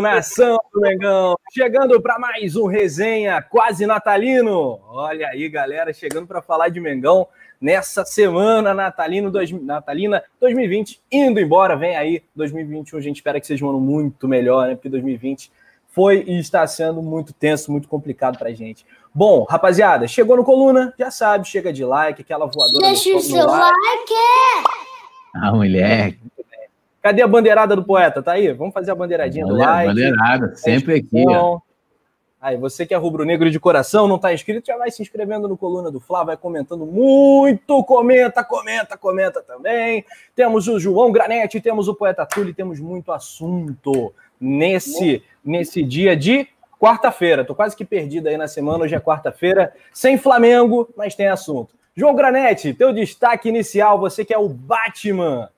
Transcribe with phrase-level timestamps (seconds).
[0.00, 1.36] Nação do Mengão!
[1.52, 4.80] Chegando para mais um resenha quase natalino.
[4.88, 7.28] Olha aí, galera, chegando para falar de Mengão
[7.60, 11.76] nessa semana natalino dois, natalina 2020, indo embora.
[11.76, 14.74] Vem aí 2021, a gente espera que seja um ano muito melhor, né?
[14.74, 15.52] Porque 2020
[15.88, 18.86] foi e está sendo muito tenso, muito complicado pra gente.
[19.14, 22.86] Bom, rapaziada, chegou no coluna, já sabe, chega de like, aquela voadora.
[22.86, 24.14] Deixa o seu like.
[25.34, 26.16] Ah, mulher.
[27.02, 28.22] Cadê a bandeirada do poeta?
[28.22, 28.52] Tá aí?
[28.52, 29.88] Vamos fazer a bandeiradinha do like.
[29.88, 31.60] Bandeirada, sempre aqui, ó.
[32.40, 35.58] Aí, você que é rubro-negro de coração, não está inscrito, já vai se inscrevendo no
[35.58, 40.06] Coluna do Fla, vai comentando muito, comenta, comenta, comenta também.
[40.34, 46.48] Temos o João Granete, temos o Poeta Túlio, temos muito assunto nesse, nesse dia de
[46.78, 47.44] quarta-feira.
[47.44, 51.74] Tô quase que perdido aí na semana, hoje é quarta-feira, sem Flamengo, mas tem assunto.
[51.94, 55.50] João Granete, teu destaque inicial, você que é o Batman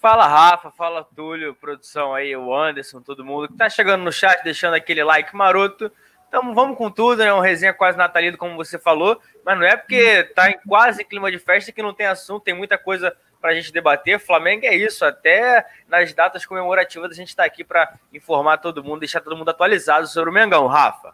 [0.00, 4.44] Fala Rafa, fala Túlio, produção aí, o Anderson, todo mundo que tá chegando no chat,
[4.44, 5.90] deixando aquele like maroto.
[6.28, 7.34] Então vamos com tudo, né?
[7.34, 11.32] Um resenha quase natalino, como você falou, mas não é porque tá em quase clima
[11.32, 14.20] de festa que não tem assunto, tem muita coisa para a gente debater.
[14.20, 19.00] Flamengo é isso, até nas datas comemorativas a gente está aqui para informar todo mundo,
[19.00, 21.12] deixar todo mundo atualizado sobre o Mengão, Rafa.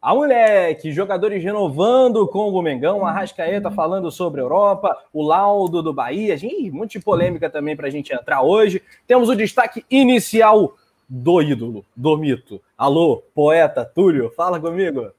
[0.00, 5.82] A moleque, jogadores renovando com o Mengão, a Rascaeta falando sobre a Europa, o laudo
[5.82, 8.82] do Bahia, gente, de polêmica também para a gente entrar hoje.
[9.06, 10.76] Temos o destaque inicial
[11.08, 12.60] do ídolo, do mito.
[12.76, 15.10] Alô, poeta Túlio, fala comigo.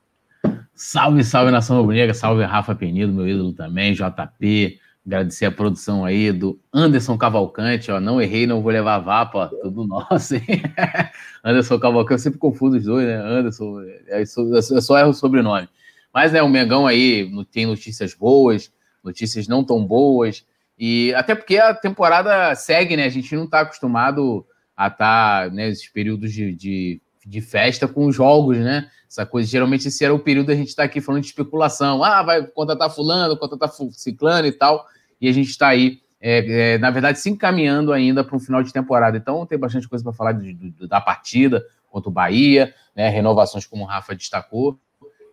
[0.74, 6.34] Salve, salve nação rubro salve Rafa Penido, meu ídolo também, JP, Agradecer a produção aí
[6.34, 7.98] do Anderson Cavalcante, ó.
[7.98, 9.48] Não errei, não vou levar vapo, ó.
[9.48, 10.44] Tudo nosso, hein?
[11.42, 13.16] Anderson Cavalcante, eu sempre confundo os dois, né?
[13.16, 15.70] Anderson, é, eu só erro o sobrenome.
[16.14, 18.70] Mas, né, o Mengão aí tem notícias boas,
[19.02, 20.46] notícias não tão boas.
[20.78, 23.06] E até porque a temporada segue, né?
[23.06, 24.46] A gente não está acostumado
[24.76, 28.90] a estar tá, né, nesses períodos de, de, de, festa com jogos, né?
[29.10, 32.04] Essa coisa, geralmente esse era o período da gente tá aqui falando de especulação.
[32.04, 34.86] Ah, vai contratar fulano, contratar ciclano e tal
[35.20, 38.64] e a gente está aí, é, é, na verdade, se encaminhando ainda para um final
[38.64, 39.18] de temporada.
[39.18, 43.66] Então tem bastante coisa para falar de, de, da partida contra o Bahia, né, renovações
[43.66, 44.78] como o Rafa destacou,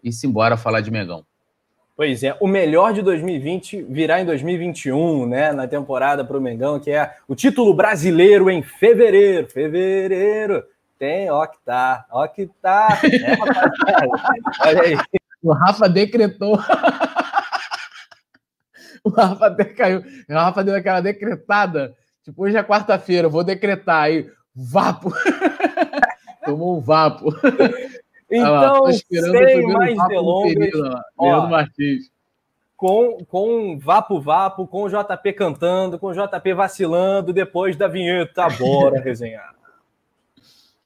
[0.03, 1.25] e simbora falar de Megão.
[1.97, 5.53] Pois é, o melhor de 2020 virá em 2021, né?
[5.53, 9.47] Na temporada para o Mengão, que é o título brasileiro em fevereiro.
[9.47, 10.65] Fevereiro.
[10.99, 13.01] Tem, ó que tá, ó que tá.
[13.05, 14.99] É, Olha aí.
[15.41, 16.59] O Rafa decretou.
[19.07, 20.03] O Rafa até caiu.
[20.29, 21.95] O Rafa deu aquela decretada.
[22.25, 24.31] Tipo, hoje é quarta-feira, vou decretar aí.
[24.55, 25.13] Vapo.
[26.45, 27.27] Tomou um vapo.
[28.31, 30.71] Então, sem mais delongas.
[31.51, 32.11] Martins.
[32.77, 38.49] Com, com Vapo Vapo, com o JP cantando, com o JP vacilando, depois da vinheta.
[38.59, 39.55] Bora resenhar.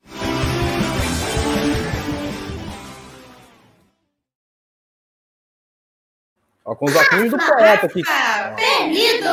[6.69, 8.03] Ó, com os óculos do poeta aqui.
[8.55, 9.27] Penido!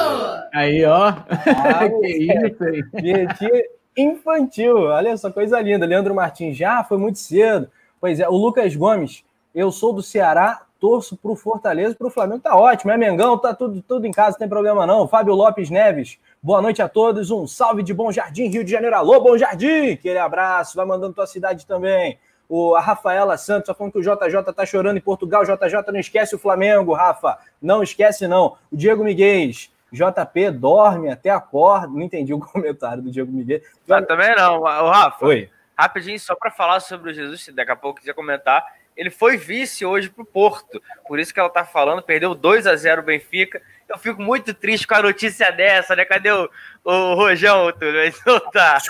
[0.53, 1.07] Aí, ó.
[1.07, 3.69] Ah, que isso aí.
[3.97, 4.77] Infantil.
[4.77, 5.85] Olha só, coisa linda.
[5.85, 7.69] Leandro Martins já foi muito cedo.
[7.99, 12.41] Pois é, o Lucas Gomes, eu sou do Ceará, torço pro Fortaleza e pro Flamengo.
[12.41, 15.05] Tá ótimo, é Mengão, tá tudo, tudo em casa, não tem problema não.
[15.05, 17.31] Fábio Lopes Neves, boa noite a todos.
[17.31, 18.95] Um salve de Bom Jardim, Rio de Janeiro.
[18.95, 19.91] Alô, Bom Jardim!
[19.91, 22.17] Aquele abraço, vai mandando tua cidade também.
[22.47, 25.43] O, a Rafaela Santos, só falando que o JJ tá chorando em Portugal.
[25.43, 27.37] JJ não esquece o Flamengo, Rafa.
[27.61, 28.57] Não esquece, não.
[28.71, 29.51] O Diego Miguel,
[29.91, 31.87] JP dorme até acorda.
[31.87, 33.61] Não entendi o comentário do Diego Miguel.
[33.89, 34.61] Ah, também não.
[34.61, 35.49] O Rafa, Oi.
[35.77, 38.63] rapidinho, só para falar sobre o Jesus, se daqui a pouco quiser comentar.
[38.95, 40.81] Ele foi vice hoje pro Porto.
[41.07, 43.61] Por isso que ela tá falando, perdeu 2 a 0 o Benfica.
[43.89, 46.05] Eu fico muito triste com a notícia dessa, né?
[46.05, 46.49] Cadê o,
[46.83, 48.13] o Rojão, Túlio?
[48.25, 48.77] Não tá.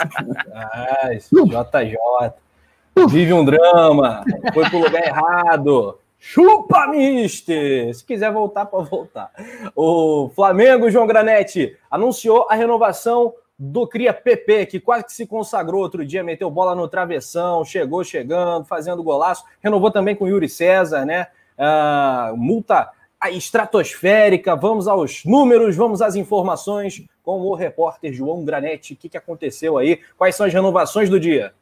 [0.54, 2.45] Ah, JJ.
[3.10, 6.00] Vive um drama, foi pro lugar errado.
[6.18, 7.94] Chupa, mister!
[7.94, 9.32] Se quiser voltar, pode voltar.
[9.76, 15.82] O Flamengo, João Granete, anunciou a renovação do Cria PP, que quase que se consagrou
[15.82, 19.44] outro dia, meteu bola no travessão, chegou chegando, fazendo golaço.
[19.62, 21.28] Renovou também com Yuri César, né?
[21.58, 22.90] Uh, multa
[23.30, 24.56] estratosférica.
[24.56, 28.94] Vamos aos números, vamos às informações com o repórter João Granete.
[28.94, 30.00] O que, que aconteceu aí?
[30.18, 31.54] Quais são as renovações do dia?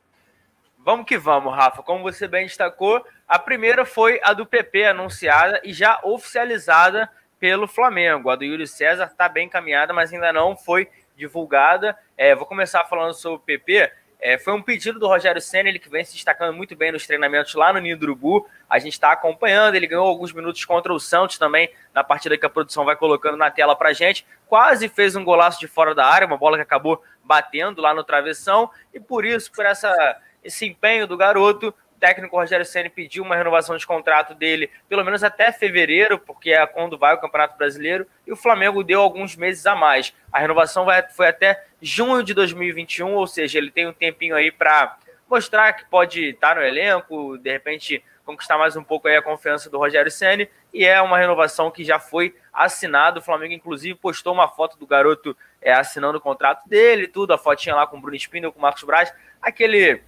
[0.83, 1.81] Vamos que vamos, Rafa.
[1.81, 7.09] Como você bem destacou, a primeira foi a do PP anunciada e já oficializada
[7.39, 8.29] pelo Flamengo.
[8.29, 11.97] A do Yuri César está bem caminhada, mas ainda não foi divulgada.
[12.17, 13.93] É, vou começar falando sobre o PP.
[14.19, 17.07] É, foi um pedido do Rogério Senna, ele que vem se destacando muito bem nos
[17.07, 18.45] treinamentos lá no Ninho do Urubu.
[18.69, 22.45] A gente está acompanhando, ele ganhou alguns minutos contra o Santos também, na partida que
[22.45, 24.25] a produção vai colocando na tela para gente.
[24.47, 28.03] Quase fez um golaço de fora da área, uma bola que acabou batendo lá no
[28.03, 29.93] travessão, e por isso, por essa,
[30.43, 35.23] esse empenho do garoto, técnico Rogério Ceni pediu uma renovação de contrato dele, pelo menos
[35.23, 39.65] até fevereiro, porque é quando vai o Campeonato Brasileiro, e o Flamengo deu alguns meses
[39.65, 40.13] a mais.
[40.29, 44.51] A renovação vai, foi até junho de 2021, ou seja, ele tem um tempinho aí
[44.51, 44.97] para
[45.29, 49.69] mostrar que pode estar no elenco, de repente conquistar mais um pouco aí a confiança
[49.69, 53.19] do Rogério Ceni e é uma renovação que já foi assinado.
[53.19, 57.37] O Flamengo, inclusive, postou uma foto do garoto é, assinando o contrato dele, tudo, a
[57.37, 60.01] fotinha lá com o Bruno Espino, com o Marcos Braz, aquele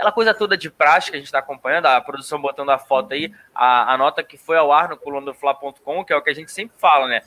[0.00, 3.12] aquela coisa toda de prática que a gente está acompanhando, a produção botando a foto
[3.12, 6.22] aí, a, a nota que foi ao ar no coluna do Fla.com, que é o
[6.22, 7.20] que a gente sempre fala, né?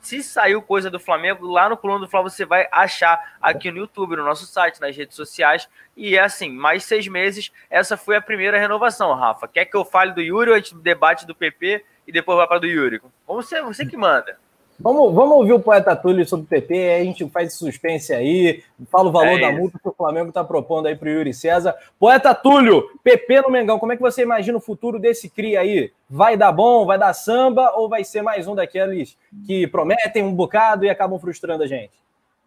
[0.00, 3.78] Se saiu coisa do Flamengo, lá no coluna do Fla você vai achar aqui no
[3.78, 5.68] YouTube, no nosso site, nas redes sociais.
[5.96, 9.46] E é assim, mais seis meses, essa foi a primeira renovação, Rafa.
[9.46, 12.58] Quer que eu fale do Yuri antes do debate do PP e depois vai para
[12.58, 13.00] do Yuri?
[13.26, 14.36] Você, você que manda.
[14.78, 18.62] Vamos, vamos ouvir o poeta Túlio sobre o PP, aí a gente faz suspense aí,
[18.90, 21.32] fala o valor é da multa que o Flamengo está propondo aí para o Yuri
[21.32, 21.74] César.
[21.98, 25.92] Poeta Túlio, PP no Mengão, como é que você imagina o futuro desse CRI aí?
[26.10, 30.34] Vai dar bom, vai dar samba ou vai ser mais um daqueles que prometem um
[30.34, 31.92] bocado e acabam frustrando a gente?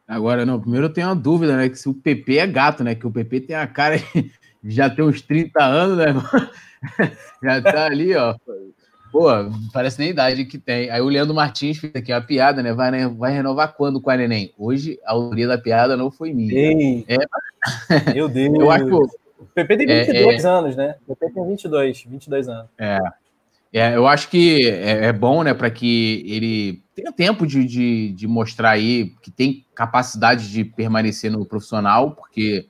[0.07, 1.67] Agora, não, primeiro eu tenho uma dúvida, né?
[1.67, 2.93] Que se o PP é gato, né?
[2.93, 4.31] Que o PP tem a cara de
[4.63, 6.13] já tem uns 30 anos, né?
[7.43, 8.35] já tá ali, ó
[9.11, 9.27] Pô,
[9.73, 10.89] parece nem a idade que tem.
[10.89, 12.73] Aí o Leandro Martins fez aqui uma piada, né?
[12.73, 14.53] Vai, vai renovar quando com a Neném?
[14.57, 16.53] Hoje, a autoria da piada não foi minha.
[16.53, 17.17] Ei, é,
[18.13, 18.53] meu Deus.
[18.53, 20.95] Eu acho que o PP tem 22 é, é, anos, né?
[21.07, 22.69] O PP tem 22, 22 anos.
[22.77, 22.99] É.
[23.73, 28.11] é eu acho que é, é bom, né, para que ele tenha tempo de, de,
[28.11, 32.67] de, mostrar aí que tem capacidade de permanecer no profissional, porque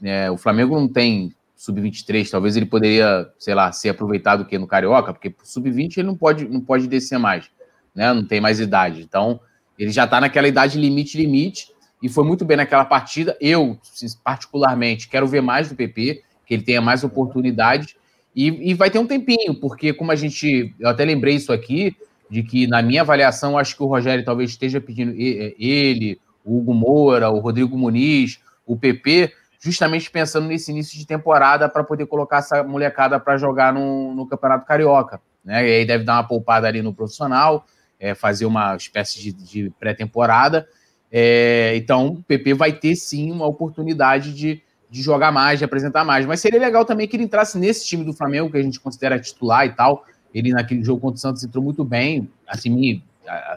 [0.00, 4.66] né, o Flamengo não tem sub-23, talvez ele poderia, sei lá, ser aproveitado que no
[4.66, 7.50] Carioca, porque sub-20 ele não pode, não pode descer mais,
[7.94, 8.14] né?
[8.14, 9.02] Não tem mais idade.
[9.02, 9.38] Então,
[9.78, 11.68] ele já está naquela idade limite limite
[12.02, 13.36] e foi muito bem naquela partida.
[13.38, 13.78] Eu,
[14.24, 17.94] particularmente, quero ver mais do PP, que ele tenha mais oportunidades
[18.34, 21.94] e, e vai ter um tempinho, porque como a gente, eu até lembrei isso aqui,
[22.30, 26.72] de que na minha avaliação, acho que o Rogério talvez esteja pedindo ele, o Hugo
[26.72, 29.30] Moura, o Rodrigo Muniz, o PP,
[29.60, 34.26] justamente pensando nesse início de temporada para poder colocar essa molecada para jogar no, no,
[34.26, 35.20] Campeonato Carioca.
[35.44, 35.68] Né?
[35.68, 37.66] E aí deve dar uma poupada ali no profissional,
[37.98, 40.66] é, fazer uma espécie de, de pré-temporada.
[41.12, 46.04] É, então, o PP vai ter sim uma oportunidade de, de jogar mais, de apresentar
[46.04, 46.24] mais.
[46.24, 49.20] Mas seria legal também que ele entrasse nesse time do Flamengo, que a gente considera
[49.20, 50.06] titular e tal.
[50.32, 53.04] Ele, naquele jogo contra o Santos, entrou muito bem, assim, me,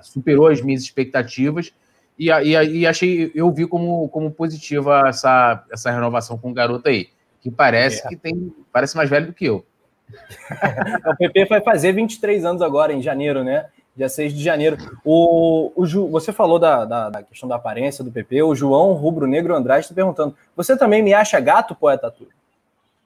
[0.02, 1.72] superou as minhas expectativas.
[2.18, 6.88] E, e, e, achei, eu vi como, como positiva essa, essa renovação com o garoto
[6.88, 7.10] aí,
[7.42, 8.10] que parece é.
[8.10, 9.66] que tem, parece mais velho do que eu.
[11.08, 13.66] o PP vai fazer 23 anos agora, em janeiro, né?
[13.96, 14.78] Dia 6 de janeiro.
[15.04, 18.94] O, o Ju, você falou da, da, da, questão da aparência do PP, o João
[18.94, 22.34] Rubro Negro Andrade está perguntando: você também me acha gato, poeta Túlio?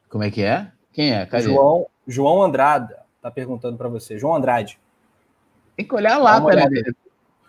[0.10, 0.68] Como é que é?
[0.94, 1.26] Quem é?
[1.26, 1.44] Cadê?
[1.44, 4.18] João, João Andrade está perguntando para você.
[4.18, 4.80] João Andrade.
[5.76, 6.66] Tem que olhar lá, peraí.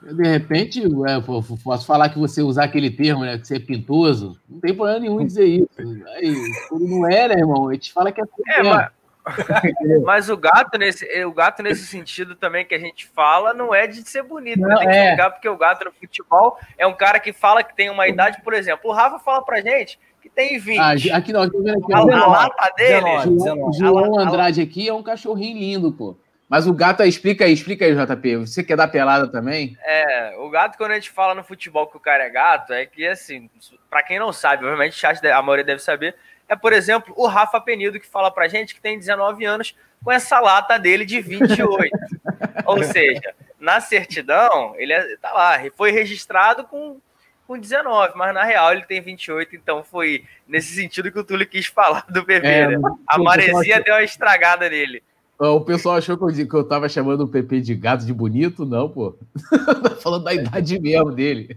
[0.01, 3.37] De repente, é, posso falar que você usar aquele termo, né?
[3.37, 4.39] Que você é pintoso.
[4.49, 5.69] Não tem problema nenhum em dizer isso.
[6.15, 6.35] Aí,
[6.71, 7.69] não é, né, irmão?
[7.69, 8.25] A gente fala que é.
[8.49, 8.91] é mas,
[10.05, 13.87] mas, o gato, nesse, o gato, nesse sentido também que a gente fala, não é
[13.89, 14.61] de ser bonito.
[14.61, 15.17] Não, tem é.
[15.17, 18.41] que porque o gato no futebol é um cara que fala que tem uma idade,
[18.43, 18.91] por exemplo.
[18.91, 20.79] O Rafa fala pra gente que tem 20.
[20.79, 23.01] Ah, aqui não, aqui, aqui, a, a lata dele.
[23.01, 23.79] 19, 19.
[23.79, 26.17] João Andrade aqui é um cachorrinho lindo, pô.
[26.49, 28.37] Mas o gato, explica aí, explica aí, JP.
[28.39, 29.77] Você quer dar pelada também?
[29.85, 32.87] É, o gato, quando a gente fala no futebol que o cara é gato, é
[32.87, 33.51] que, assim,
[33.91, 36.17] para quem não sabe, obviamente chat, a maioria deve saber,
[36.49, 40.11] é, por exemplo, o Rafa Penido, que fala pra gente que tem 19 anos com
[40.11, 41.91] essa lata dele de 28.
[42.65, 46.99] Ou seja, na certidão, ele é, tá lá, foi registrado com,
[47.47, 51.47] com 19, mas na real ele tem 28, então foi nesse sentido que o Túlio
[51.47, 52.49] quis falar do bebê.
[52.49, 52.79] É, né?
[53.07, 55.03] A maresia deu uma estragada nele.
[55.39, 58.67] O pessoal achou que eu, que eu tava chamando o PP de gato de bonito,
[58.67, 59.15] não, pô.
[59.83, 61.57] tá falando da idade mesmo dele.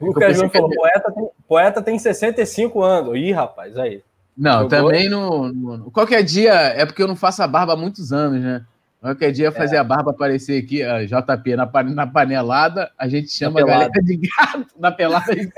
[0.00, 3.16] O Lucas falou: poeta tem, poeta tem 65 anos.
[3.16, 4.02] Ih, rapaz, aí.
[4.36, 4.68] Não, Jogou?
[4.68, 5.90] também não, não.
[5.90, 8.64] Qualquer dia, é porque eu não faço a barba há muitos anos, né?
[9.04, 9.78] Qualquer dia fazer é.
[9.80, 14.16] a barba aparecer aqui, a JP, na, na panelada, a gente chama a galera de
[14.16, 15.36] gato na pelada.
[15.36, 15.52] De...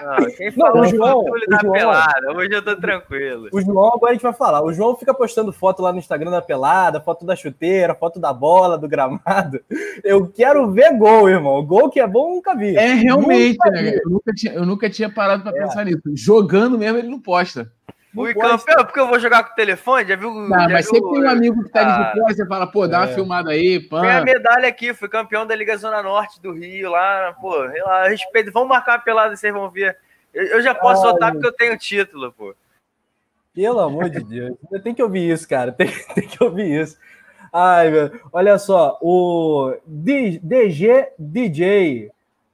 [0.00, 2.32] Não, não, quem falou não, o João, o João, pelada?
[2.36, 3.48] Hoje eu tô tranquilo.
[3.52, 4.62] O João, agora a gente vai falar.
[4.62, 8.32] O João fica postando foto lá no Instagram da pelada, foto da chuteira, foto da
[8.32, 9.60] bola, do gramado.
[10.02, 11.64] Eu quero ver gol, irmão.
[11.64, 12.76] Gol que é bom, nunca vi.
[12.76, 13.94] É, realmente, nunca né?
[13.94, 15.60] Eu, nunca tinha, eu nunca tinha parado para é.
[15.62, 16.02] pensar nisso.
[16.12, 17.70] Jogando mesmo, ele não posta.
[18.14, 20.32] Fui campeão, porque eu vou jogar com o telefone, já viu?
[20.32, 22.12] Não, já mas viu, sempre tem um amigo que tá Ah.
[22.12, 23.14] de fora, você fala, pô, dá uma É.
[23.14, 24.00] filmada aí, pã.
[24.02, 28.06] Tem a medalha aqui, fui campeão da Liga Zona Norte do Rio lá, pô, lá,
[28.08, 28.52] respeito.
[28.52, 29.96] Vamos marcar uma pelada, vocês vão ver.
[30.32, 32.54] Eu, eu já posso Ai, soltar porque eu tenho título, pô.
[33.52, 34.56] Pelo amor de Deus.
[34.82, 35.72] Tem que ouvir isso, cara.
[35.72, 36.96] Tem, tem que ouvir isso.
[37.52, 38.10] Ai, meu.
[38.32, 42.10] Olha só, o D- DG DJ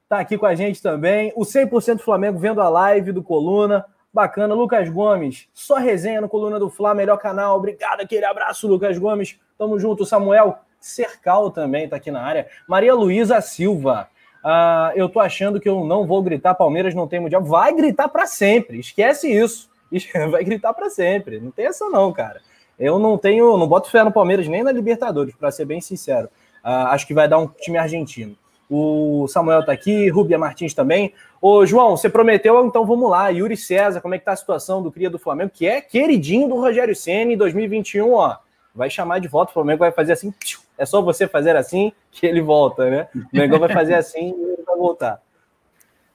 [0.07, 1.31] tá aqui com a gente também.
[1.35, 3.85] O 100% Flamengo vendo a live do Coluna.
[4.13, 4.53] Bacana.
[4.53, 7.57] Lucas Gomes, só resenha no Coluna do Fla, melhor canal.
[7.57, 9.39] Obrigado, aquele abraço, Lucas Gomes.
[9.57, 10.05] Tamo junto.
[10.05, 12.47] Samuel Cercal também tá aqui na área.
[12.67, 14.09] Maria Luísa Silva.
[14.43, 17.43] Ah, eu tô achando que eu não vou gritar Palmeiras não tem mundial.
[17.43, 18.79] Vai gritar para sempre.
[18.79, 19.69] Esquece isso.
[20.31, 21.39] Vai gritar para sempre.
[21.39, 22.41] Não tem essa não, cara.
[22.79, 26.29] Eu não tenho, não boto fé no Palmeiras nem na Libertadores, para ser bem sincero.
[26.63, 28.35] Ah, acho que vai dar um time argentino.
[28.73, 31.13] O Samuel tá aqui, Rubia Martins também.
[31.41, 33.27] Ô, João, você prometeu, então vamos lá.
[33.27, 36.47] Yuri César, como é que tá a situação do cria do Flamengo, que é queridinho
[36.47, 38.37] do Rogério Ceni em 2021, ó.
[38.73, 40.33] Vai chamar de volta, o Flamengo vai fazer assim,
[40.77, 43.09] é só você fazer assim que ele volta, né?
[43.13, 45.21] O Mengão vai fazer assim e ele vai voltar.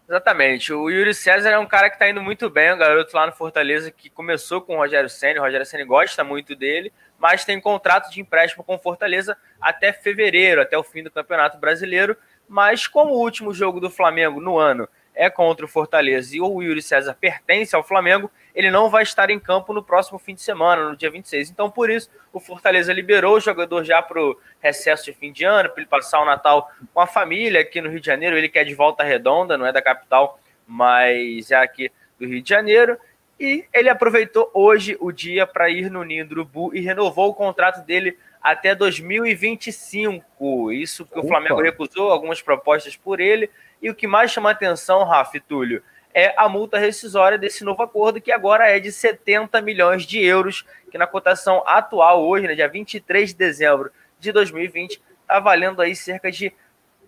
[0.09, 0.73] Exatamente.
[0.73, 3.33] O Yuri César é um cara que tá indo muito bem, um garoto lá no
[3.33, 5.41] Fortaleza que começou com o Rogério Senna.
[5.41, 9.93] O Rogério Senna gosta muito dele, mas tem contrato de empréstimo com o Fortaleza até
[9.93, 12.17] fevereiro, até o fim do Campeonato Brasileiro.
[12.49, 16.63] Mas como o último jogo do Flamengo no ano é contra o Fortaleza e o
[16.63, 20.43] Yuri César pertence ao Flamengo, ele não vai estar em campo no próximo fim de
[20.43, 21.51] semana, no dia 26.
[21.51, 25.45] Então, por isso, o Fortaleza liberou o jogador já para o recesso de fim de
[25.45, 28.37] ano, para ele passar o Natal com a família aqui no Rio de Janeiro.
[28.37, 32.43] Ele que é de volta redonda, não é da capital, mas é aqui do Rio
[32.43, 32.99] de Janeiro.
[33.41, 38.19] E ele aproveitou hoje o dia para ir no Urubu e renovou o contrato dele
[38.47, 40.73] até 2025.
[40.73, 41.27] Isso porque Opa.
[41.27, 43.51] o Flamengo recusou algumas propostas por ele.
[43.83, 45.83] E o que mais chama atenção, Rafa e Túlio,
[46.15, 50.65] é a multa rescisória desse novo acordo, que agora é de 70 milhões de euros,
[50.93, 55.97] que na cotação atual, hoje, né, dia 23 de dezembro de 2020, está valendo aí
[55.97, 56.53] cerca de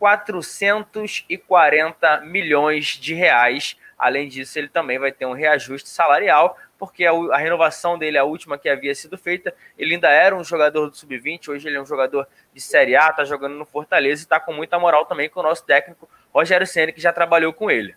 [0.00, 3.76] 440 milhões de reais.
[3.97, 8.25] Além disso, ele também vai ter um reajuste salarial, porque a, a renovação dele, a
[8.25, 11.82] última que havia sido feita, ele ainda era um jogador do Sub-20, hoje ele é
[11.82, 15.28] um jogador de Série A, está jogando no Fortaleza e está com muita moral também
[15.28, 17.94] com o nosso técnico Rogério Ceni que já trabalhou com ele.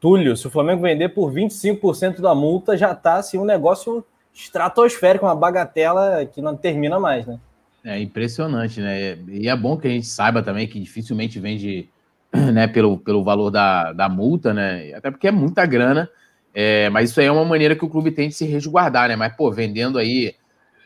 [0.00, 5.26] Túlio, se o Flamengo vender por 25% da multa, já tá assim um negócio estratosférico,
[5.26, 7.38] uma bagatela que não termina mais, né?
[7.84, 9.18] É impressionante, né?
[9.28, 11.88] E é bom que a gente saiba também que dificilmente vende
[12.32, 14.92] né, pelo, pelo valor da, da multa, né?
[14.94, 16.08] Até porque é muita grana.
[16.54, 19.16] É, mas isso aí é uma maneira que o clube tem de se resguardar, né?
[19.16, 20.34] Mas, pô, vendendo aí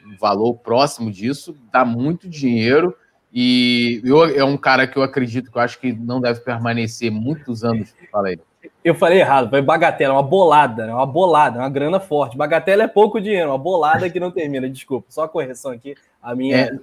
[0.07, 2.95] um valor próximo disso, dá muito dinheiro.
[3.33, 7.11] E eu, é um cara que eu acredito que eu acho que não deve permanecer
[7.11, 7.95] muitos anos.
[8.11, 8.39] Fala aí.
[8.85, 10.95] Eu falei errado, foi bagatela, uma bolada, né?
[10.95, 12.37] Uma bolada, uma grana forte.
[12.37, 15.09] Bagatela é pouco dinheiro, uma bolada que não termina, desculpa.
[15.11, 15.97] Só a correção aqui.
[16.23, 16.57] A minha.
[16.57, 16.79] É.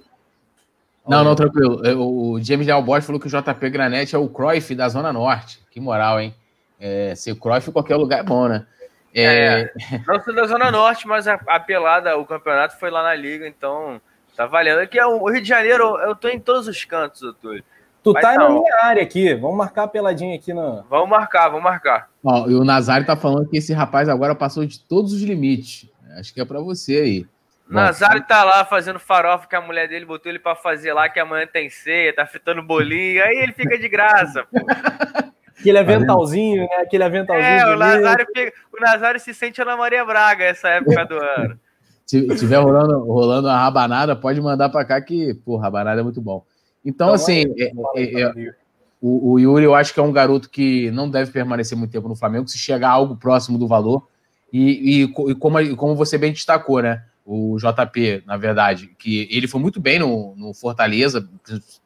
[1.06, 1.80] Não, não, tranquilo.
[1.98, 5.60] O James Dalbot falou que o JP Granete é o Cruyff da Zona Norte.
[5.70, 6.34] Que moral, hein?
[6.78, 8.66] É, ser Cruyff em qualquer lugar é bom, né?
[9.14, 9.72] É,
[10.06, 13.46] não sou da Zona Norte, mas a, a pelada, o campeonato foi lá na Liga,
[13.46, 14.00] então
[14.36, 14.80] tá valendo.
[14.80, 17.62] Aqui é o Rio de Janeiro, eu tô em todos os cantos, Túlio.
[18.02, 18.48] Tu tá não.
[18.48, 19.32] na minha área aqui.
[19.34, 20.84] Vamos marcar a peladinha aqui no.
[20.90, 22.10] Vamos marcar, vamos marcar.
[22.22, 25.88] Ó, e o Nazário tá falando que esse rapaz agora passou de todos os limites.
[26.18, 27.26] Acho que é para você aí.
[27.66, 31.08] Bom, Nazário tá lá fazendo farofa que a mulher dele botou ele pra fazer lá,
[31.08, 34.44] que amanhã tem ceia, tá fritando bolinho, aí ele fica de graça.
[34.44, 34.58] pô.
[35.58, 36.76] Aquele aventalzinho, né?
[36.82, 37.46] Aquele aventalzinho.
[37.48, 37.78] É, o.
[37.78, 41.58] Nazário, fica- o Nazário se sente Ana Maria Braga essa época do ano.
[42.06, 46.20] Se tiver rolando, rolando a rabanada, pode mandar para cá que, pô, rabanada é muito
[46.20, 46.44] bom.
[46.84, 48.52] Então, Então, assim, é- é- é- amigo.
[49.00, 52.06] o, o Yuri eu acho que é um garoto que não deve permanecer muito tempo
[52.06, 54.06] no Flamengo, se chegar a algo próximo do valor.
[54.52, 57.02] E, e e como, e como você bem destacou, né?
[57.24, 61.26] O JP, na verdade, que ele foi muito bem no, no Fortaleza,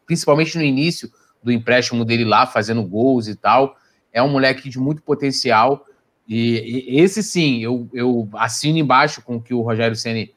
[0.05, 1.09] principalmente no início
[1.43, 3.77] do empréstimo dele lá, fazendo gols e tal.
[4.13, 5.85] É um moleque de muito potencial.
[6.29, 10.35] E, e esse sim, eu, eu assino embaixo com que o Rogério Ceni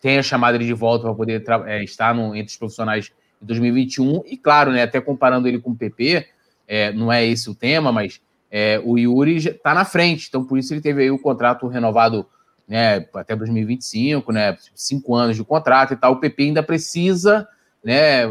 [0.00, 4.22] tenha chamado ele de volta para poder é, estar no, entre os profissionais em 2021.
[4.26, 6.26] E claro, né, até comparando ele com o PP,
[6.68, 8.20] é, não é esse o tema, mas
[8.50, 12.26] é, o Yuri está na frente, então por isso ele teve aí o contrato renovado
[12.68, 16.12] né, até 2025, né, cinco anos de contrato e tal.
[16.12, 17.46] O PP ainda precisa
[17.82, 18.26] né,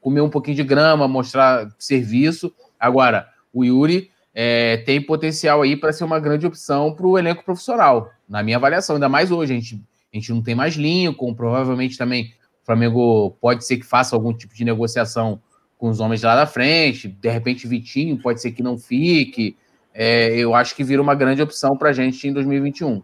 [0.00, 2.52] comer um pouquinho de grama, mostrar serviço.
[2.78, 7.44] Agora, o Yuri é, tem potencial aí para ser uma grande opção para o elenco
[7.44, 9.52] profissional, na minha avaliação, ainda mais hoje.
[9.52, 13.84] A gente, a gente não tem mais Lincoln, provavelmente também o Flamengo pode ser que
[13.84, 15.40] faça algum tipo de negociação
[15.76, 19.56] com os homens lá da frente, de repente Vitinho pode ser que não fique.
[19.92, 23.02] É, eu acho que vira uma grande opção para a gente em 2021.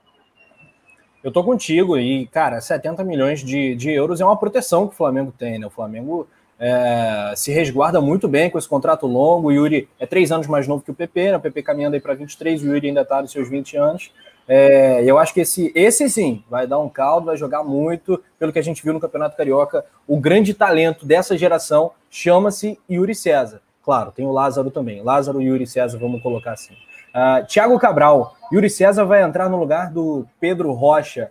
[1.22, 4.96] Eu tô contigo e, cara, 70 milhões de, de euros é uma proteção que o
[4.96, 5.66] Flamengo tem, né?
[5.66, 6.26] O Flamengo
[6.60, 9.48] é, se resguarda muito bem com esse contrato longo.
[9.48, 11.36] O Yuri é três anos mais novo que o PP, né?
[11.38, 14.12] O PP caminhando aí para 23, o Yuri ainda tá nos seus 20 anos.
[14.46, 18.52] É, eu acho que esse, esse sim vai dar um caldo, vai jogar muito, pelo
[18.52, 19.86] que a gente viu no Campeonato Carioca.
[20.06, 23.62] O grande talento dessa geração chama-se Yuri César.
[23.82, 25.02] Claro, tem o Lázaro também.
[25.02, 26.74] Lázaro e Yuri César, vamos colocar assim.
[26.74, 31.30] Uh, Thiago Cabral, Yuri César vai entrar no lugar do Pedro Rocha.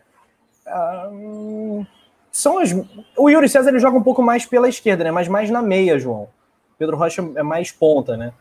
[0.65, 1.85] Uh,
[2.31, 2.71] são as...
[3.17, 5.11] O Yuri César ele joga um pouco mais pela esquerda, né?
[5.11, 6.29] Mas mais na meia, João.
[6.77, 8.31] Pedro Rocha é mais ponta, né?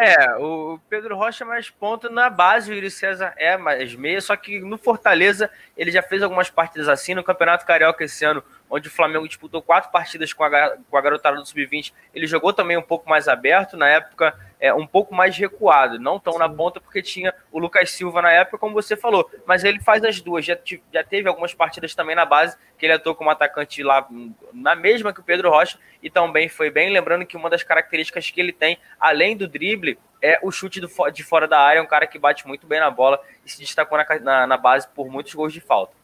[0.00, 4.20] É, o Pedro Rocha é mais ponta na base, o Yuri César é mais meia,
[4.20, 8.42] só que no Fortaleza ele já fez algumas partidas assim, no Campeonato Carioca esse ano,
[8.70, 12.52] onde o Flamengo disputou quatro partidas com a, com a garotada do Sub-20, ele jogou
[12.52, 16.38] também um pouco mais aberto, na época é, um pouco mais recuado, não tão Sim.
[16.40, 20.04] na ponta, porque tinha o Lucas Silva na época, como você falou, mas ele faz
[20.04, 20.44] as duas.
[20.44, 20.58] Já,
[20.92, 24.06] já teve algumas partidas também na base, que ele atuou como atacante lá
[24.52, 26.90] na mesma que o Pedro Rocha, e também foi bem.
[26.90, 30.88] Lembrando que uma das características que ele tem, além do drible, é o chute do,
[31.12, 33.96] de fora da área, um cara que bate muito bem na bola e se destacou
[33.96, 35.97] na, na, na base por muitos gols de falta.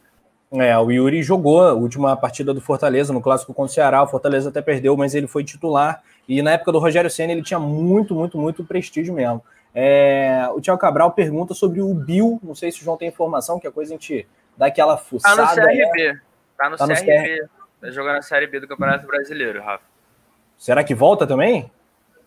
[0.53, 4.03] É, o Yuri jogou a última partida do Fortaleza no clássico contra o Ceará.
[4.03, 7.43] O Fortaleza até perdeu, mas ele foi titular e na época do Rogério Senna ele
[7.43, 9.43] tinha muito, muito, muito prestígio mesmo.
[9.75, 13.59] É, o Tiago Cabral pergunta sobre o Bill, não sei se o João tem informação,
[13.59, 15.37] que a coisa a gente dá aquela fuçada.
[15.45, 16.21] Tá no CRB, é...
[16.57, 17.49] tá no tá CRB, no
[17.81, 19.85] tá jogando a Série B do Campeonato Brasileiro, Rafa.
[20.57, 21.71] Será que volta também?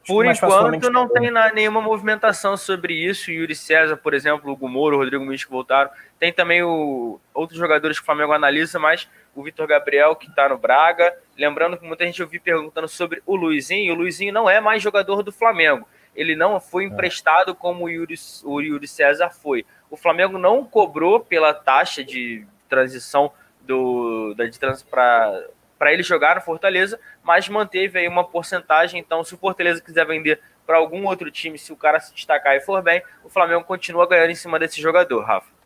[0.07, 3.29] Por enquanto, não tem nenhuma movimentação sobre isso.
[3.29, 5.89] Yuri César, por exemplo, o Gumoro, o Rodrigo Místico voltaram.
[6.17, 10.47] Tem também o, outros jogadores que o Flamengo analisa, mas o Vitor Gabriel, que está
[10.47, 11.13] no Braga.
[11.37, 13.93] Lembrando que muita gente ouviu perguntando sobre o Luizinho.
[13.93, 15.85] O Luizinho não é mais jogador do Flamengo.
[16.15, 16.87] Ele não foi é.
[16.87, 18.15] emprestado como o Yuri,
[18.45, 19.65] o Yuri César foi.
[19.89, 26.03] O Flamengo não cobrou pela taxa de transição do, da, de trans, para para ele
[26.03, 28.99] jogar no Fortaleza, mas manteve aí uma porcentagem.
[28.99, 32.55] Então, se o Fortaleza quiser vender para algum outro time, se o cara se destacar
[32.55, 35.57] e for bem, o Flamengo continua ganhando em cima desse jogador, Rafa.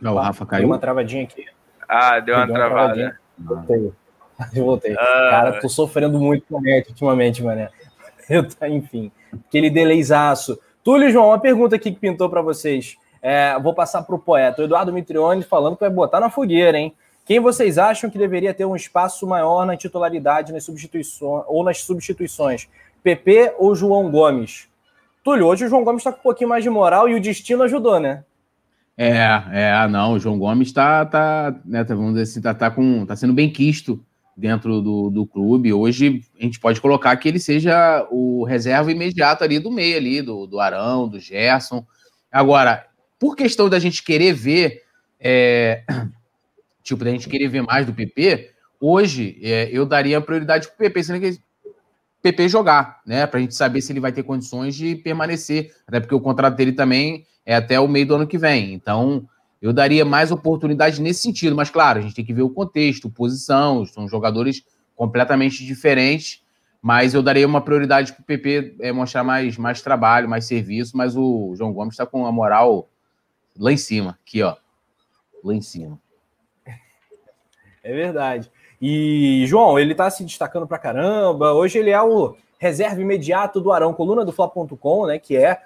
[0.00, 0.62] Não, o Rafa caiu.
[0.62, 1.46] Deu uma travadinha aqui.
[1.88, 3.20] Ah, deu uma, deu uma travada.
[3.38, 3.92] Voltei.
[4.54, 4.94] Eu voltei.
[4.96, 5.28] Ah.
[5.30, 7.70] Cara, tô sofrendo muito com a net ultimamente, mané.
[8.30, 9.10] Eu, enfim,
[9.46, 10.58] aquele delayzaço.
[10.84, 12.96] Túlio João, uma pergunta aqui que pintou para vocês.
[13.20, 14.62] É, vou passar para o poeta.
[14.62, 16.94] O Eduardo Mitrione falando que vai botar na fogueira, hein?
[17.24, 21.82] Quem vocês acham que deveria ter um espaço maior na titularidade nas substituições ou nas
[21.82, 22.68] substituições?
[23.02, 24.66] PP ou João Gomes?
[25.22, 27.64] Túlio, hoje o João Gomes está com um pouquinho mais de moral e o destino
[27.64, 28.24] ajudou, né?
[28.96, 32.70] É, é, não, o João Gomes está, tá, né, tá, vamos dizer assim, tá, tá,
[32.70, 34.04] com, tá sendo bem quisto
[34.36, 35.72] dentro do, do clube.
[35.72, 40.22] Hoje a gente pode colocar que ele seja o reserva imediato ali do meio ali,
[40.22, 41.86] do, do Arão, do Gerson.
[42.32, 42.87] Agora,
[43.18, 44.82] por questão da gente querer ver,
[45.20, 45.84] é,
[46.82, 48.50] tipo, da gente querer ver mais do PP,
[48.80, 51.40] hoje é, eu daria prioridade para o PP, sendo que
[52.22, 53.26] PP jogar, né?
[53.26, 56.56] Para a gente saber se ele vai ter condições de permanecer, até porque o contrato
[56.56, 58.74] dele também é até o meio do ano que vem.
[58.74, 59.26] Então,
[59.62, 63.10] eu daria mais oportunidade nesse sentido, mas claro, a gente tem que ver o contexto,
[63.10, 66.42] posição, são jogadores completamente diferentes,
[66.82, 70.96] mas eu daria uma prioridade para o PP é, mostrar mais, mais trabalho, mais serviço,
[70.96, 72.88] mas o João Gomes está com a moral
[73.58, 74.56] lá em cima, aqui, ó.
[75.44, 75.98] Lá em cima.
[77.82, 78.50] É verdade.
[78.80, 81.52] E, João, ele tá se destacando pra caramba.
[81.52, 85.18] Hoje ele é o reserva imediato do Arão, coluna do Fla.com, né?
[85.18, 85.62] Que é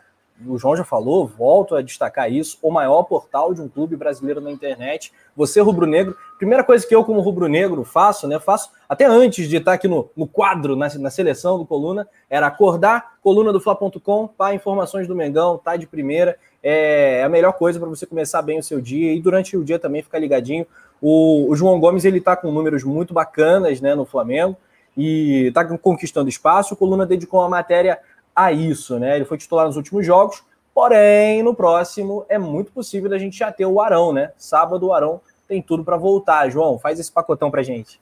[0.46, 4.40] o João já falou, volto a destacar isso, o maior portal de um clube brasileiro
[4.40, 5.12] na internet.
[5.36, 8.38] Você, rubro-negro, primeira coisa que eu, como rubro-negro, faço, né?
[8.40, 12.46] Faço até antes de estar aqui no, no quadro, na, na seleção do Coluna, era
[12.46, 16.36] acordar, coluna do Fla.com, para informações do Mengão, tá de primeira.
[16.62, 19.64] É, é a melhor coisa para você começar bem o seu dia e durante o
[19.64, 20.66] dia também ficar ligadinho.
[21.00, 24.56] O, o João Gomes ele está com números muito bacanas né, no Flamengo
[24.96, 26.74] e está conquistando espaço.
[26.74, 27.98] O Coluna dedicou uma matéria
[28.34, 29.16] a isso, né?
[29.16, 30.42] Ele foi titular nos últimos jogos,
[30.74, 34.32] porém, no próximo é muito possível da gente já ter o Arão, né?
[34.36, 36.48] Sábado o Arão tem tudo para voltar.
[36.48, 38.00] João, faz esse pacotão pra gente.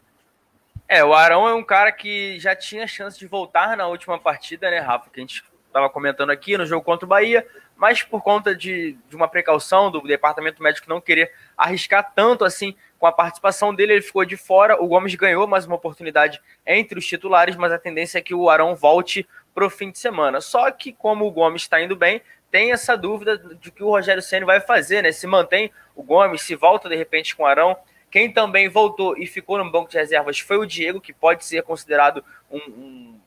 [0.89, 4.71] É, o Arão é um cara que já tinha chance de voltar na última partida,
[4.71, 5.09] né, Rafa?
[5.11, 7.47] Que a gente estava comentando aqui no jogo contra o Bahia,
[7.81, 12.77] mas por conta de, de uma precaução do departamento médico não querer arriscar tanto assim
[12.99, 14.79] com a participação dele, ele ficou de fora.
[14.79, 18.51] O Gomes ganhou mais uma oportunidade entre os titulares, mas a tendência é que o
[18.51, 20.43] Arão volte para o fim de semana.
[20.43, 24.21] Só que, como o Gomes está indo bem, tem essa dúvida de que o Rogério
[24.21, 25.11] Senna vai fazer, né?
[25.11, 27.75] Se mantém o Gomes, se volta de repente com o Arão.
[28.11, 31.63] Quem também voltou e ficou no banco de reservas foi o Diego, que pode ser
[31.63, 33.21] considerado um, um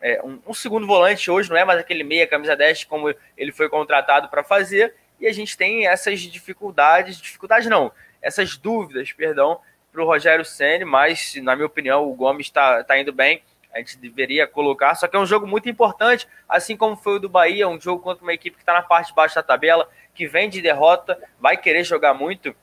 [0.00, 3.52] é, um, um, segundo volante hoje, não é mais aquele meia, camisa 10, como ele
[3.52, 7.90] foi contratado para fazer, e a gente tem essas dificuldades, dificuldades não,
[8.22, 9.60] essas dúvidas, perdão,
[9.92, 13.42] para o Rogério Senni, mas, na minha opinião, o Gomes está tá indo bem,
[13.74, 17.18] a gente deveria colocar, só que é um jogo muito importante, assim como foi o
[17.18, 19.88] do Bahia, um jogo contra uma equipe que está na parte de baixo da tabela,
[20.14, 22.54] que vem de derrota, vai querer jogar muito,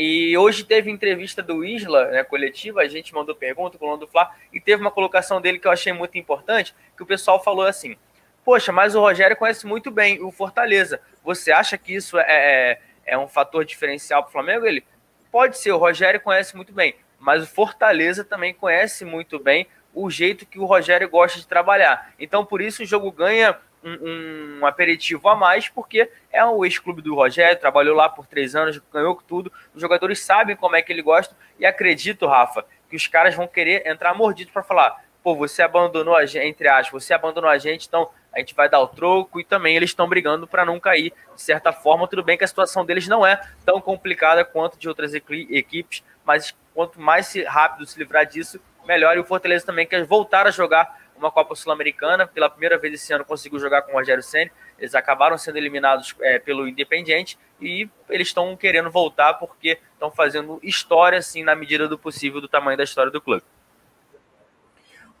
[0.00, 4.30] e hoje teve entrevista do Isla, né, coletiva, a gente mandou pergunta o do Fla,
[4.52, 7.96] e teve uma colocação dele que eu achei muito importante, que o pessoal falou assim,
[8.44, 12.80] poxa, mas o Rogério conhece muito bem o Fortaleza, você acha que isso é, é,
[13.06, 14.66] é um fator diferencial para o Flamengo?
[14.66, 14.84] Ele,
[15.32, 20.08] pode ser, o Rogério conhece muito bem, mas o Fortaleza também conhece muito bem o
[20.08, 22.14] jeito que o Rogério gosta de trabalhar.
[22.20, 27.02] Então, por isso, o jogo ganha um, um, aperitivo a mais, porque é o ex-clube
[27.02, 29.52] do Rogério, trabalhou lá por três anos, ganhou tudo.
[29.74, 33.46] Os jogadores sabem como é que ele gosta e acredito, Rafa, que os caras vão
[33.46, 37.58] querer entrar mordidos para falar: pô, você abandonou a gente, entre aspas, você abandonou a
[37.58, 40.78] gente, então a gente vai dar o troco e também eles estão brigando para não
[40.78, 41.12] cair.
[41.34, 44.88] De certa forma, tudo bem que a situação deles não é tão complicada quanto de
[44.88, 49.16] outras equipes, mas quanto mais rápido se livrar disso, melhor.
[49.16, 52.26] E o Fortaleza também quer voltar a jogar uma Copa Sul-Americana.
[52.26, 54.50] Pela primeira vez esse ano conseguiu jogar com o Rogério Senna.
[54.78, 60.58] Eles acabaram sendo eliminados é, pelo Independiente e eles estão querendo voltar porque estão fazendo
[60.62, 63.42] história, assim, na medida do possível, do tamanho da história do clube.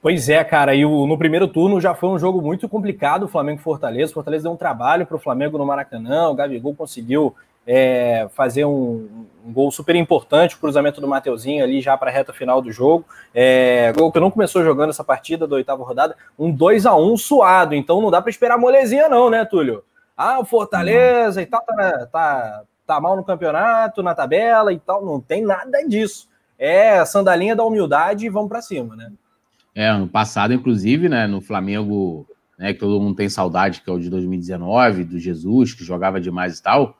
[0.00, 3.28] Pois é, cara, e o, no primeiro turno já foi um jogo muito complicado, o
[3.28, 4.12] Flamengo Fortaleza.
[4.14, 7.34] Fortaleza deu um trabalho para o Flamengo no Maracanã, o Gabigol conseguiu
[7.70, 12.12] é, fazer um, um, gol super importante, o cruzamento do Mateuzinho ali já para a
[12.12, 13.04] reta final do jogo.
[13.34, 17.18] É, gol que não começou jogando essa partida da oitava rodada, um 2 a 1
[17.18, 19.84] suado, então não dá para esperar molezinha não, né, Túlio?
[20.16, 25.04] Ah, o Fortaleza e tal tá, tá, tá mal no campeonato, na tabela e tal,
[25.04, 26.26] não tem nada disso.
[26.58, 29.12] É sandalinha da humildade e vamos para cima, né?
[29.74, 32.26] É, ano passado, inclusive, né, no Flamengo,
[32.58, 36.18] né, que todo mundo tem saudade, que é o de 2019, do Jesus, que jogava
[36.18, 36.96] demais e tal,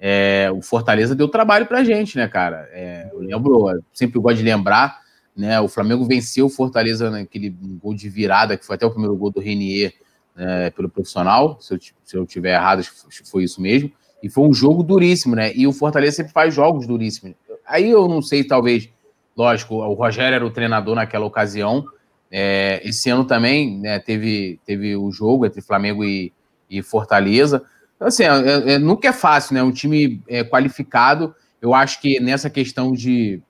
[0.00, 2.66] é, o Fortaleza deu trabalho pra gente, né, cara?
[2.72, 4.98] É, eu lembro, sempre gosto de lembrar,
[5.36, 5.60] né?
[5.60, 9.30] O Flamengo venceu o Fortaleza naquele gol de virada, que foi até o primeiro gol
[9.30, 9.92] do Renier
[10.36, 11.58] é, pelo profissional.
[11.60, 12.82] Se eu, se eu tiver errado,
[13.30, 13.92] foi isso mesmo.
[14.22, 15.52] E foi um jogo duríssimo, né?
[15.54, 17.36] E o Fortaleza sempre faz jogos duríssimos.
[17.66, 18.88] Aí eu não sei, talvez,
[19.36, 21.84] lógico, o Rogério era o treinador naquela ocasião.
[22.30, 26.32] É, esse ano também né, teve, teve o jogo entre Flamengo e,
[26.70, 27.62] e Fortaleza.
[28.00, 29.62] Então, assim, é, é, nunca é fácil, né?
[29.62, 33.42] Um time é, qualificado, eu acho que nessa questão de,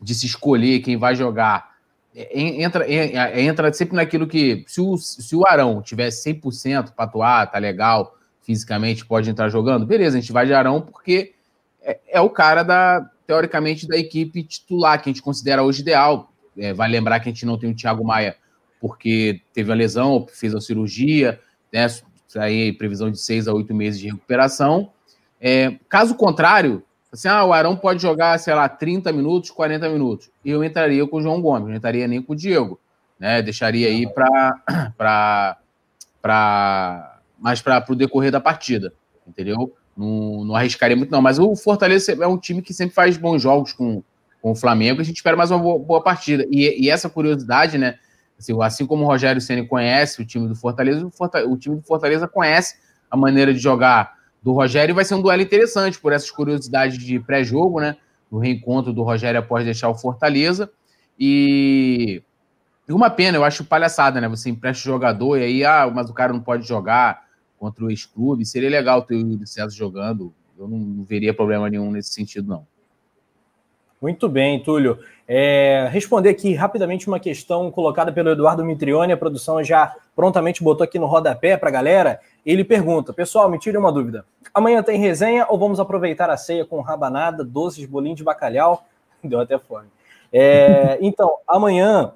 [0.00, 1.74] de se escolher quem vai jogar,
[2.14, 7.04] é, entra, é, entra sempre naquilo que, se o, se o Arão tiver 100% para
[7.06, 11.34] atuar, tá legal, fisicamente pode entrar jogando, beleza, a gente vai de Arão porque
[11.82, 16.32] é, é, o cara da, teoricamente, da equipe titular, que a gente considera hoje ideal.
[16.56, 18.36] É, vai lembrar que a gente não tem o Thiago Maia
[18.80, 21.40] porque teve a lesão, fez a cirurgia,
[21.72, 21.88] né,
[22.36, 24.90] aí previsão de seis a oito meses de recuperação.
[25.40, 30.30] É, caso contrário, assim, ah, o Arão pode jogar, sei lá, 30 minutos, 40 minutos.
[30.44, 32.80] Eu entraria com o João Gomes, não entraria nem com o Diego.
[33.18, 33.42] Né?
[33.42, 35.58] Deixaria aí para
[37.38, 38.92] mais para o decorrer da partida,
[39.26, 39.74] entendeu?
[39.96, 41.22] Não, não arriscaria muito, não.
[41.22, 44.02] Mas o Fortaleza é um time que sempre faz bons jogos com,
[44.42, 45.00] com o Flamengo.
[45.00, 46.46] A gente espera mais uma boa, boa partida.
[46.50, 47.98] E, e essa curiosidade, né?
[48.38, 51.76] Assim, assim como o Rogério Ceni conhece o time do Fortaleza, o, Fortaleza, o time
[51.76, 52.76] do Fortaleza conhece
[53.10, 56.98] a maneira de jogar do Rogério e vai ser um duelo interessante por essas curiosidades
[56.98, 57.96] de pré-jogo, né?
[58.30, 60.70] Do reencontro do Rogério após deixar o Fortaleza.
[61.18, 62.22] E,
[62.88, 64.28] e uma pena, eu acho palhaçada, né?
[64.28, 67.24] Você empresta o jogador e aí, ah, mas o cara não pode jogar
[67.58, 68.44] contra o ex-clube.
[68.44, 70.32] Seria legal ter o César jogando.
[70.58, 72.66] Eu não veria problema nenhum nesse sentido, não.
[74.00, 74.98] Muito bem, Túlio.
[75.28, 80.84] É, responder aqui rapidamente uma questão colocada pelo Eduardo Mitrione, a produção já prontamente botou
[80.84, 82.20] aqui no rodapé para a galera.
[82.44, 84.24] Ele pergunta: Pessoal, me tire uma dúvida.
[84.54, 88.84] Amanhã tem resenha ou vamos aproveitar a ceia com rabanada, doces, bolinho de bacalhau?
[89.24, 89.88] Deu até fome.
[90.32, 92.12] É, então, amanhã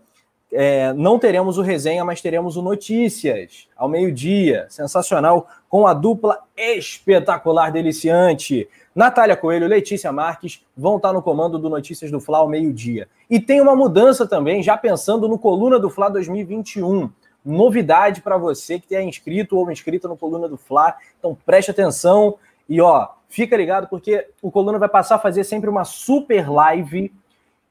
[0.53, 4.67] é, não teremos o resenha, mas teremos o Notícias ao meio-dia.
[4.69, 8.69] Sensacional, com a dupla espetacular, deliciante.
[8.95, 13.09] Natália Coelho, Letícia Marques vão estar no comando do Notícias do Fla ao meio-dia.
[13.29, 17.11] E tem uma mudança também, já pensando no Coluna do Fla 2021.
[17.45, 20.97] Novidade para você que é inscrito ou inscrita no Coluna do Fla.
[21.19, 22.37] Então preste atenção
[22.69, 27.13] e ó, fica ligado porque o Coluna vai passar a fazer sempre uma super live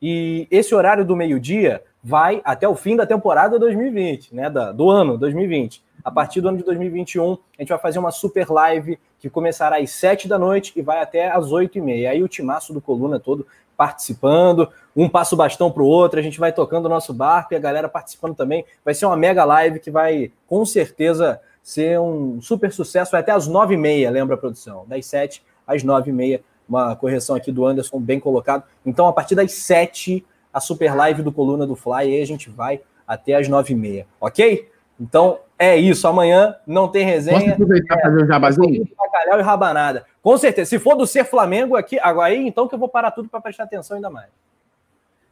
[0.02, 4.50] e esse horário do meio-dia vai até o fim da temporada 2020, né?
[4.50, 5.84] Da, do ano 2020.
[6.04, 9.78] A partir do ano de 2021, a gente vai fazer uma super live que começará
[9.78, 12.12] às 7 da noite e vai até às 8 e meia.
[12.12, 16.24] Aí o timaço do Coluna todo participando, um passa o bastão para o outro, a
[16.24, 18.66] gente vai tocando o nosso barco e a galera participando também.
[18.84, 23.12] Vai ser uma mega live que vai, com certeza, ser um super sucesso.
[23.12, 24.86] Vai até às 9 e meia, lembra a produção?
[24.88, 26.42] Das 7 às 9 e meia.
[26.68, 28.64] Uma correção aqui do Anderson, bem colocado.
[28.86, 32.28] Então, a partir das 7, a super live do Coluna do Fly, e aí a
[32.28, 34.70] gente vai até às 9 e meia, ok?
[35.00, 36.08] Então, é isso.
[36.08, 37.40] Amanhã não tem resenha.
[37.40, 38.88] Posso aproveitar é, fazer um jabazinho?
[38.98, 40.06] Bacalhau e rabanada.
[40.22, 40.70] Com certeza.
[40.70, 43.42] Se for do Ser Flamengo aqui, agora aí, então que eu vou parar tudo para
[43.42, 44.28] prestar atenção ainda mais.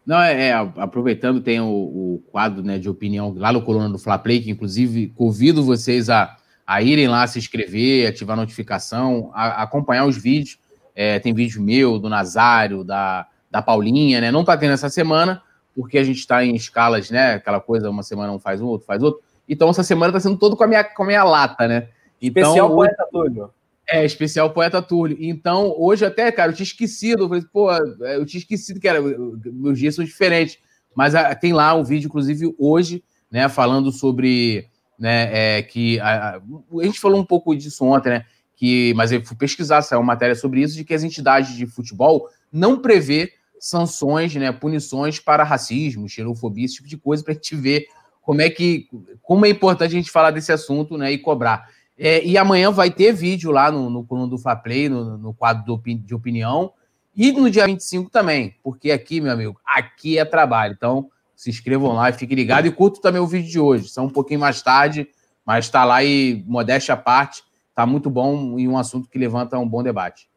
[0.06, 4.00] Não, é, é aproveitando, tem o, o, quadro né, de opinião lá no Coluna do
[4.00, 9.32] Fla Play, que inclusive convido vocês a, a irem lá se inscrever, ativar a notificação,
[9.34, 10.58] a, a acompanhar os vídeos.
[10.96, 14.32] É, tem vídeo meu, do Nazário, da, da Paulinha, né?
[14.32, 15.42] Não tá tendo essa semana,
[15.76, 17.36] porque a gente está em escalas, né?
[17.36, 19.22] Aquela coisa, uma semana um faz um, outro faz outro.
[19.48, 21.88] Então, essa semana tá sendo todo com a minha, com a minha lata, né?
[22.22, 23.50] Então, especial Poeta Túlio.
[23.90, 25.18] É, especial Poeta Túlio.
[25.20, 27.24] Então, hoje até, cara, eu tinha esquecido.
[27.24, 30.58] Eu falei, pô, eu tinha esquecido que era, meus dias são diferentes.
[30.94, 34.68] Mas a, ah, tem lá um vídeo, inclusive, hoje, né, falando sobre.
[35.00, 38.26] Né, é, que a, a, gente falou um pouco disso ontem, né?
[38.56, 41.68] Que, mas eu fui pesquisar, saiu uma matéria sobre isso, de que as entidades de
[41.68, 47.36] futebol não prevê sanções, né, punições para racismo, xenofobia, esse tipo de coisa, para a
[47.36, 47.88] gente ver
[48.22, 48.88] como é que
[49.22, 51.70] como é importante a gente falar desse assunto né, e cobrar.
[51.98, 55.66] É, e amanhã vai ter vídeo lá no, no coluna do Faplay, no, no quadro
[55.66, 56.72] do, de opinião,
[57.16, 60.76] e no dia 25 também, porque aqui, meu amigo, aqui é trabalho.
[60.78, 62.70] Então, se inscrevam lá e fiquem ligados.
[62.70, 63.90] E curto também o vídeo de hoje.
[63.90, 65.08] São um pouquinho mais tarde,
[65.44, 69.58] mas está lá e, modéstia à parte, está muito bom e um assunto que levanta
[69.58, 70.30] um bom debate.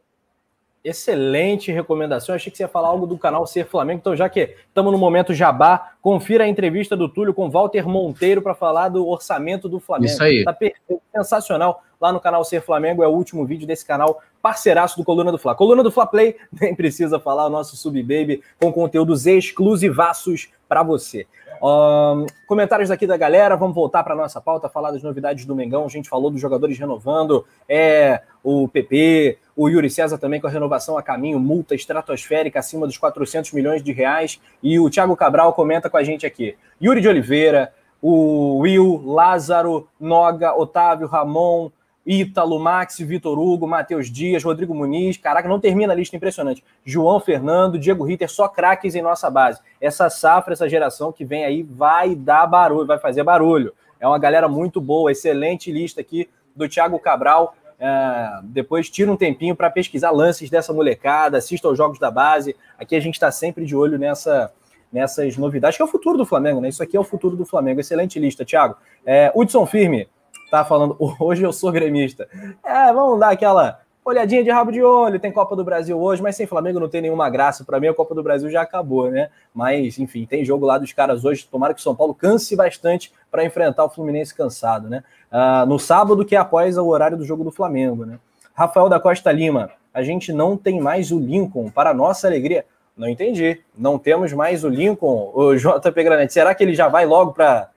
[0.82, 2.34] Excelente recomendação.
[2.34, 3.98] Achei que você ia falar algo do canal Ser Flamengo.
[4.00, 8.40] Então, já que estamos no momento jabá, confira a entrevista do Túlio com Walter Monteiro
[8.40, 10.10] para falar do orçamento do Flamengo.
[10.10, 10.38] Isso aí.
[10.38, 11.82] Está perfeito, sensacional.
[12.00, 15.36] Lá no canal Ser Flamengo é o último vídeo desse canal parceiraço do Coluna do
[15.36, 15.54] Fla.
[15.54, 20.82] Coluna do Fla Play, nem precisa falar, o nosso Sub Baby com conteúdos exclusivaços para
[20.82, 21.26] você.
[21.62, 25.84] Um, comentários aqui da galera, vamos voltar para nossa pauta, falar das novidades do Mengão.
[25.84, 30.50] A gente falou dos jogadores renovando, é o PP, o Yuri César também com a
[30.50, 34.40] renovação a caminho, multa estratosférica acima dos 400 milhões de reais.
[34.62, 36.56] E o Thiago Cabral comenta com a gente aqui.
[36.82, 37.70] Yuri de Oliveira,
[38.00, 41.70] o Will, Lázaro, Noga, Otávio, Ramon,
[42.06, 45.18] Ítalo, Max, Vitor Hugo, Matheus Dias, Rodrigo Muniz.
[45.18, 46.64] Caraca, não termina a lista impressionante.
[46.82, 49.60] João Fernando, Diego Ritter, só craques em nossa base.
[49.78, 53.74] Essa safra, essa geração que vem aí vai dar barulho, vai fazer barulho.
[54.00, 57.54] É uma galera muito boa, excelente lista aqui do Thiago Cabral.
[57.80, 62.54] É, depois tira um tempinho para pesquisar lances dessa molecada, assista aos jogos da base.
[62.78, 64.52] Aqui a gente está sempre de olho nessa,
[64.92, 66.68] nessas novidades, que é o futuro do Flamengo, né?
[66.68, 67.80] Isso aqui é o futuro do Flamengo.
[67.80, 68.76] Excelente lista, Thiago.
[69.06, 70.06] É, Hudson Firme,
[70.50, 72.28] tá falando, hoje eu sou gremista.
[72.62, 76.34] É, vamos dar aquela olhadinha de rabo de olho, tem Copa do Brasil hoje, mas
[76.34, 77.64] sem Flamengo não tem nenhuma graça.
[77.64, 79.30] Para mim, a Copa do Brasil já acabou, né?
[79.54, 81.46] Mas, enfim, tem jogo lá dos caras hoje.
[81.50, 85.04] Tomara que o São Paulo canse bastante para enfrentar o Fluminense cansado, né?
[85.32, 88.18] Uh, no sábado, que é após o horário do jogo do Flamengo, né?
[88.52, 92.64] Rafael da Costa Lima, a gente não tem mais o Lincoln, para nossa alegria.
[92.96, 93.62] Não entendi.
[93.76, 96.32] Não temos mais o Lincoln, o JP Granete.
[96.32, 97.70] Será que ele já vai logo para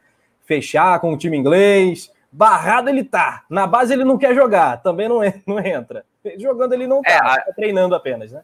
[0.45, 2.11] fechar com o time inglês?
[2.31, 3.43] Barrado ele tá.
[3.49, 6.03] Na base ele não quer jogar, também não, não entra.
[6.37, 7.41] Jogando ele não tá, é, a...
[7.41, 8.41] tá treinando apenas, né?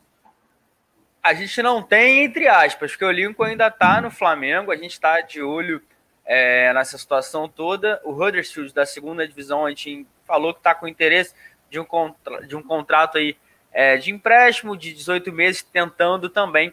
[1.22, 5.00] A gente não tem, entre aspas, porque o Lincoln ainda tá no Flamengo, a gente
[5.00, 5.82] tá de olho
[6.30, 8.00] é, nessa situação toda.
[8.04, 11.34] O Huddersfield da segunda divisão, a gente falou que tá com interesse
[11.72, 12.46] de um, contra...
[12.46, 13.36] de um contrato aí
[13.72, 16.72] é, de empréstimo de 18 meses, tentando também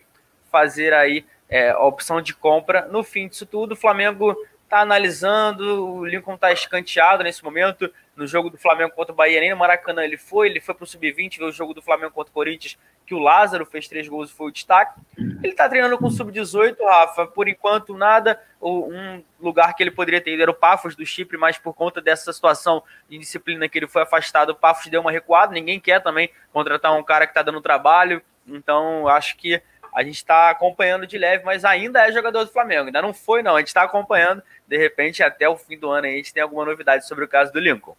[0.53, 2.87] fazer aí é, a opção de compra.
[2.87, 4.37] No fim disso tudo, o Flamengo
[4.69, 9.41] tá analisando, o Lincoln tá escanteado nesse momento, no jogo do Flamengo contra o Bahia,
[9.41, 12.31] nem no Maracanã ele foi, ele foi pro Sub-20, ver o jogo do Flamengo contra
[12.31, 14.99] o Corinthians, que o Lázaro fez três gols e foi o destaque.
[15.17, 20.21] Ele tá treinando com o Sub-18, Rafa, por enquanto nada, um lugar que ele poderia
[20.21, 23.79] ter ido era o Pafos do Chipre, mas por conta dessa situação de disciplina que
[23.79, 27.35] ele foi afastado, o Pafos deu uma recuada, ninguém quer também contratar um cara que
[27.35, 29.63] tá dando trabalho, então acho que
[29.97, 32.85] a gente está acompanhando de leve, mas ainda é jogador do Flamengo.
[32.85, 33.57] Ainda não foi, não.
[33.57, 34.43] A gente está acompanhando.
[34.69, 37.51] De repente, até o fim do ano, a gente tem alguma novidade sobre o caso
[37.51, 37.97] do Lincoln.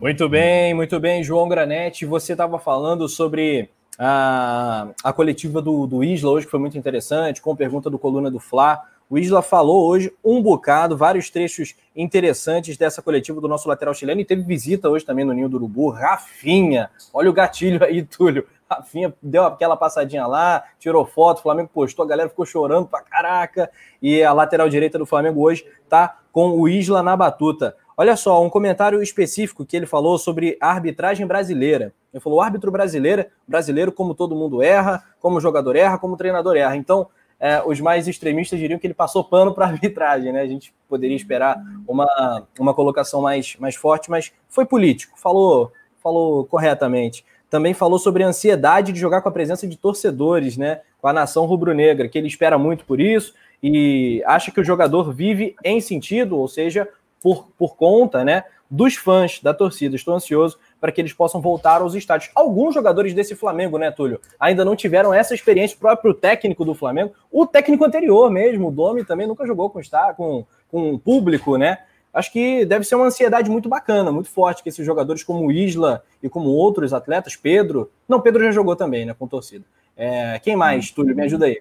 [0.00, 2.06] Muito bem, muito bem, João Granete.
[2.06, 7.42] Você estava falando sobre a, a coletiva do, do Isla hoje, que foi muito interessante,
[7.42, 8.80] com pergunta do Coluna do Fla.
[9.10, 14.20] O Isla falou hoje um bocado, vários trechos interessantes dessa coletiva do nosso lateral chileno
[14.20, 15.88] e teve visita hoje também no Ninho do Urubu.
[15.88, 18.46] Rafinha, olha o gatilho aí, Túlio.
[18.70, 23.00] Rafinha deu aquela passadinha lá, tirou foto, o Flamengo postou, a galera ficou chorando pra
[23.00, 23.68] caraca.
[24.00, 27.74] E a lateral direita do Flamengo hoje tá com o Isla na batuta.
[28.00, 31.92] Olha só, um comentário específico que ele falou sobre a arbitragem brasileira.
[32.14, 36.56] Ele falou: o árbitro brasileiro, brasileiro, como todo mundo erra, como jogador erra, como treinador
[36.56, 36.76] erra.
[36.76, 37.08] Então,
[37.40, 40.42] é, os mais extremistas diriam que ele passou pano para a arbitragem, né?
[40.42, 46.44] A gente poderia esperar uma, uma colocação mais, mais forte, mas foi político, falou, falou
[46.44, 47.24] corretamente.
[47.50, 50.82] Também falou sobre a ansiedade de jogar com a presença de torcedores, né?
[51.00, 55.12] Com a nação rubro-negra, que ele espera muito por isso e acha que o jogador
[55.12, 56.88] vive em sentido, ou seja,
[57.22, 59.96] por, por conta né, dos fãs da torcida.
[59.96, 62.30] Estou ansioso para que eles possam voltar aos estádios.
[62.34, 65.76] Alguns jogadores desse Flamengo, né, Túlio, ainda não tiveram essa experiência.
[65.76, 69.80] O próprio técnico do Flamengo, o técnico anterior mesmo, o Domi, também nunca jogou com,
[70.16, 71.78] com, com público, né?
[72.12, 75.52] Acho que deve ser uma ansiedade muito bacana, muito forte, que esses jogadores como o
[75.52, 77.90] Isla e como outros atletas, Pedro.
[78.08, 79.64] Não, Pedro já jogou também, né, com torcida.
[79.96, 81.14] É, quem mais, Túlio?
[81.14, 81.60] Me ajuda aí.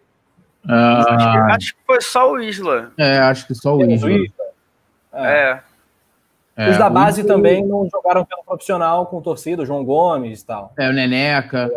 [0.68, 2.92] Ah, acho que foi só o Isla.
[2.98, 4.10] É, acho que só o Isla.
[5.26, 5.62] É.
[6.56, 6.70] é.
[6.70, 7.28] Os da base o...
[7.28, 10.74] também não jogaram pelo profissional com torcida, o João Gomes e tal.
[10.78, 11.72] É, o Neneca.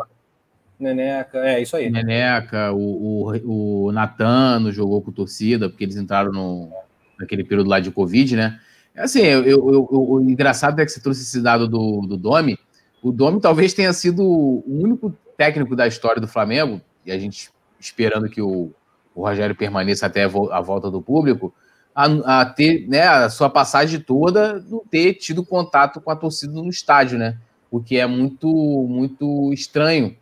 [0.78, 1.90] Neneca, é isso aí.
[1.90, 6.70] Neneca, o, o, o Natano jogou com torcida, porque eles entraram no,
[7.18, 8.58] naquele período lá de Covid, né?
[8.96, 12.58] Assim, eu, eu, eu, o engraçado é que você trouxe esse dado do, do Domi.
[13.02, 17.50] O Domi talvez tenha sido o único técnico da história do Flamengo, e a gente
[17.78, 18.72] esperando que o,
[19.14, 21.54] o Rogério permaneça até a volta do público,
[22.00, 26.52] a, a, ter né, a sua passagem toda não ter tido contato com a torcida
[26.52, 27.36] no estádio, né?
[27.70, 28.48] O que é muito,
[28.88, 30.16] muito estranho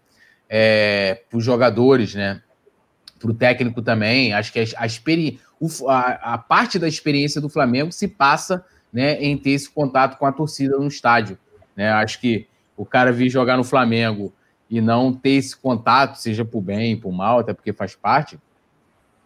[0.49, 2.43] é, para os jogadores, né?
[3.19, 4.33] Para o técnico também.
[4.33, 4.64] Acho que a,
[5.88, 10.27] a, a, parte da experiência do Flamengo se passa né, em ter esse contato com
[10.27, 11.38] a torcida no estádio.
[11.77, 11.91] Né?
[11.91, 14.33] Acho que o cara vir jogar no Flamengo
[14.69, 18.38] e não ter esse contato, seja por bem, por mal, até porque faz parte,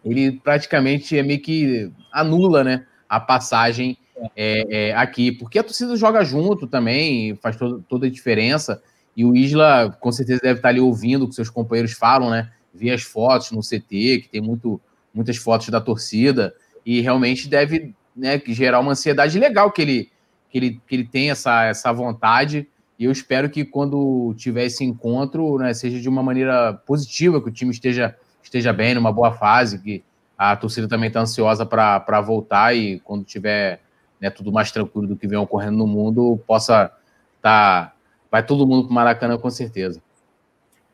[0.03, 3.97] ele praticamente é meio que anula né, a passagem
[4.35, 8.81] é, é, aqui, porque a torcida joga junto também, faz todo, toda a diferença,
[9.15, 12.51] e o Isla com certeza deve estar ali ouvindo o que seus companheiros falam, né?
[12.73, 14.81] Ver as fotos no CT, que tem muito,
[15.13, 16.53] muitas fotos da torcida,
[16.85, 20.11] e realmente deve né, gerar uma ansiedade legal que ele,
[20.49, 24.83] que ele, que ele tem essa, essa vontade, e eu espero que quando tiver esse
[24.83, 28.15] encontro, né, seja de uma maneira positiva, que o time esteja
[28.47, 30.03] esteja bem, numa boa fase, que
[30.37, 33.79] a torcida também está ansiosa para voltar e quando tiver
[34.19, 36.91] né, tudo mais tranquilo do que vem ocorrendo no mundo, possa
[37.37, 37.87] estar.
[37.89, 37.93] Tá,
[38.31, 40.01] vai todo mundo para o Maracanã com certeza.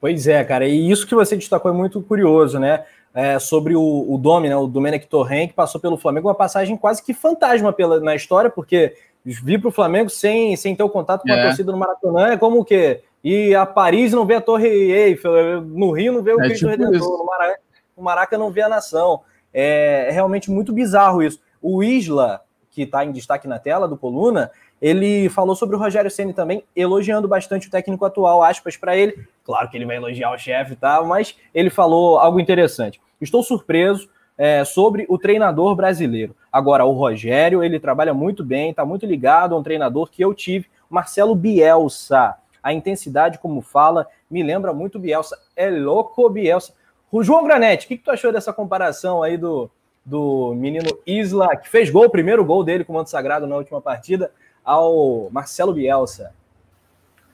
[0.01, 2.85] Pois é, cara, e isso que você destacou é muito curioso, né?
[3.13, 6.77] É, sobre o, o Domi, né, o Domenech Torren, que passou pelo Flamengo, uma passagem
[6.77, 10.89] quase que fantasma pela, na história, porque vir para o Flamengo sem, sem ter o
[10.89, 11.39] contato com é.
[11.39, 13.01] a torcida no Maracanã é como o quê?
[13.23, 16.67] E a Paris não vê a Torre Eiffel, no Rio não vê o é Cristo
[16.67, 17.59] tipo Redentor, no Maraca,
[17.97, 19.21] no Maraca não vê a nação.
[19.53, 21.39] É, é realmente muito bizarro isso.
[21.61, 24.51] O Isla, que está em destaque na tela do Coluna,
[24.81, 29.27] ele falou sobre o Rogério Ceni também, elogiando bastante o técnico atual, aspas para ele.
[29.43, 33.01] Claro que ele vai elogiar o chefe e tal, mas ele falou algo interessante.
[33.19, 36.33] Estou surpreso é, sobre o treinador brasileiro.
[36.49, 40.33] Agora, o Rogério, ele trabalha muito bem, está muito ligado a um treinador que eu
[40.33, 45.37] tive, Marcelo Bielsa a intensidade como fala, me lembra muito Bielsa.
[45.55, 46.73] É louco Bielsa.
[47.11, 49.69] O João Granete, o que, que tu achou dessa comparação aí do,
[50.05, 53.55] do menino Isla, que fez gol, o primeiro gol dele com o Manto Sagrado na
[53.55, 54.31] última partida,
[54.63, 56.33] ao Marcelo Bielsa?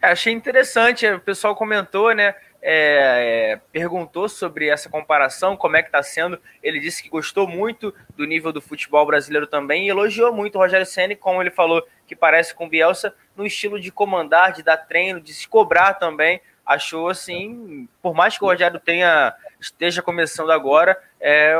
[0.01, 2.35] É, achei interessante, o pessoal comentou, né?
[2.61, 6.39] É, perguntou sobre essa comparação, como é que está sendo.
[6.63, 10.59] Ele disse que gostou muito do nível do futebol brasileiro também e elogiou muito o
[10.59, 14.63] Rogério Senna, como ele falou que parece com o Bielsa, no estilo de comandar, de
[14.63, 16.41] dar treino, de se cobrar também.
[16.65, 21.55] Achou assim, por mais que o Rogério tenha esteja começando agora, é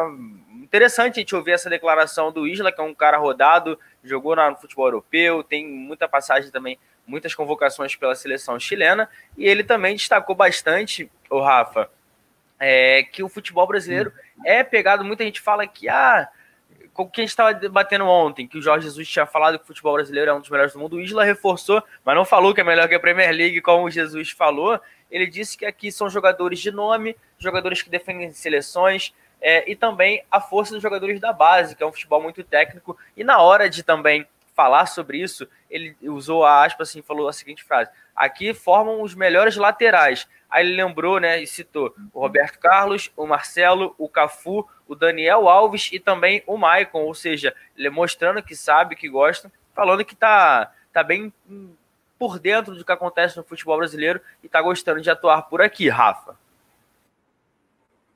[0.61, 4.55] interessante a gente ouvir essa declaração do Isla, que é um cara rodado, jogou no
[4.57, 6.77] futebol europeu, tem muita passagem também
[7.07, 11.89] muitas convocações pela seleção chilena, e ele também destacou bastante, o Rafa,
[12.59, 14.11] é, que o futebol brasileiro
[14.43, 15.03] é pegado.
[15.03, 16.27] Muita gente fala que, ah,
[17.03, 19.67] o que a gente estava debatendo ontem, que o Jorge Jesus tinha falado que o
[19.67, 22.61] futebol brasileiro é um dos melhores do mundo, o Isla reforçou, mas não falou que
[22.61, 24.79] é melhor que a Premier League, como o Jesus falou.
[25.11, 30.23] Ele disse que aqui são jogadores de nome, jogadores que defendem seleções, é, e também
[30.31, 33.69] a força dos jogadores da base, que é um futebol muito técnico, e na hora
[33.69, 38.53] de também falar sobre isso, ele usou a aspa assim, falou a seguinte frase: aqui
[38.53, 40.27] formam os melhores laterais.
[40.49, 45.47] Aí ele lembrou, né, e citou o Roberto Carlos, o Marcelo, o Cafu, o Daniel
[45.47, 50.15] Alves e também o Maicon, ou seja, ele mostrando que sabe, que gosta, falando que
[50.15, 51.33] tá, tá bem
[52.17, 55.89] por dentro do que acontece no futebol brasileiro e está gostando de atuar por aqui,
[55.89, 56.35] Rafa.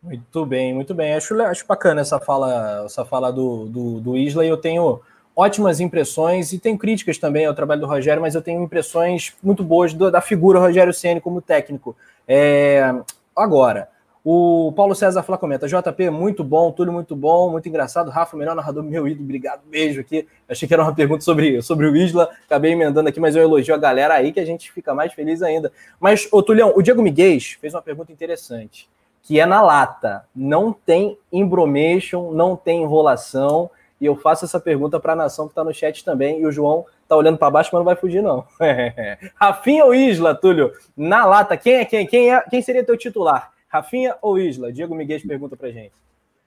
[0.01, 1.13] Muito bem, muito bem.
[1.13, 5.01] Acho, acho bacana essa fala, essa fala do, do, do Isla e eu tenho
[5.36, 9.63] ótimas impressões e tenho críticas também ao trabalho do Rogério, mas eu tenho impressões muito
[9.63, 11.95] boas do, da figura Rogério Ceni como técnico.
[12.28, 12.93] É,
[13.36, 13.89] agora,
[14.32, 18.12] o Paulo César Flá comenta: JP, muito bom, tudo muito bom, muito engraçado.
[18.12, 20.28] Rafa, melhor narrador meu ídolo, obrigado, beijo aqui.
[20.48, 23.74] Achei que era uma pergunta sobre, sobre o Isla, acabei emendando aqui, mas eu elogio
[23.74, 25.72] a galera aí que a gente fica mais feliz ainda.
[26.00, 28.88] Mas, ô Tulião, o Diego Miguel fez uma pergunta interessante
[29.24, 30.26] que é na lata.
[30.36, 33.70] Não tem embromation, não tem enrolação.
[34.00, 36.40] E eu faço essa pergunta para a nação que está no chat também.
[36.40, 38.46] E o João tá olhando para baixo, mas não vai fugir, não.
[39.36, 40.72] Rafinha ou Isla, Túlio?
[40.96, 42.06] Na lata, quem é quem?
[42.06, 43.52] Quem, é, quem seria teu titular?
[43.70, 44.74] Rafinha ou Isla?
[44.74, 45.93] Diego Miguel pergunta pra gente.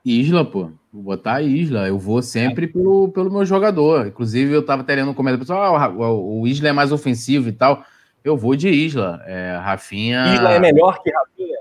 [0.04, 0.70] Isla, pô.
[0.92, 1.86] Vou botar Isla.
[1.86, 4.08] Eu vou sempre pelo, pelo meu jogador.
[4.08, 7.52] Inclusive, eu tava tendo um comentário pessoal: ah, o, o Isla é mais ofensivo e
[7.52, 7.84] tal.
[8.24, 9.22] Eu vou de Isla.
[9.24, 10.34] É, Rafinha.
[10.34, 11.58] Isla é melhor que Rafinha?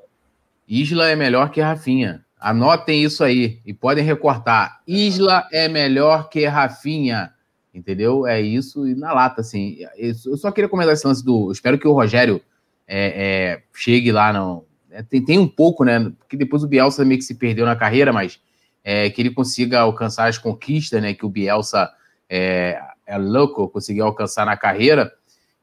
[0.67, 2.25] Isla é melhor que Rafinha.
[2.39, 4.81] Anotem isso aí e podem recortar.
[4.87, 7.31] Isla é melhor que Rafinha.
[7.73, 8.27] Entendeu?
[8.27, 9.77] É isso e na lata, assim.
[9.95, 11.51] Eu só queria comentar esse lance do.
[11.51, 12.41] espero que o Rogério
[12.87, 14.33] é, é, chegue lá.
[14.33, 14.65] No,
[15.09, 16.11] tem, tem um pouco, né?
[16.19, 18.39] Porque depois o Bielsa meio que se perdeu na carreira, mas
[18.83, 21.13] é, que ele consiga alcançar as conquistas, né?
[21.13, 21.89] Que o Bielsa
[22.29, 25.11] é, é louco conseguir alcançar na carreira.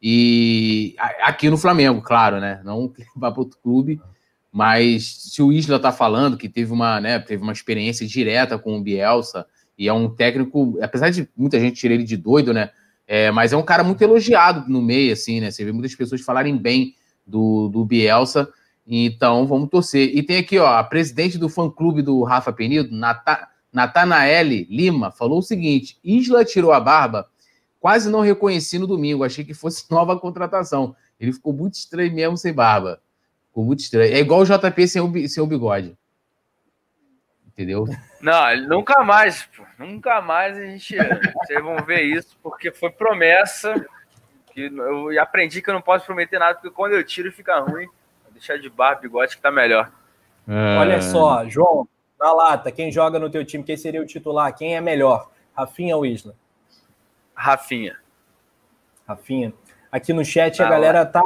[0.00, 2.60] E aqui no Flamengo, claro, né?
[2.64, 4.00] Não vá para outro clube.
[4.52, 8.76] Mas se o Isla está falando que teve uma, né, teve uma experiência direta com
[8.76, 12.70] o Bielsa e é um técnico, apesar de muita gente tirar ele de doido, né?
[13.06, 15.50] É, mas é um cara muito elogiado no meio, assim, né?
[15.50, 16.94] Você vê muitas pessoas falarem bem
[17.26, 18.48] do, do Bielsa.
[18.90, 20.16] Então, vamos torcer.
[20.16, 25.40] E tem aqui, ó, a presidente do fã-clube do Rafa Penido, Nata, Natanaele Lima, falou
[25.40, 27.28] o seguinte: Isla tirou a barba,
[27.78, 30.96] quase não reconheci no domingo, achei que fosse nova contratação.
[31.20, 33.02] Ele ficou muito estranho mesmo sem barba.
[33.48, 34.14] Ficou muito estranho.
[34.14, 35.94] É igual o JP sem o, sem o bigode.
[37.46, 37.86] Entendeu?
[38.22, 39.64] Não, nunca mais, pô.
[39.78, 40.96] Nunca mais a gente.
[40.96, 43.74] Vocês vão ver isso, porque foi promessa.
[44.54, 47.86] Que eu aprendi que eu não posso prometer nada, porque quando eu tiro fica ruim.
[48.38, 49.90] Deixar de barba, bigode que tá melhor.
[50.46, 50.78] É...
[50.78, 51.86] Olha só, João,
[52.18, 54.54] na lata, quem joga no teu time, quem seria o titular?
[54.56, 55.30] Quem é melhor?
[55.54, 56.34] Rafinha ou Isla?
[57.34, 57.96] Rafinha.
[59.06, 59.52] Rafinha.
[59.90, 61.22] Aqui no chat a galera tá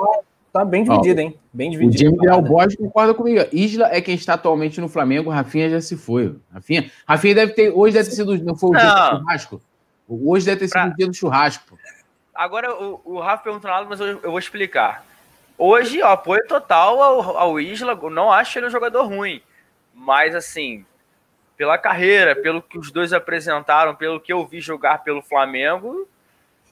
[0.53, 1.39] Tá bem dividido, hein?
[1.51, 2.13] Bem dividido.
[2.13, 3.41] O Jamie Del Borges concorda comigo.
[3.53, 6.37] Isla é quem está atualmente no Flamengo, Rafinha já se foi.
[6.53, 7.71] Rafinha, Rafinha deve ter.
[7.71, 8.37] Hoje deve ter sido.
[8.45, 9.63] Não foi o dia do churrasco?
[10.07, 10.89] Hoje deve ter sido pra...
[10.89, 11.79] o dia do churrasco.
[12.35, 15.07] Agora, o, o Rafa perguntou nada, mas eu, eu, vou explicar.
[15.65, 17.95] Hoje, ó, apoio total ao, ao Isla.
[18.11, 19.41] Não acho ele um jogador ruim.
[19.95, 20.85] Mas, assim,
[21.57, 26.09] pela carreira, pelo que os dois apresentaram, pelo que eu vi jogar pelo Flamengo,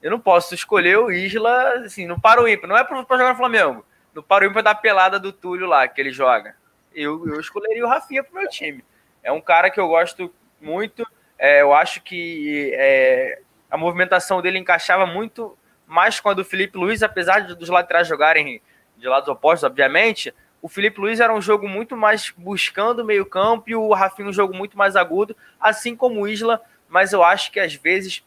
[0.03, 2.67] eu não posso escolher o Isla, assim, no para o ímpar.
[2.67, 3.87] Não é para jogar no Flamengo.
[4.13, 6.57] No para o ímpar da pelada do Túlio lá, que ele joga.
[6.93, 8.85] Eu, eu escolheria o Rafinha pro meu time.
[9.23, 11.07] É um cara que eu gosto muito.
[11.39, 16.77] É, eu acho que é, a movimentação dele encaixava muito mais com a do Felipe
[16.77, 18.61] Luiz, apesar dos laterais jogarem
[19.01, 20.33] de lados opostos, obviamente.
[20.63, 24.55] O Felipe Luiz era um jogo muito mais buscando meio-campo e o Rafinha um jogo
[24.55, 28.23] muito mais agudo, assim como o Isla, mas eu acho que às vezes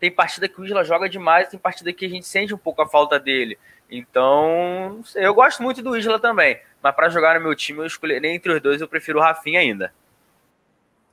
[0.00, 2.82] tem partida que o Isla joga demais, tem partida que a gente sente um pouco
[2.82, 3.58] a falta dele.
[3.90, 8.24] Então, eu gosto muito do Isla também, mas para jogar no meu time, eu escolher
[8.24, 9.92] entre os dois, eu prefiro o Rafinha ainda.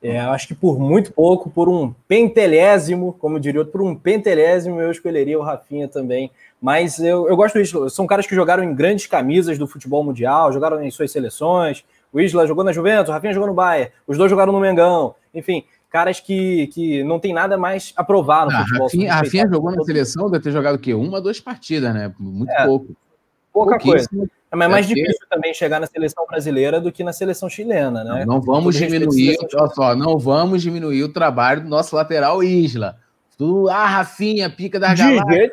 [0.02, 4.82] É, acho que por muito pouco, por um pentelésimo, como diria outro, por um pentelésimo,
[4.82, 6.32] eu escolheria o Rafinha também.
[6.60, 7.89] Mas eu, eu gosto do Isla.
[7.89, 11.84] São caras que jogaram em grandes camisas do futebol mundial, jogaram em suas seleções.
[12.12, 15.14] O Isla jogou na Juventus, o Rafinha jogou no Bayern, os dois jogaram no Mengão.
[15.34, 18.88] Enfim, caras que, que não tem nada mais a provar no ah, futebol.
[18.88, 20.95] Rafinha, Rafinha jogou na seleção, deve ter jogado o quê?
[20.95, 22.12] Uma, duas partidas, né?
[22.18, 22.95] Muito é, pouco.
[23.54, 24.08] Pouca coisa.
[24.52, 28.04] É, mas é mais difícil também chegar na seleção brasileira do que na seleção chilena,
[28.04, 28.26] né?
[28.26, 32.97] Não, não vamos diminuir, olha só, não vamos diminuir o trabalho do nosso lateral Isla.
[33.38, 35.52] Tu, ah, Rafinha, pica da galera.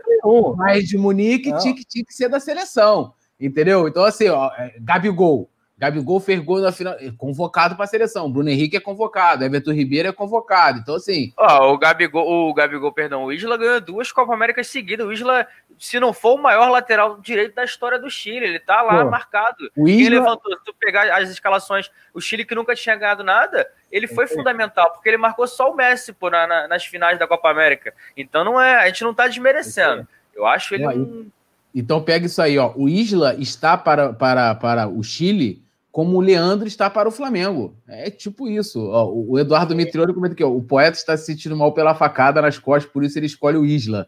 [0.57, 3.15] Mas de Munique tinha que, tinha que ser da seleção.
[3.41, 3.87] Entendeu?
[3.87, 5.49] Então, assim, ó, é, Gabigol.
[5.79, 8.31] Gabigol fez gol na final, é convocado para a seleção.
[8.31, 10.81] Bruno Henrique é convocado, Everton Ribeiro é convocado.
[10.81, 11.33] Então, assim.
[11.37, 15.07] Ó, o Gabigol, o Gabigol, perdão, o Isla ganhou duas Copa América seguidas.
[15.07, 15.47] O Isla,
[15.79, 19.11] se não for o maior lateral direito da história do Chile, ele tá lá Pô,
[19.11, 19.71] marcado.
[19.77, 20.11] O Isla...
[20.11, 24.09] Quem levantou, se tu pegar as escalações, o Chile que nunca tinha ganhado nada, ele
[24.09, 27.51] foi fundamental, porque ele marcou só o Messi pô, na, na, nas finais da Copa
[27.51, 27.95] América.
[28.17, 30.09] Então não é, a gente não tá desmerecendo.
[30.35, 31.31] Eu acho ele um...
[31.73, 32.73] Então pega isso aí, ó.
[32.75, 37.75] O Isla está para, para, para o Chile como o Leandro está para o Flamengo.
[37.87, 38.89] É tipo isso.
[38.91, 42.43] Ó, o Eduardo Mitrione comenta aqui, ó, o poeta está se sentindo mal pela facada
[42.43, 44.07] nas costas, por isso ele escolhe o Isla.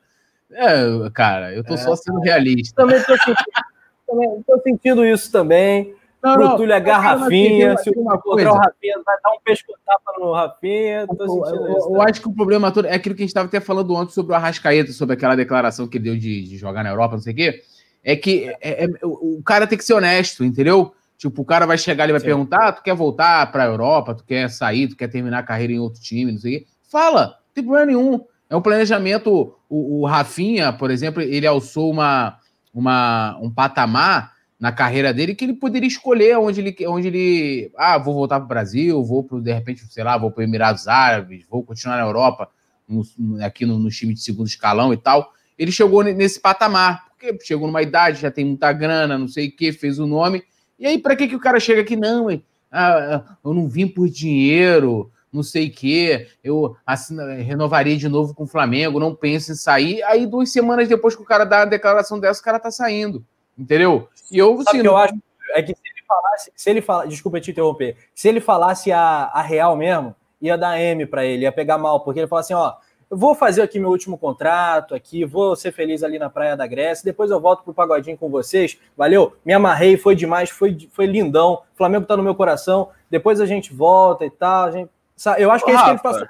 [0.52, 2.74] É, cara, eu tô é, só sendo realista.
[2.76, 5.94] Também tô sentindo, sentindo isso também.
[6.22, 11.06] Não, Túlio é garrafinha, se o encontrar o Rafinha, vai dar um pescotapa no Rafinha.
[11.08, 13.58] Eu, eu, eu, acho que o problema todo é aquilo que a gente estava até
[13.58, 16.90] falando ontem sobre o Arrascaeta, sobre aquela declaração que ele deu de, de jogar na
[16.90, 17.62] Europa, não sei o quê.
[18.04, 20.92] É que é, é, o cara tem que ser honesto, entendeu?
[21.20, 22.28] Tipo, o cara vai chegar e vai Sim.
[22.28, 25.42] perguntar: ah, tu quer voltar para a Europa, tu quer sair, tu quer terminar a
[25.42, 26.66] carreira em outro time, não sei o quê.
[26.90, 28.24] Fala, não tem problema nenhum.
[28.48, 29.54] É um planejamento.
[29.68, 32.38] O, o Rafinha, por exemplo, ele alçou uma,
[32.72, 37.98] uma, um patamar na carreira dele que ele poderia escolher onde ele, onde ele ah,
[37.98, 40.88] vou voltar para o Brasil, vou para, de repente, sei lá, vou para os Emirados
[40.88, 42.48] Árabes, vou continuar na Europa,
[42.88, 43.04] no,
[43.44, 45.34] aqui no, no time de segundo escalão e tal.
[45.58, 49.52] Ele chegou nesse patamar, porque chegou numa idade, já tem muita grana, não sei o
[49.54, 50.42] que, fez o nome.
[50.80, 51.94] E aí, para que, que o cara chega aqui?
[51.94, 52.28] Não,
[52.72, 58.34] ah, eu não vim por dinheiro, não sei o que, eu assina, renovaria de novo
[58.34, 60.02] com o Flamengo, não penso em sair.
[60.04, 63.22] Aí, duas semanas depois que o cara dá a declaração dessa, o cara tá saindo.
[63.58, 64.08] Entendeu?
[64.32, 65.14] E eu, Sabe assim, que eu acho
[65.54, 69.30] é que se ele falasse, se ele fala, desculpa te interromper, se ele falasse a,
[69.34, 72.54] a real mesmo, ia dar M para ele, ia pegar mal, porque ele fala assim,
[72.54, 72.74] ó,
[73.10, 77.04] vou fazer aqui meu último contrato aqui, vou ser feliz ali na praia da Grécia,
[77.04, 78.78] depois eu volto pro pagodinho com vocês.
[78.96, 79.36] Valeu?
[79.44, 81.62] Me amarrei, foi demais, foi, foi lindão.
[81.74, 82.90] O Flamengo tá no meu coração.
[83.10, 84.90] Depois a gente volta e tal, gente,
[85.36, 86.28] eu acho que é isso que ele passou.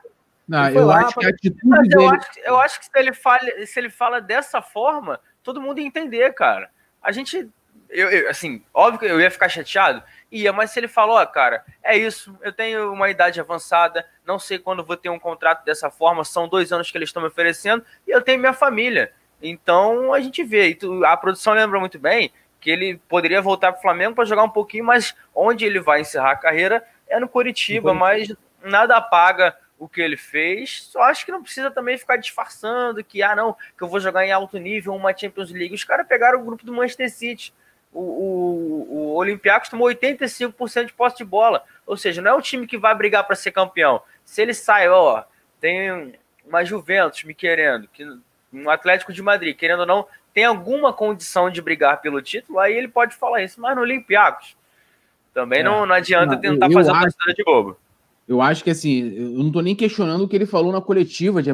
[0.49, 1.31] Não, eu acho pra...
[1.31, 1.95] dele...
[1.95, 5.79] eu, acho, eu acho que se ele fala, se ele fala dessa forma, todo mundo
[5.79, 6.71] ia entender, cara
[7.03, 7.49] a gente.
[7.89, 11.27] Eu, eu, assim, óbvio que eu ia ficar chateado, ia, mas se ele falou, ó,
[11.27, 15.65] cara, é isso, eu tenho uma idade avançada, não sei quando vou ter um contrato
[15.65, 19.13] dessa forma, são dois anos que eles estão me oferecendo, e eu tenho minha família.
[19.43, 20.77] Então a gente vê,
[21.07, 24.51] a produção lembra muito bem que ele poderia voltar para o Flamengo para jogar um
[24.51, 29.89] pouquinho, mas onde ele vai encerrar a carreira é no Curitiba, mas nada apaga o
[29.89, 30.83] que ele fez.
[30.85, 34.27] Só acho que não precisa também ficar disfarçando que, ah, não, que eu vou jogar
[34.27, 35.75] em alto nível uma Champions League.
[35.75, 37.55] Os caras pegaram o grupo do Manchester City.
[37.93, 41.65] O, o, o Olympiacos tomou 85% de posse de bola.
[41.87, 44.01] Ou seja, não é um time que vai brigar para ser campeão.
[44.25, 45.25] Se ele sai, ó,
[45.61, 46.15] tem
[46.47, 48.05] uma Juventus me querendo, que
[48.53, 52.75] um Atlético de Madrid, querendo ou não, tem alguma condição de brigar pelo título, aí
[52.75, 53.61] ele pode falar isso.
[53.61, 54.57] Mas no Olympiacos,
[55.35, 55.63] também é.
[55.63, 57.17] não, não adianta tentar eu, eu fazer acho...
[57.27, 57.77] uma de bobo.
[58.29, 61.43] Eu acho que assim, eu não estou nem questionando o que ele falou na coletiva
[61.43, 61.51] de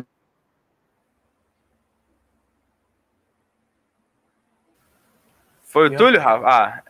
[5.77, 6.49] Foi o Túlio, Rafa?
[6.49, 6.83] Ah.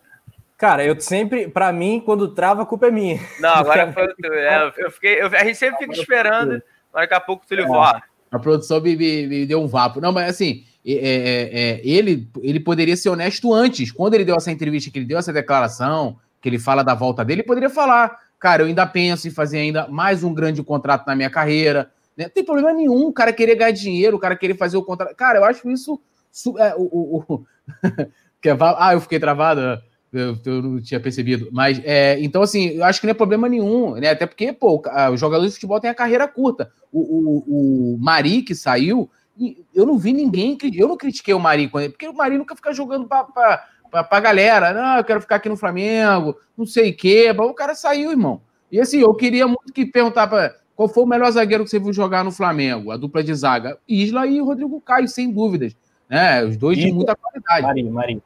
[0.56, 3.18] Cara, eu sempre, para mim, quando trava, a culpa é minha.
[3.40, 4.38] Não, agora foi o Túlio.
[4.38, 6.62] É, eu fiquei, eu, a gente sempre fica esperando,
[6.94, 8.00] mas daqui a pouco o Túlio é, voa.
[8.30, 10.00] A produção me, me, me, deu um vapo.
[10.00, 13.90] Não, mas assim, é, é, é, ele, ele poderia ser honesto antes.
[13.90, 17.24] Quando ele deu essa entrevista, que ele deu essa declaração, que ele fala da volta
[17.24, 21.04] dele, ele poderia falar cara, eu ainda penso em fazer ainda mais um grande contrato
[21.08, 21.90] na minha carreira.
[22.16, 22.26] Né?
[22.26, 25.16] Não tem problema nenhum o cara querer ganhar dinheiro, o cara querer fazer o contrato.
[25.16, 26.00] Cara, eu acho isso.
[26.58, 27.46] É, o, o, o...
[28.78, 29.60] ah, eu fiquei travado.
[30.12, 31.48] Eu, eu, não tinha percebido.
[31.52, 34.10] Mas, é, então, assim, eu acho que não é problema nenhum, né?
[34.10, 34.82] Até porque, pô,
[35.12, 36.70] os jogadores de futebol têm a carreira curta.
[36.92, 39.10] O, o, o Mari, que saiu,
[39.74, 40.56] eu não vi ninguém.
[40.74, 43.24] Eu não critiquei o Mari, porque o Mari nunca fica jogando para
[43.90, 47.34] pra, pra galera, não, eu quero ficar aqui no Flamengo, não sei o quê.
[47.36, 48.40] O cara saiu, irmão.
[48.70, 51.78] E assim, eu queria muito que perguntar para qual foi o melhor zagueiro que você
[51.78, 53.78] viu jogar no Flamengo, a dupla de zaga?
[53.88, 55.74] Isla e Rodrigo Caio, sem dúvidas.
[56.08, 56.44] Né?
[56.44, 57.62] Os dois de muita qualidade.
[57.62, 58.22] Mari, Mari.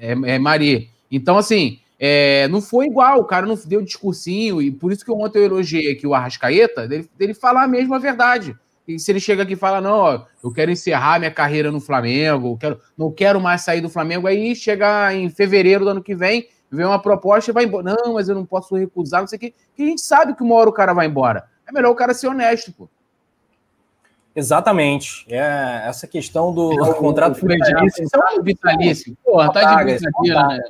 [0.00, 0.90] É, é Mari.
[1.10, 5.12] Então, assim, é, não foi igual, o cara não deu discursinho, e por isso que
[5.12, 8.56] ontem eu elogiei aqui o Arrascaeta, dele, dele falar a verdade.
[8.88, 11.80] E se ele chega aqui e fala, não, ó, eu quero encerrar minha carreira no
[11.80, 16.14] Flamengo, quero, não quero mais sair do Flamengo, aí chega em fevereiro do ano que
[16.14, 17.94] vem, vem uma proposta e vai embora.
[17.96, 19.54] Não, mas eu não posso recusar, não sei o quê.
[19.74, 21.44] Que a gente sabe que uma hora o cara vai embora.
[21.68, 22.88] É melhor o cara ser honesto, pô.
[24.34, 25.26] Exatamente.
[25.28, 28.04] É essa questão do é, contrato vitalício.
[28.04, 29.16] É vitalício.
[29.24, 30.60] Porra, tá de brincadeira, né?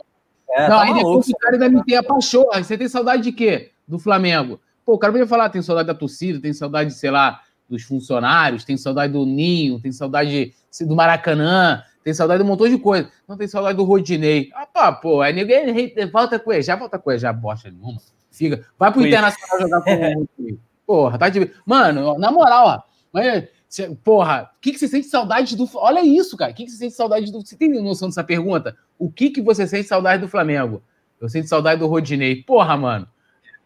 [0.51, 2.47] É, não, tá aí depois o cara ainda me tem a paixão.
[2.55, 3.71] Você tem saudade de quê?
[3.87, 4.61] Do Flamengo.
[4.85, 8.65] Pô, o cara podia falar, tem saudade da torcida, tem saudade, sei lá, dos funcionários,
[8.65, 13.09] tem saudade do Ninho, tem saudade do Maracanã, tem saudade de um montão de coisa.
[13.29, 14.51] Não tem saudade do Rodinei.
[14.55, 18.01] Ah, pá, pô, aí ninguém volta com ele, já volta com ele, já bosta nenhuma.
[18.31, 21.51] Fica, vai pro Internacional jogar com o Porra, tá de.
[21.65, 22.92] Mano, na moral, ó.
[23.13, 23.45] Mas,
[24.03, 25.69] porra, o que, que você sente saudade do.
[25.75, 26.53] Olha isso, cara.
[26.53, 27.45] O que, que você sente saudade do.
[27.45, 28.77] Você tem noção dessa pergunta?
[28.99, 30.83] O que, que você sente saudade do Flamengo?
[31.21, 32.43] Eu sinto saudade do Rodinei.
[32.43, 33.07] Porra, mano.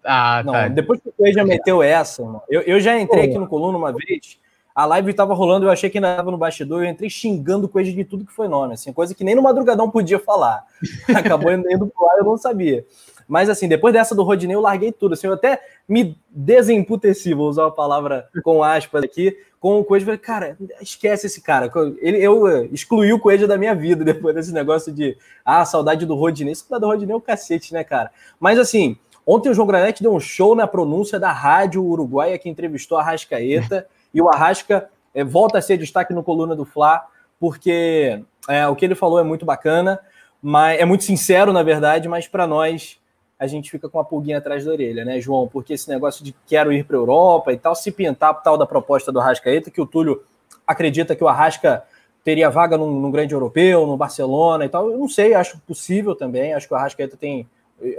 [0.05, 0.69] Ah, não, tá.
[0.69, 3.93] Depois que o já meteu essa, mano, eu, eu já entrei aqui no Coluna uma
[3.93, 4.39] vez,
[4.73, 7.91] a live tava rolando, eu achei que ainda tava no bastidor, eu entrei xingando coisa
[7.91, 10.65] de tudo que foi nome, assim, coisa que nem no madrugadão podia falar.
[11.13, 12.87] Acabou indo pro ar, eu não sabia.
[13.29, 15.15] Mas assim, depois dessa do Rodinei, eu larguei tudo.
[15.15, 20.19] Assim, eu até me desemputeci, vou usar a palavra com aspas aqui, com o Coelho.
[20.19, 21.71] Cara, esquece esse cara.
[21.99, 26.07] Ele, eu eh, excluí o Coelho da minha vida depois desse negócio de ah, saudade
[26.07, 26.55] do Rodinei.
[26.55, 28.11] Saudade do Rodinei é o cacete, né, cara?
[28.39, 28.97] Mas assim,
[29.27, 33.01] ontem o João Granete deu um show na pronúncia da rádio uruguaia que entrevistou a
[33.01, 37.05] Arrascaeta e o Arrasca é, volta a ser destaque no Coluna do Fla,
[37.41, 39.99] porque é, o que ele falou é muito bacana,
[40.41, 43.01] mas é muito sincero, na verdade, mas para nós
[43.39, 45.47] a gente fica com uma pulguinha atrás da orelha, né, João?
[45.47, 48.67] Porque esse negócio de quero ir para a Europa e tal, se pintar tal da
[48.67, 50.23] proposta do Arrascaeta, que o Túlio
[50.67, 51.85] acredita que o Arrasca
[52.25, 56.15] teria vaga num, num, grande europeu, no Barcelona e tal, eu não sei, acho possível
[56.15, 57.49] também, acho que o Arrascaeta tem,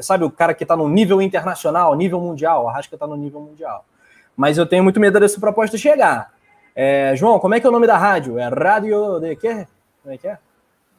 [0.02, 3.40] sabe, o cara que está no nível internacional, nível mundial, o Arrasca está no nível
[3.40, 3.86] mundial.
[4.36, 6.34] Mas eu tenho muito medo dessa proposta chegar.
[6.76, 8.38] É, João, como é que é o nome da rádio?
[8.38, 9.66] É Rádio de quê?
[10.04, 10.38] Como é que é?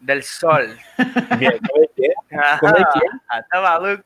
[0.00, 0.66] Del Sol.
[1.28, 2.14] como é que é?
[2.58, 3.10] Como é que é?
[3.28, 4.04] Ah, tá maluco?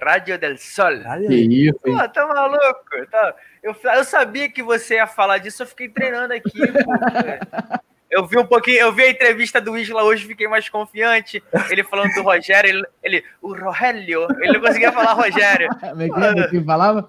[0.00, 0.92] Rádio del Sol.
[1.26, 3.06] Que isso, Pô, tá maluco?
[3.10, 3.34] Tá...
[3.62, 6.60] Eu, eu sabia que você ia falar disso, eu fiquei treinando aqui.
[6.60, 7.82] Pô.
[8.12, 11.42] Eu vi um pouquinho, eu vi a entrevista do Isla hoje, fiquei mais confiante.
[11.70, 15.70] Ele falando do Rogério, ele, ele o Rogério, ele não conseguia falar Rogério.
[15.80, 16.62] Como é que, é?
[16.62, 17.08] falava?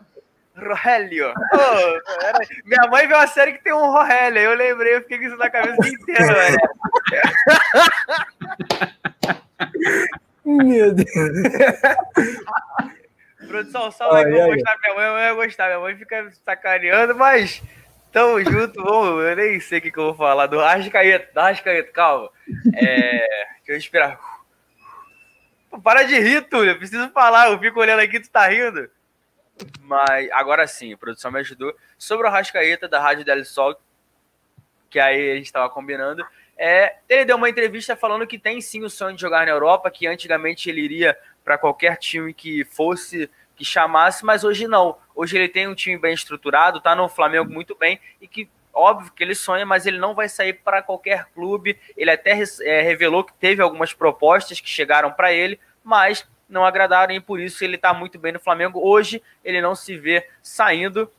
[0.56, 1.34] Rogério.
[1.52, 2.40] era...
[2.64, 5.36] Minha mãe viu uma série que tem um Rogério, eu lembrei, eu fiquei com isso
[5.36, 6.58] na cabeça inteira, velho.
[10.46, 11.08] Meu Deus.
[13.48, 15.68] Produção, salve aí, ai, gostar minha mãe, eu ia gostar.
[15.68, 17.62] Minha mãe fica sacaneando, mas
[18.12, 19.24] tamo junto, vamos.
[19.24, 20.48] Eu nem sei o que, que eu vou falar.
[20.48, 22.30] Do Arrascaeta, do Arrascaeta, calma.
[22.74, 24.20] É, deixa eu respirar.
[25.70, 26.72] Pô, para de rir, Túlio.
[26.72, 27.52] Eu preciso falar.
[27.52, 28.90] Eu fico olhando aqui, tu tá rindo.
[29.82, 31.76] Mas agora sim, a produção me ajudou.
[31.98, 33.80] Sobre o Arrascaeta da Rádio Del Sol,
[34.90, 36.26] que aí a gente estava combinando.
[36.58, 39.90] É, ele deu uma entrevista falando que tem sim o sonho de jogar na Europa,
[39.90, 44.98] que antigamente ele iria para qualquer time que fosse, que chamasse, mas hoje não.
[45.16, 49.12] Hoje ele tem um time bem estruturado, tá no Flamengo muito bem e que óbvio
[49.12, 51.78] que ele sonha, mas ele não vai sair para qualquer clube.
[51.96, 57.14] Ele até é, revelou que teve algumas propostas que chegaram para ele, mas não agradaram
[57.14, 58.80] e por isso ele está muito bem no Flamengo.
[58.82, 61.12] Hoje ele não se vê saindo,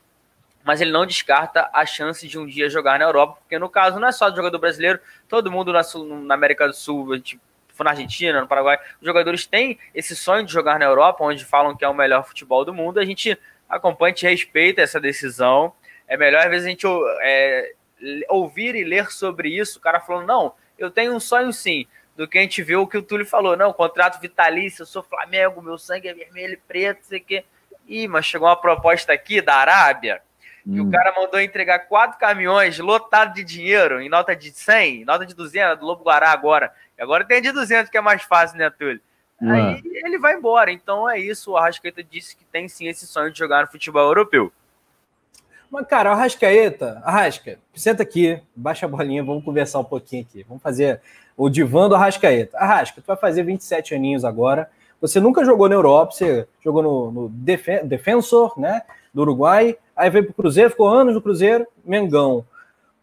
[0.64, 4.00] mas ele não descarta a chance de um dia jogar na Europa, porque no caso
[4.00, 4.98] não é só do jogador brasileiro,
[5.28, 5.82] todo mundo na,
[6.22, 7.38] na América do Sul, gente
[7.78, 11.76] na Argentina, no Paraguai, os jogadores têm esse sonho de jogar na Europa, onde falam
[11.76, 13.00] que é o melhor futebol do mundo.
[13.00, 13.36] A gente
[13.68, 15.72] acompanha, e respeita essa decisão.
[16.06, 16.86] É melhor, às vezes, a gente
[17.22, 17.74] é,
[18.28, 21.86] ouvir e ler sobre isso, o cara falando, não, eu tenho um sonho sim,
[22.16, 25.02] do que a gente vê o que o Túlio falou, não, contrato vitalício, eu sou
[25.02, 27.44] Flamengo, meu sangue é vermelho e preto, sei que.
[27.86, 30.22] Ih, mas chegou uma proposta aqui da Arábia,
[30.66, 30.76] hum.
[30.76, 35.26] e o cara mandou entregar quatro caminhões lotados de dinheiro, em nota de 100, nota
[35.26, 36.72] de 200, do Lobo Guará agora.
[36.98, 39.00] Agora tem de 200, que é mais fácil, né, Túlio?
[39.40, 40.70] Aí ele vai embora.
[40.70, 41.52] Então é isso.
[41.52, 44.52] O Arrascaeta disse que tem sim esse sonho de jogar no futebol europeu.
[45.70, 50.44] Mas, cara, o Arrascaeta, Arrasca, senta aqui, baixa a bolinha, vamos conversar um pouquinho aqui.
[50.44, 51.00] Vamos fazer
[51.36, 52.56] o divã do Arrascaeta.
[52.58, 54.70] Arrasca, tu vai fazer 27 aninhos agora.
[55.00, 58.82] Você nunca jogou na Europa, você jogou no, no Defen Defensor, né?
[59.12, 59.76] Do Uruguai.
[59.96, 62.44] Aí veio pro Cruzeiro, ficou anos no Cruzeiro, Mengão.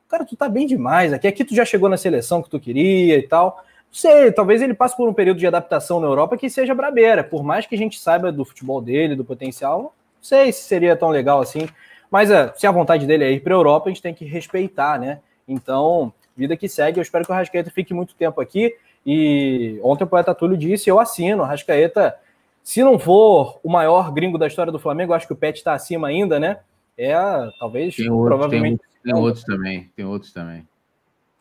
[0.10, 1.28] Cara, tu tá bem demais aqui.
[1.28, 3.64] Aqui tu já chegou na seleção que tu queria e tal.
[3.92, 7.24] Não sei, talvez ele passe por um período de adaptação na Europa que seja brabeira.
[7.24, 10.96] Por mais que a gente saiba do futebol dele, do potencial, não sei se seria
[10.96, 11.68] tão legal assim.
[12.10, 14.26] Mas é, se a vontade dele é ir para a Europa, a gente tem que
[14.26, 15.20] respeitar, né?
[15.48, 17.00] Então, vida que segue.
[17.00, 18.76] Eu espero que o Rascaeta fique muito tempo aqui.
[19.06, 21.44] E ontem o poeta Túlio disse: eu assino.
[21.44, 22.18] O Rascaeta,
[22.62, 25.74] se não for o maior gringo da história do Flamengo, acho que o Pet está
[25.74, 26.60] acima ainda, né?
[27.04, 28.82] É talvez tem outro, provavelmente.
[29.04, 30.68] Tem, tem outros também, tem outros também.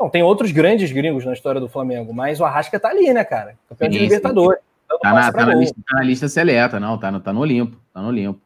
[0.01, 3.23] Não, tem outros grandes gringos na história do Flamengo, mas o Arrasca tá ali, né,
[3.23, 3.59] cara?
[3.69, 4.61] Campeão de Libertadores.
[5.03, 7.77] Tá na, tá, na lista, tá na, lista, seleta, não, tá no, tá no Olimpo,
[7.93, 8.41] tá no Olimpo.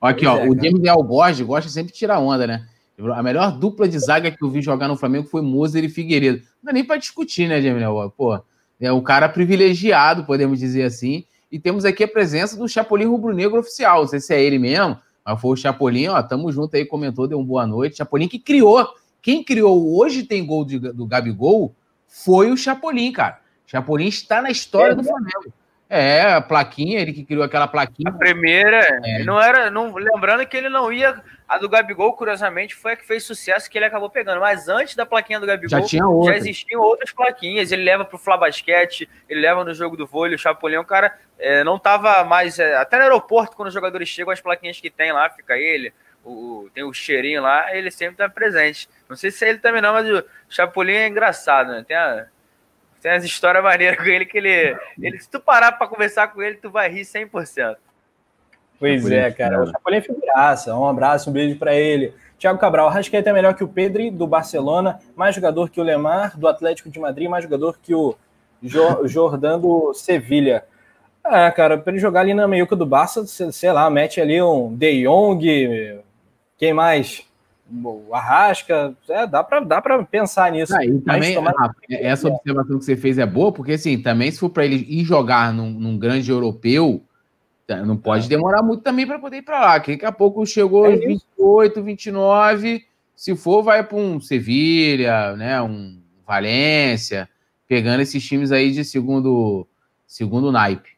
[0.00, 2.66] Aqui, ó, é, o James Del Borges gosta sempre de tirar onda, né?
[3.14, 6.38] A melhor dupla de zaga que eu vi jogar no Flamengo foi Moser e Figueiredo.
[6.62, 8.40] Não dá nem pra discutir, né, James Del Pô,
[8.80, 11.24] é um cara privilegiado, podemos dizer assim.
[11.50, 14.02] E temos aqui a presença do Chapolin Rubro-Negro oficial.
[14.02, 17.28] Não sei se é ele mesmo, mas foi o Chapolin, ó, tamo junto aí, comentou,
[17.28, 17.98] deu uma boa noite.
[17.98, 18.86] Chapolin que criou
[19.22, 21.74] quem criou hoje tem gol de, do Gabigol
[22.08, 23.40] foi o Chapolin, cara.
[23.64, 25.52] Chapolin está na história é, do Flamengo.
[25.94, 28.08] É, a plaquinha, ele que criou aquela plaquinha.
[28.08, 29.24] A primeira, é.
[29.24, 33.06] não era, não, lembrando que ele não ia, a do Gabigol, curiosamente, foi a que
[33.06, 36.32] fez sucesso que ele acabou pegando, mas antes da plaquinha do Gabigol, já, tinha outra.
[36.32, 40.38] já existiam outras plaquinhas, ele leva pro Flabasquete, ele leva no jogo do vôlei, o
[40.38, 44.32] Chapolin, o cara é, não tava mais, é, até no aeroporto, quando os jogadores chegam,
[44.32, 45.92] as plaquinhas que tem lá, fica ele,
[46.24, 48.88] o, tem o cheirinho lá, ele sempre tá presente.
[49.10, 51.84] Não sei se é ele também não, mas o Chapolin é engraçado, né?
[51.86, 52.28] Tem a,
[53.02, 55.18] Tem as histórias maneiras com ele que ele, ele.
[55.18, 57.76] Se tu parar pra conversar com ele, tu vai rir 100%.
[58.78, 59.60] Pois é, cara.
[59.60, 60.76] O Chapolin é figuraça.
[60.76, 62.14] Um abraço, um beijo para ele.
[62.38, 66.38] Thiago Cabral, Rascaeta é melhor que o Pedri do Barcelona, mais jogador que o Lemar
[66.38, 68.16] do Atlético de Madrid, mais jogador que o
[68.62, 70.64] jo Jordan do Sevilha.
[71.24, 74.74] É, cara, para ele jogar ali na meiuca do Barça, sei lá, mete ali um
[74.74, 76.02] De Jong,
[76.56, 77.24] quem mais?
[77.84, 80.74] O Arrasca, é, dá para dá pensar nisso.
[80.74, 81.54] Ah, também, tomar...
[81.58, 84.84] ah, essa observação que você fez é boa, porque assim, também se for para ele
[84.86, 87.02] ir jogar num, num grande europeu,
[87.66, 88.28] tá, não pode é.
[88.28, 89.80] demorar muito também para poder ir para lá.
[89.80, 92.84] Que daqui a pouco chegou é 28, 29.
[93.16, 95.62] Se for, vai para um Sevilha, né?
[95.62, 97.28] Um Valência,
[97.66, 99.66] pegando esses times aí de segundo,
[100.06, 100.90] segundo naipe.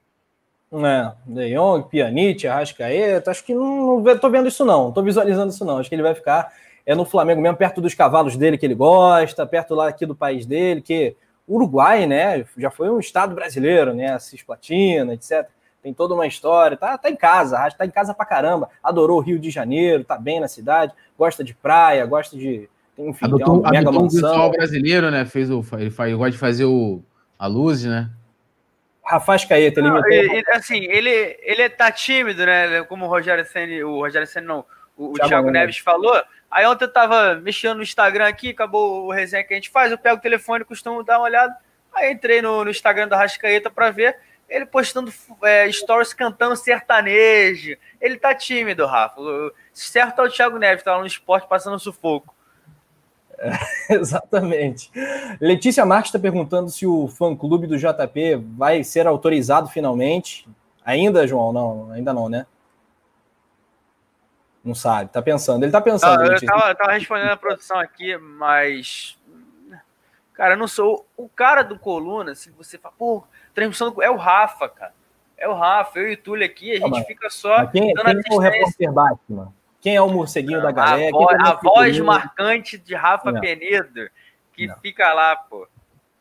[0.73, 5.05] É, De Jong, Pjanic, Arrascaeta, acho que não, não tô vendo isso não, não tô
[5.05, 6.53] visualizando isso não, acho que ele vai ficar
[6.87, 10.15] é no Flamengo mesmo, perto dos cavalos dele que ele gosta, perto lá aqui do
[10.15, 11.17] país dele, que
[11.49, 15.47] Uruguai, né, já foi um estado brasileiro, né, Cisplatina, etc.
[15.83, 19.23] Tem toda uma história, tá, tá em casa, tá em casa pra caramba, adorou o
[19.23, 22.69] Rio de Janeiro, tá bem na cidade, gosta de praia, gosta de,
[22.99, 24.49] enfim, adotou, uma mega mansão.
[24.49, 27.03] Um brasileiro, né, fez o, ele, faz, ele gosta de fazer o,
[27.39, 28.11] a luz, né?
[29.05, 32.83] Rafael Caeta, ele não, ele, assim, ele, ele tá tímido, né?
[32.85, 34.65] Como o Rogério Senna, o Rogério Senna não,
[34.97, 36.23] o, o Thiago, Thiago Neves falou.
[36.55, 39.91] Aí ontem eu tava mexendo no Instagram aqui, acabou o resenha que a gente faz,
[39.91, 41.53] eu pego o telefone, costumo dar uma olhada.
[41.93, 44.17] Aí entrei no, no Instagram da Rascaeta para ver
[44.49, 47.77] ele postando é, stories cantando sertanejo.
[48.01, 49.21] Ele tá tímido, Rafa.
[49.73, 52.33] Certo é o Thiago Neves, tá lá no esporte passando sufoco.
[53.91, 54.93] exatamente.
[55.41, 60.49] Letícia Marques está perguntando se o fã-clube do JP vai ser autorizado finalmente.
[60.85, 61.53] Ainda, João?
[61.53, 62.47] Não, ainda não, né?
[64.65, 65.63] Não sabe, tá pensando.
[65.63, 66.23] Ele tá pensando.
[66.23, 69.19] Ah, eu, tava, eu tava respondendo a produção aqui, mas.
[70.33, 71.07] Cara, eu não sou.
[71.17, 74.03] O cara do Coluna, se você fala, pô, transmissão do...
[74.03, 74.93] é o Rafa, cara.
[75.37, 77.67] É o Rafa, eu e o Túlio aqui, a gente fica só.
[77.67, 79.53] Quem, quem é o repórter Batman?
[79.81, 81.09] Quem é o morceguinho da galera?
[81.09, 83.41] A, vo é a voz marcante de Rafa não.
[83.43, 84.09] Penedo,
[84.55, 84.77] que não.
[84.77, 85.69] fica lá, pô.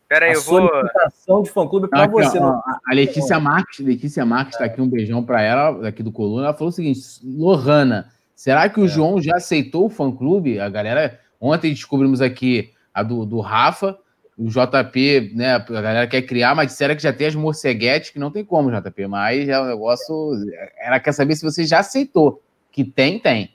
[0.06, 1.42] Pera aí, eu vou.
[1.44, 2.38] de fã-clube para você.
[2.40, 6.48] Ó, a Letícia Marques, Letícia Marques está aqui, um beijão para ela, daqui do Coluna.
[6.48, 8.12] Ela falou o seguinte: Lohana,
[8.44, 8.88] será que o é.
[8.90, 10.60] João já aceitou o fã-clube?
[10.60, 13.98] A galera, ontem descobrimos aqui a do, do Rafa,
[14.38, 15.54] o JP, né?
[15.56, 18.70] A galera quer criar, mas disseram que já tem as morceguetes, que não tem como,
[18.70, 19.08] JP.
[19.08, 20.34] Mas é um negócio.
[20.78, 22.42] Ela quer saber se você já aceitou.
[22.70, 23.50] Que tem, tem.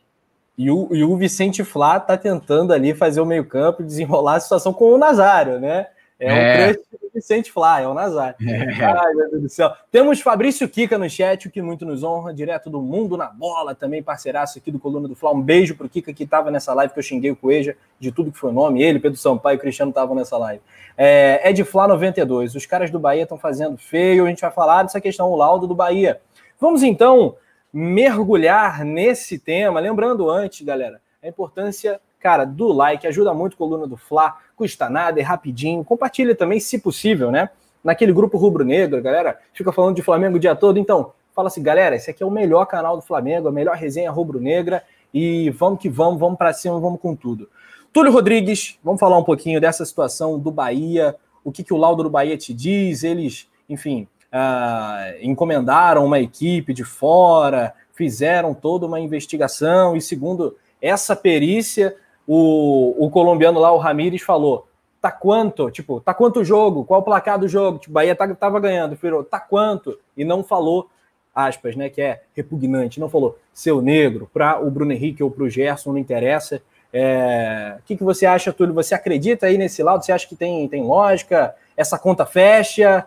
[0.56, 4.40] E o, e o Vicente Flá tá tentando ali fazer o meio-campo e desenrolar a
[4.40, 5.88] situação com o Nazário, né?
[6.20, 6.70] É, é.
[6.70, 8.34] o crush do Vicente Flá, é o Nazário.
[8.46, 8.84] É.
[8.84, 9.72] Ai, meu Deus do céu.
[9.90, 13.74] Temos Fabrício Kika no chat, o que muito nos honra, direto do Mundo na Bola,
[13.74, 15.32] também parceiraço aqui do Coluna do Flá.
[15.32, 18.32] Um beijo pro Kika que estava nessa live, que eu xinguei o Coeja de tudo
[18.32, 18.82] que foi o nome.
[18.82, 20.62] Ele, Pedro Sampaio e o Cristiano estavam nessa live.
[20.96, 22.56] É, é de Flá 92.
[22.56, 24.26] Os caras do Bahia estão fazendo feio.
[24.26, 26.20] A gente vai falar dessa questão, o laudo do Bahia.
[26.60, 27.36] Vamos então
[27.72, 29.78] mergulhar nesse tema.
[29.78, 35.20] Lembrando antes, galera, a importância, cara, do like, ajuda muito coluna do Fla, custa nada,
[35.20, 35.84] é rapidinho.
[35.84, 37.50] Compartilha também, se possível, né?
[37.82, 41.94] Naquele grupo rubro-negro, galera, fica falando de Flamengo o dia todo, então fala assim, galera,
[41.94, 44.82] esse aqui é o melhor canal do Flamengo, a melhor resenha rubro-negra
[45.14, 47.48] e vamos que vamos, vamos para cima, vamos com tudo.
[47.92, 51.14] Túlio Rodrigues, vamos falar um pouquinho dessa situação do Bahia,
[51.44, 56.74] o que, que o laudo do Bahia te diz, eles, enfim, ah, encomendaram uma equipe
[56.74, 61.96] de fora, fizeram toda uma investigação, e segundo essa perícia,
[62.28, 64.68] o, o colombiano lá, o Ramires, falou:
[65.00, 65.70] tá quanto?
[65.70, 66.84] Tipo, tá quanto o jogo?
[66.84, 67.78] Qual o placar do jogo?
[67.78, 69.98] Tipo, Bahia tá, tava ganhando, virou, tá quanto?
[70.14, 70.90] E não falou,
[71.34, 75.44] aspas, né, que é repugnante, não falou seu negro, para o Bruno Henrique ou para
[75.44, 76.60] o Gerson, não interessa.
[76.92, 77.76] É...
[77.78, 78.74] O que, que você acha, Túlio?
[78.74, 80.04] Você acredita aí nesse lado?
[80.04, 81.54] Você acha que tem, tem lógica?
[81.76, 83.06] Essa conta fecha?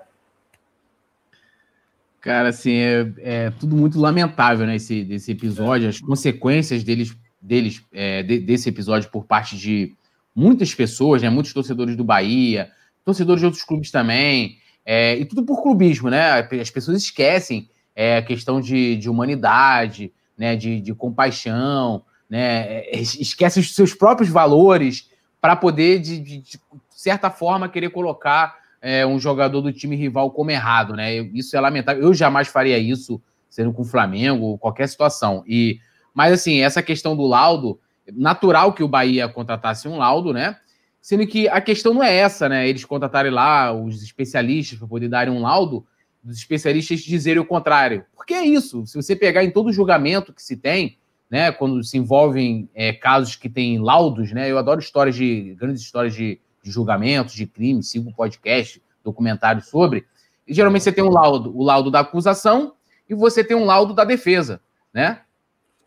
[2.20, 4.76] Cara, assim, é, é, tudo muito lamentável, né?
[4.76, 9.94] Esse, desse episódio, as consequências deles, deles é, de, desse episódio por parte de
[10.36, 11.30] muitas pessoas, né?
[11.30, 12.72] Muitos torcedores do Bahia,
[13.04, 16.48] torcedores de outros clubes também, é, e tudo por clubismo, né?
[16.62, 20.56] As pessoas esquecem é, a questão de, de humanidade, né?
[20.56, 22.84] De, de compaixão, né?
[22.84, 28.62] É, esquecem os seus próprios valores para poder, de, de, de certa forma, querer colocar
[28.82, 31.16] é, um jogador do time rival como errado, né?
[31.16, 32.04] Isso é lamentável.
[32.04, 35.44] Eu jamais faria isso, sendo com o Flamengo, qualquer situação.
[35.48, 35.80] E,
[36.14, 37.80] mas assim, essa questão do laudo,
[38.14, 40.58] natural que o Bahia contratasse um laudo, né?
[41.02, 42.68] Sendo que a questão não é essa, né?
[42.68, 45.86] Eles contratarem lá os especialistas para poder darem um laudo,
[46.24, 48.06] os especialistas dizerem o contrário.
[48.16, 48.86] Porque é isso.
[48.86, 50.98] Se você pegar em todo julgamento que se tem,
[51.30, 51.52] né?
[51.52, 54.52] Quando se envolvem é, casos que têm laudos, né?
[54.52, 59.68] Eu adoro histórias de grandes histórias de de julgamentos, de crimes, sigo o podcast documentários
[59.68, 60.06] sobre.
[60.48, 62.76] E, geralmente você tem um laudo, o laudo da acusação
[63.10, 64.62] e você tem um laudo da defesa,
[64.94, 65.22] né?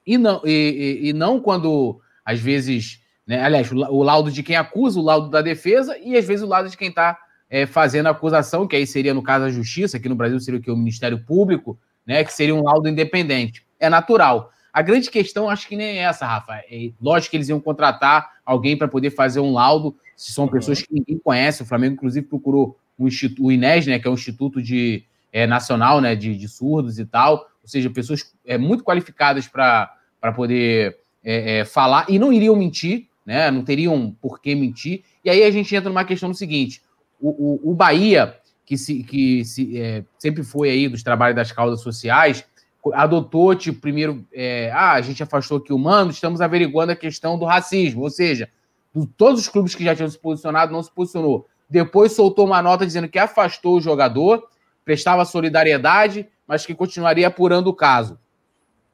[0.06, 4.42] E não, e, e, e não quando, às vezes, né, aliás, o, o, laudo de
[4.42, 7.66] quem acusa, o laudo da defesa, e às vezes o laudo de quem está é,
[7.66, 10.62] fazendo a acusação, que aí seria, no caso, a justiça, aqui no Brasil seria o
[10.62, 10.70] que?
[10.70, 12.24] O Ministério Público, né?
[12.24, 13.64] Que seria um laudo independente.
[13.78, 14.50] É natural.
[14.72, 16.54] A grande questão, acho que nem é essa, Rafa.
[16.70, 20.82] É, lógico que eles iam contratar alguém para poder fazer um laudo, se são pessoas
[20.82, 21.62] que ninguém conhece.
[21.62, 25.04] O Flamengo, inclusive, procurou o, Instituto, o INES, né, que é um instituto de,
[25.34, 29.90] é, nacional né, de, de, surdos e tal, ou seja, pessoas é, muito qualificadas para
[30.32, 35.02] poder é, é, falar e não iriam mentir, né, não teriam por que mentir.
[35.24, 36.80] E aí a gente entra numa questão do seguinte:
[37.20, 41.50] o, o, o Bahia, que, se, que se, é, sempre foi aí dos trabalhos das
[41.50, 42.44] causas sociais,
[42.92, 47.36] adotou, tipo, primeiro, é, ah, a gente afastou aqui o mando, estamos averiguando a questão
[47.36, 48.48] do racismo, ou seja,
[48.94, 51.48] do, todos os clubes que já tinham se posicionado, não se posicionou.
[51.68, 54.46] Depois soltou uma nota dizendo que afastou o jogador,
[54.84, 58.18] prestava solidariedade, mas que continuaria apurando o caso.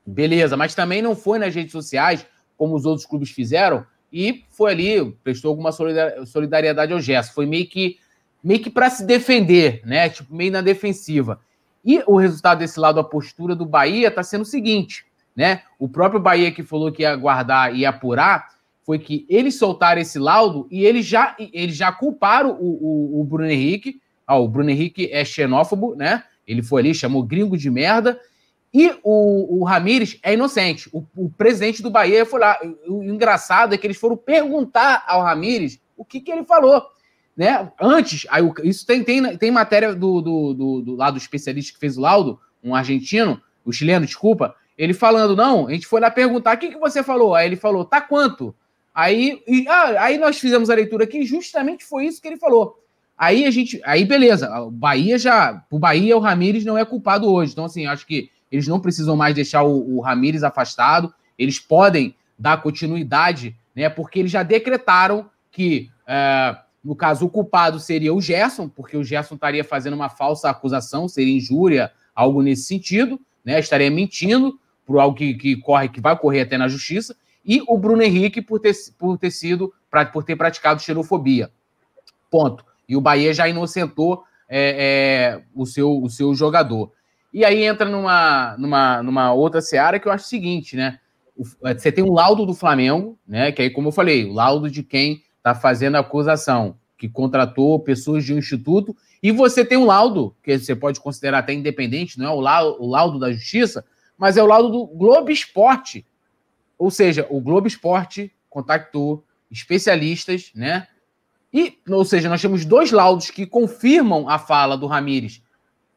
[0.07, 2.27] Beleza, mas também não foi nas redes sociais,
[2.57, 7.35] como os outros clubes fizeram, e foi ali, prestou alguma solidariedade ao gesto.
[7.35, 7.99] Foi meio que
[8.43, 10.09] meio que para se defender, né?
[10.09, 11.41] Tipo, meio na defensiva.
[11.85, 15.05] E o resultado desse lado, a postura do Bahia, está sendo o seguinte,
[15.37, 15.63] né?
[15.79, 18.49] O próprio Bahia que falou que ia guardar e apurar,
[18.83, 23.25] foi que eles soltaram esse laudo e eles já, eles já culparam o, o, o
[23.25, 24.01] Bruno Henrique.
[24.31, 26.25] Ah, o Bruno Henrique é xenófobo, né?
[26.47, 28.21] Ele foi ali, chamou gringo de merda.
[28.73, 30.89] E o, o Ramires é inocente.
[30.93, 32.59] O, o, presidente do Bahia foi lá.
[32.87, 36.85] O, engraçado é que eles foram perguntar ao Ramires o que, que ele falou
[37.37, 37.73] né?
[37.81, 41.97] Antes, aí, isso tem, tem, tem matéria do, do, do, do lado especialista que fez
[41.97, 46.57] o laudo, um argentino, o chileno, desculpa, ele falando, não, a gente foi lá perguntar,
[46.57, 47.35] o que, que você falou?
[47.35, 48.55] Aí ele falou, tá quanto?
[48.95, 52.80] Aí, e, ah, aí nós fizemos a leitura aqui, justamente foi isso que ele falou.
[53.21, 57.31] Aí a gente, aí beleza, o Bahia já, o Bahia, o Ramires não é culpado
[57.31, 61.61] hoje, então assim, acho que eles não precisam mais deixar o, o Ramires afastado, eles
[61.61, 68.13] podem dar continuidade, né, porque eles já decretaram que é, no caso, o culpado seria
[68.13, 73.21] o Gerson, porque o Gerson estaria fazendo uma falsa acusação, seria injúria, algo nesse sentido,
[73.45, 73.61] né?
[73.61, 77.15] Estaria mentindo por algo que, que corre, que vai correr até na justiça,
[77.45, 79.73] e o Bruno Henrique por ter, por ter sido,
[80.13, 81.51] por ter praticado xenofobia.
[82.31, 82.65] Ponto.
[82.91, 86.91] E o Bahia já inocentou é, é, o, seu, o seu jogador.
[87.33, 90.99] E aí entra numa, numa, numa outra seara que eu acho o seguinte, né?
[91.63, 93.53] Você tem um laudo do Flamengo, né?
[93.53, 97.79] Que aí, como eu falei, o laudo de quem está fazendo a acusação, que contratou
[97.79, 102.19] pessoas de um instituto, e você tem um laudo, que você pode considerar até independente,
[102.19, 103.85] não é o laudo, o laudo da justiça,
[104.19, 106.05] mas é o laudo do Globo Esporte.
[106.77, 110.89] Ou seja, o Globo Esporte contactou especialistas, né?
[111.53, 115.43] E, ou seja, nós temos dois laudos que confirmam a fala do Ramires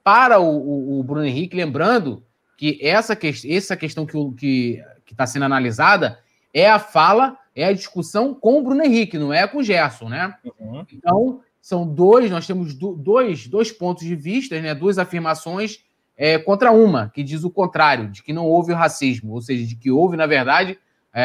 [0.04, 2.24] para o, o, o Bruno Henrique, lembrando
[2.58, 6.20] que essa, que, essa questão que está que, que tá sendo analisada
[6.54, 10.10] é a fala é a discussão com o Bruno Henrique, não é com o Gerson,
[10.10, 10.34] né?
[10.60, 10.86] Uhum.
[10.92, 14.74] Então, são dois, nós temos dois, dois pontos de vista, né?
[14.74, 15.80] Duas afirmações
[16.18, 19.66] é, contra uma, que diz o contrário, de que não houve o racismo, ou seja,
[19.66, 20.80] de que houve, na verdade,
[21.14, 21.24] é,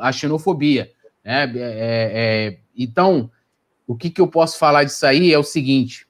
[0.00, 0.90] a xenofobia.
[1.24, 1.50] Né?
[1.54, 3.30] É, é então,
[3.90, 6.06] o que, que eu posso falar disso aí é o seguinte: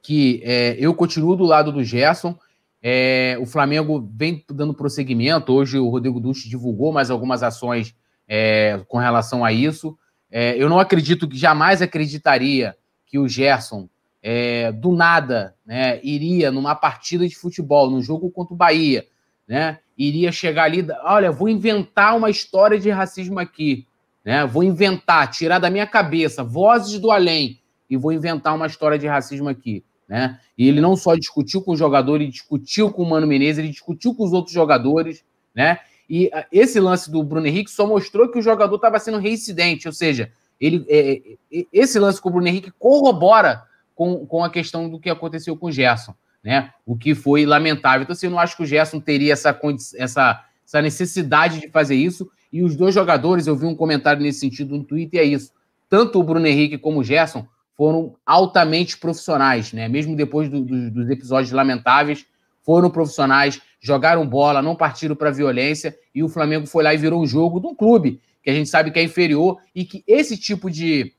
[0.00, 2.38] que é, eu continuo do lado do Gerson.
[2.80, 5.52] É, o Flamengo vem dando prosseguimento.
[5.52, 7.92] Hoje o Rodrigo Dutti divulgou mais algumas ações
[8.28, 9.98] é, com relação a isso.
[10.30, 13.88] É, eu não acredito que jamais acreditaria que o Gerson,
[14.22, 19.06] é, do nada, né, iria numa partida de futebol, num jogo contra o Bahia,
[19.46, 23.88] né, iria chegar ali, olha, vou inventar uma história de racismo aqui,
[24.24, 28.98] né, vou inventar, tirar da minha cabeça vozes do além e vou inventar uma história
[28.98, 29.84] de racismo aqui.
[30.08, 30.38] Né?
[30.58, 33.68] E ele não só discutiu com o jogador, ele discutiu com o Mano Menezes, ele
[33.68, 35.78] discutiu com os outros jogadores, né?
[36.08, 39.88] E ah, esse lance do Bruno Henrique só mostrou que o jogador estava sendo reincidente,
[39.88, 43.62] ou seja, ele, é, é, esse lance com o Bruno Henrique corrobora
[43.94, 46.70] com, com a questão do que aconteceu com o Gerson, né?
[46.84, 48.02] O que foi lamentável.
[48.02, 49.58] Então, assim, eu não acho que o Gerson teria essa,
[49.96, 52.30] essa, essa necessidade de fazer isso.
[52.52, 55.52] E os dois jogadores, eu vi um comentário nesse sentido no Twitter, e é isso.
[55.88, 57.46] Tanto o Bruno Henrique como o Gerson
[57.76, 59.88] foram altamente profissionais, né?
[59.88, 62.26] Mesmo depois do, do, dos episódios lamentáveis,
[62.62, 67.20] foram profissionais, jogaram bola, não partiram para violência e o Flamengo foi lá e virou
[67.20, 70.36] um jogo de um clube que a gente sabe que é inferior e que esse
[70.36, 71.12] tipo de,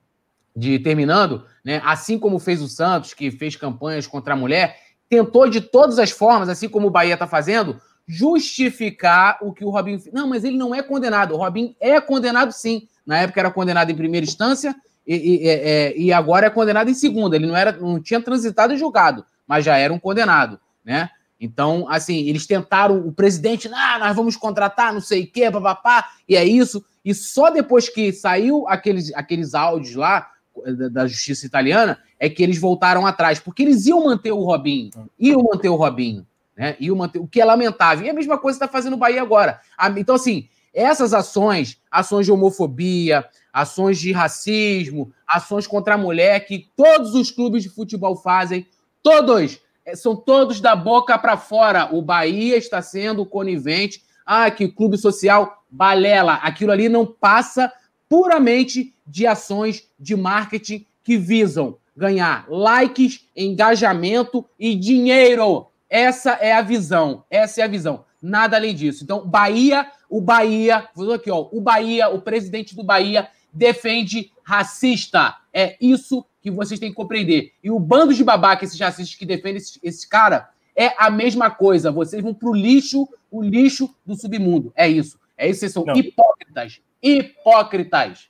[0.55, 4.77] de terminando, né, assim como fez o Santos, que fez campanhas contra a mulher,
[5.09, 9.69] tentou de todas as formas, assim como o Bahia está fazendo, justificar o que o
[9.69, 10.13] Robinho fez.
[10.13, 11.33] Não, mas ele não é condenado.
[11.33, 12.87] O Robinho é condenado sim.
[13.05, 14.75] Na época era condenado em primeira instância
[15.05, 17.35] e, e, é, e, agora é condenado em segunda.
[17.35, 21.09] Ele não era, não tinha transitado e julgado, mas já era um condenado, né?
[21.39, 26.09] Então, assim, eles tentaram, o presidente, ah, nós vamos contratar, não sei o quê, papapá,
[26.27, 26.83] e é isso.
[27.03, 30.29] E só depois que saiu aqueles, aqueles áudios lá
[30.65, 34.91] da, da justiça italiana, é que eles voltaram atrás, porque eles iam manter o Robinho,
[35.19, 36.25] iam manter o Robinho,
[36.55, 36.77] né?
[36.95, 38.05] Manter, o que é lamentável.
[38.05, 39.59] E a mesma coisa está fazendo o Bahia agora.
[39.97, 46.67] Então, assim, essas ações, ações de homofobia, ações de racismo, ações contra a mulher, que
[46.75, 48.67] todos os clubes de futebol fazem,
[49.01, 51.93] todos, é, são todos da boca para fora.
[51.93, 54.03] O Bahia está sendo conivente.
[54.25, 56.35] Ah, que clube social, balela.
[56.35, 57.71] Aquilo ali não passa
[58.07, 65.67] puramente de ações de marketing que visam ganhar likes, engajamento e dinheiro.
[65.93, 67.23] Essa é a visão.
[67.29, 68.03] Essa é a visão.
[68.19, 69.03] Nada além disso.
[69.03, 75.35] Então, Bahia, o Bahia, vou aqui, ó, o Bahia, o presidente do Bahia defende racista.
[75.53, 77.51] É isso que vocês têm que compreender.
[77.63, 81.51] E o bando de babaca, esses racistas que defendem esse, esse cara, é a mesma
[81.51, 81.91] coisa.
[81.91, 84.73] Vocês vão pro lixo, o lixo do submundo.
[84.75, 85.19] É isso.
[85.37, 85.95] É isso, vocês são Não.
[85.95, 86.81] hipócritas.
[87.03, 88.29] Hipócritas.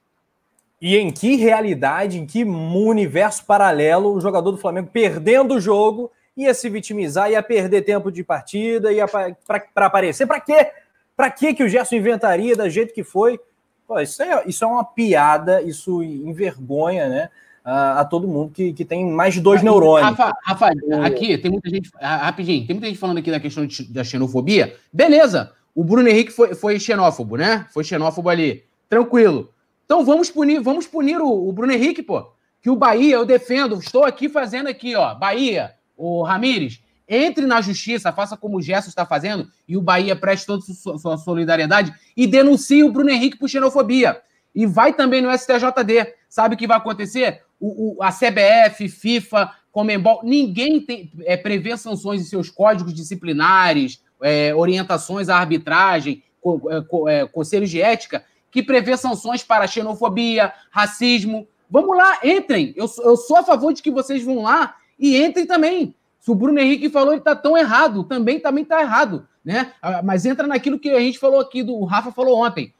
[0.81, 6.11] E em que realidade, em que universo paralelo o jogador do Flamengo perdendo o jogo
[6.35, 10.25] ia se vitimizar, ia perder tempo de partida, ia para aparecer.
[10.25, 10.71] Para quê?
[11.15, 13.39] Para que que o Gerson inventaria da jeito que foi?
[13.87, 17.29] Pô, isso, é, isso é uma piada, isso envergonha, né?
[17.63, 20.09] A, a todo mundo que, que tem mais de dois neurônios.
[20.09, 20.69] Rafa, Rafa,
[21.05, 21.89] aqui tem muita gente.
[22.01, 24.75] Rapidinho, tem muita gente falando aqui da questão de, da xenofobia.
[24.91, 27.65] Beleza, o Bruno Henrique foi, foi xenófobo, né?
[27.71, 28.63] Foi xenófobo ali.
[28.89, 29.53] Tranquilo.
[29.85, 32.31] Então vamos punir, vamos punir o, o Bruno Henrique, pô.
[32.61, 35.13] Que o Bahia, eu defendo, estou aqui fazendo aqui, ó.
[35.15, 40.15] Bahia, o Ramires, entre na justiça, faça como o Gerson está fazendo, e o Bahia
[40.15, 44.21] preste toda a sua solidariedade e denuncie o Bruno Henrique por xenofobia.
[44.55, 46.13] E vai também no STJD.
[46.29, 47.41] Sabe o que vai acontecer?
[47.59, 54.03] O, o, a CBF, FIFA, Comembol, ninguém tem, é, prevê sanções em seus códigos disciplinares,
[54.21, 56.69] é, orientações à arbitragem, co,
[57.09, 61.47] é, é, conselhos de ética, que prevê sanções para xenofobia, racismo.
[61.69, 62.73] Vamos lá, entrem.
[62.75, 65.95] Eu, eu sou a favor de que vocês vão lá e entrem também.
[66.19, 69.73] Se o Bruno Henrique falou, ele está tão errado, também também está errado, né?
[69.81, 72.73] Ah, mas entra naquilo que a gente falou aqui, do o Rafa falou ontem.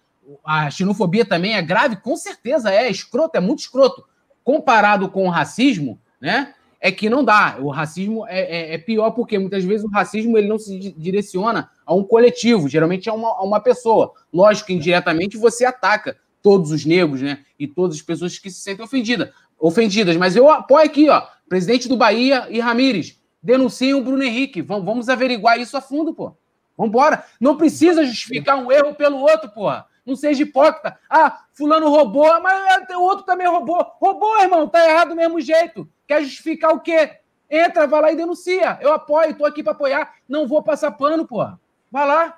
[0.46, 4.06] A xenofobia também é grave, com certeza é escroto, é muito escroto.
[4.44, 6.54] Comparado com o racismo, né?
[6.80, 7.58] É que não dá.
[7.60, 11.70] O racismo é, é, é pior porque muitas vezes o racismo ele não se direciona
[11.86, 14.14] a um coletivo, geralmente a uma, a uma pessoa.
[14.32, 17.40] Lógico indiretamente você ataca todos os negros, né?
[17.58, 19.30] E todas as pessoas que se sentem ofendidas.
[19.60, 20.16] ofendidas.
[20.18, 24.62] Mas eu apoio aqui, ó, presidente do Bahia e Ramires, denunciem o Bruno Henrique.
[24.62, 26.36] Vamos, vamos averiguar isso a fundo, pô.
[26.78, 27.24] Vambora.
[27.40, 29.86] Não precisa justificar um erro pelo outro, porra.
[30.06, 30.98] Não seja hipócrita.
[31.10, 33.86] Ah, fulano roubou, mas o outro também roubou.
[34.02, 35.88] Roubou, irmão, tá errado do mesmo jeito.
[36.08, 37.18] Quer justificar o quê?
[37.50, 38.78] Entra, vai lá e denuncia.
[38.82, 40.16] Eu apoio, tô aqui para apoiar.
[40.28, 41.60] Não vou passar pano, porra.
[41.92, 42.38] Vai lá.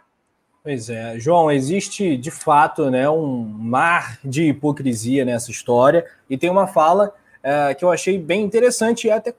[0.61, 6.05] Pois é, João, existe de fato né, um mar de hipocrisia nessa história.
[6.29, 7.13] E tem uma fala
[7.45, 9.31] é, que eu achei bem interessante e até,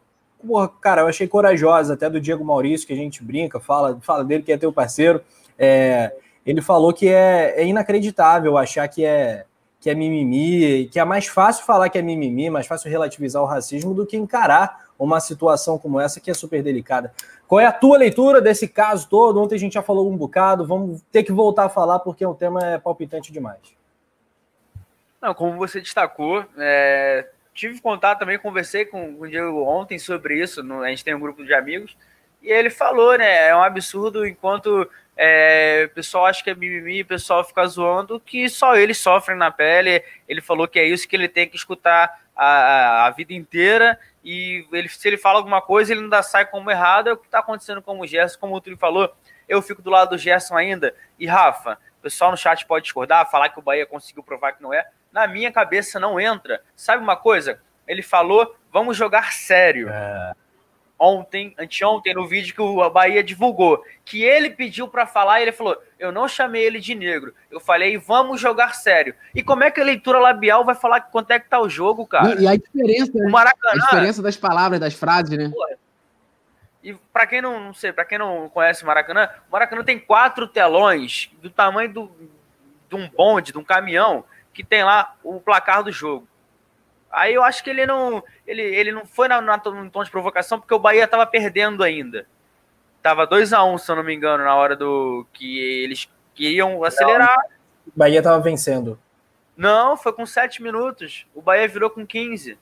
[0.47, 4.25] porra, cara, eu achei corajosa, até do Diego Maurício, que a gente brinca, fala, fala
[4.25, 5.21] dele que é teu parceiro.
[5.59, 6.15] É,
[6.47, 9.45] ele falou que é, é, inacreditável achar que é,
[9.81, 13.47] que é mimimi, que é mais fácil falar que é mimimi, mais fácil relativizar o
[13.47, 17.13] racismo do que encarar uma situação como essa que é super delicada.
[17.49, 19.43] Qual é a tua leitura desse caso todo?
[19.43, 22.35] Ontem a gente já falou um bocado, vamos ter que voltar a falar porque o
[22.35, 23.59] tema é palpitante demais.
[25.21, 27.27] Não, como você destacou, é,
[27.57, 31.15] tive contato também, conversei com, com o Diego ontem sobre isso, no, a gente tem
[31.15, 31.97] um grupo de amigos,
[32.43, 37.01] e ele falou, né, é um absurdo enquanto é, o pessoal acha que é mimimi,
[37.01, 41.09] o pessoal fica zoando, que só eles sofrem na pele, ele falou que é isso
[41.09, 45.63] que ele tem que escutar a, a vida inteira, e ele, se ele fala alguma
[45.63, 48.55] coisa, ele ainda sai como errado, é o que está acontecendo com o Gerson, como
[48.55, 49.13] o Túlio falou,
[49.49, 53.31] eu fico do lado do Gerson ainda, e Rafa, o pessoal no chat pode discordar,
[53.31, 54.87] falar que o Bahia conseguiu provar que não é,
[55.17, 56.61] na minha cabeça não entra.
[56.77, 57.59] Sabe uma coisa?
[57.89, 59.89] Ele falou, vamos jogar sério.
[59.89, 60.33] É.
[60.99, 65.77] Ontem, anteontem, no vídeo que o Bahia divulgou, que ele pediu para falar, ele falou:
[65.99, 67.35] Eu não chamei ele de negro.
[67.51, 69.15] Eu falei, vamos jogar sério.
[69.35, 72.07] E como é que a leitura labial vai falar quanto é que tá o jogo,
[72.07, 72.35] cara?
[72.41, 75.53] E, e a diferença, o Maracanã, a diferença das palavras, das frases, né?
[76.83, 79.99] e para quem não, não sei, para quem não conhece o Maracanã, o Maracanã tem
[79.99, 82.11] quatro telões do tamanho do,
[82.89, 84.25] de um bonde, de um caminhão
[84.57, 86.27] que tem lá o placar do jogo.
[87.13, 90.11] Aí eu acho que ele não, ele, ele não foi na, na, no tom de
[90.11, 92.27] provocação porque o Bahia estava perdendo ainda.
[93.03, 96.09] Tava 2 a 1 um, se eu não me engano, na hora do que eles
[96.35, 97.37] queriam acelerar.
[97.87, 98.99] O Bahia estava vencendo.
[99.55, 101.27] Não, foi com 7 minutos.
[101.35, 102.59] O Bahia virou com 15.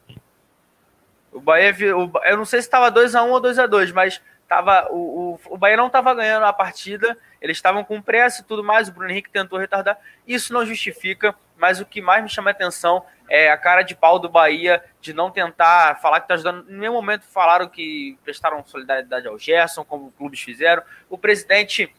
[1.33, 3.93] O Bahia virou, eu não sei se estava 2 a 1 ou 2 a 2,
[3.93, 7.17] mas tava o, o, o Bahia não estava ganhando a partida.
[7.41, 8.89] Eles estavam com pressa e tudo mais.
[8.89, 9.99] O Bruno Henrique tentou retardar.
[10.27, 11.35] Isso não justifica,
[11.65, 14.85] mas o que mais me chama a atenção é a cara de pau do Bahia
[15.01, 16.71] de não tentar falar que está ajudando.
[16.71, 20.83] Em nenhum momento falaram que prestaram solidariedade ao Gerson, como clubes fizeram.
[21.09, 21.91] O presidente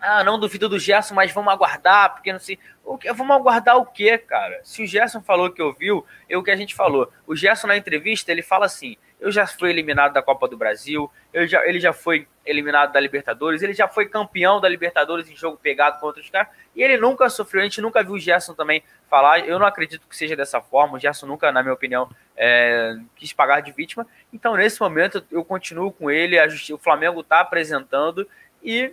[0.00, 2.58] ah, não duvido do Gerson, mas vamos aguardar, porque não sei.
[2.84, 4.60] O que, vamos aguardar o quê, cara?
[4.64, 7.12] Se o Gerson falou que ouviu, é o que a gente falou.
[7.28, 11.10] O Gerson, na entrevista, ele fala assim: eu já fui eliminado da Copa do Brasil,
[11.46, 15.58] já, ele já foi eliminado da Libertadores, ele já foi campeão da Libertadores em jogo
[15.58, 18.82] pegado contra os caras, e ele nunca sofreu, a gente nunca viu o Gerson também
[19.08, 19.40] falar.
[19.40, 20.96] Eu não acredito que seja dessa forma.
[20.96, 24.06] O Gerson nunca, na minha opinião, é, quis pagar de vítima.
[24.32, 26.36] Então, nesse momento, eu continuo com ele,
[26.72, 28.26] o Flamengo está apresentando
[28.62, 28.92] e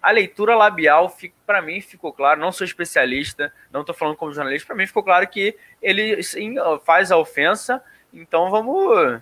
[0.00, 1.14] a leitura labial,
[1.46, 2.40] para mim, ficou claro.
[2.40, 6.54] Não sou especialista, não estou falando como jornalista, para mim ficou claro que ele sim,
[6.84, 7.82] faz a ofensa.
[8.12, 9.20] Então vamos.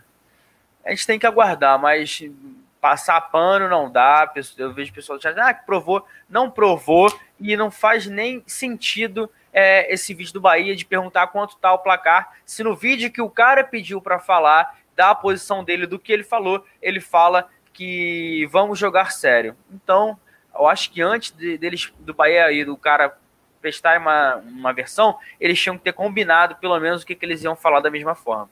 [0.86, 2.22] A gente tem que aguardar, mas
[2.80, 4.32] passar pano não dá.
[4.56, 9.92] Eu vejo pessoas dizendo ah, que provou, não provou, e não faz nem sentido é,
[9.92, 12.32] esse vídeo do Bahia de perguntar quanto está o placar.
[12.44, 16.24] Se no vídeo que o cara pediu para falar, da posição dele, do que ele
[16.24, 19.54] falou, ele fala que vamos jogar sério.
[19.70, 20.18] Então,
[20.54, 23.16] eu acho que antes de, deles, do Bahia e do cara
[23.60, 27.42] prestar uma, uma versão, eles tinham que ter combinado pelo menos o que, que eles
[27.42, 28.48] iam falar da mesma forma.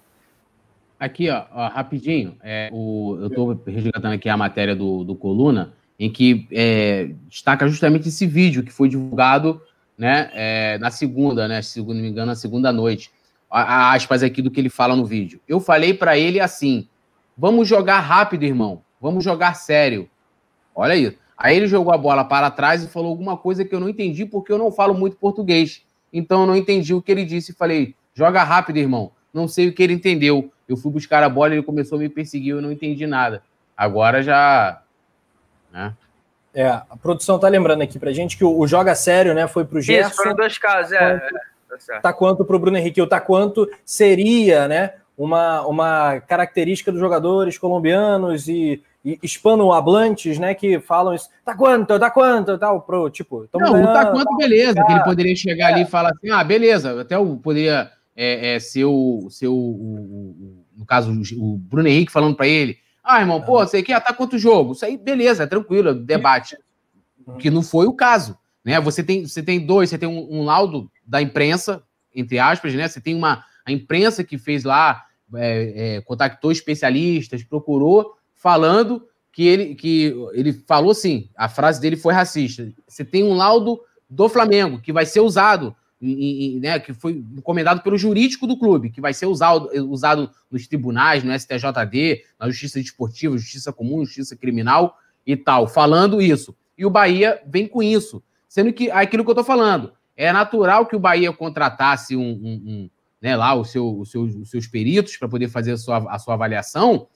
[1.04, 5.74] Aqui, ó, ó rapidinho, é, o, eu estou resgatando aqui a matéria do, do Coluna,
[6.00, 9.60] em que é, destaca justamente esse vídeo que foi divulgado
[9.98, 13.12] né, é, na segunda, né, se não me engano, na segunda noite.
[13.50, 15.38] A, a aspas aqui do que ele fala no vídeo.
[15.46, 16.88] Eu falei para ele assim:
[17.36, 20.08] vamos jogar rápido, irmão, vamos jogar sério.
[20.74, 21.18] Olha isso.
[21.36, 24.24] Aí ele jogou a bola para trás e falou alguma coisa que eu não entendi,
[24.24, 25.82] porque eu não falo muito português.
[26.10, 29.12] Então eu não entendi o que ele disse e falei: joga rápido, irmão.
[29.34, 30.52] Não sei o que ele entendeu.
[30.68, 33.42] Eu fui buscar a bola, ele começou a me perseguir, eu não entendi nada.
[33.76, 34.80] Agora já.
[35.72, 35.92] Né?
[36.54, 39.64] É, a produção tá lembrando aqui pra gente que o, o Joga Sério, né, foi
[39.64, 40.10] pro Gerson.
[40.10, 41.18] Isso, foram dois casos, é.
[41.88, 47.00] Tá, tá quanto pro Bruno Henrique, o tá quanto seria, né, uma, uma característica dos
[47.00, 53.48] jogadores colombianos e hispano-hablantes, né, que falam isso, tá quanto, tá quanto, tal, pro, tipo...
[53.52, 55.72] Não, ganhando, tá quanto, beleza, que ele poderia chegar é.
[55.74, 59.54] ali e falar assim, ah, beleza, até o poderia é, é, ser, o, ser o,
[59.54, 64.00] o, no caso, o Bruno Henrique falando para ele, ah, irmão, pô, você quer, ah,
[64.00, 64.72] tá quanto jogo?
[64.72, 66.56] Isso aí, beleza, é tranquilo, é debate.
[67.26, 67.36] Uhum.
[67.38, 70.44] Que não foi o caso, né, você tem, você tem dois, você tem um, um
[70.44, 71.82] laudo da imprensa,
[72.14, 75.04] entre aspas, né, você tem uma, a imprensa que fez lá,
[75.34, 81.96] é, é, contactou especialistas, procurou, falando que ele, que ele falou assim, a frase dele
[81.96, 82.70] foi racista.
[82.86, 87.96] Você tem um laudo do Flamengo que vai ser usado, né, que foi encomendado pelo
[87.96, 93.38] jurídico do clube, que vai ser usado, usado nos tribunais, no STJD, na Justiça Desportiva,
[93.38, 96.54] Justiça Comum, Justiça Criminal e tal, falando isso.
[96.76, 98.22] E o Bahia vem com isso.
[98.48, 102.62] Sendo que aquilo que eu tô falando, é natural que o Bahia contratasse um, um,
[102.66, 102.90] um
[103.20, 106.18] né, lá o seu, o seu, os seus peritos para poder fazer a sua, a
[106.18, 107.08] sua avaliação,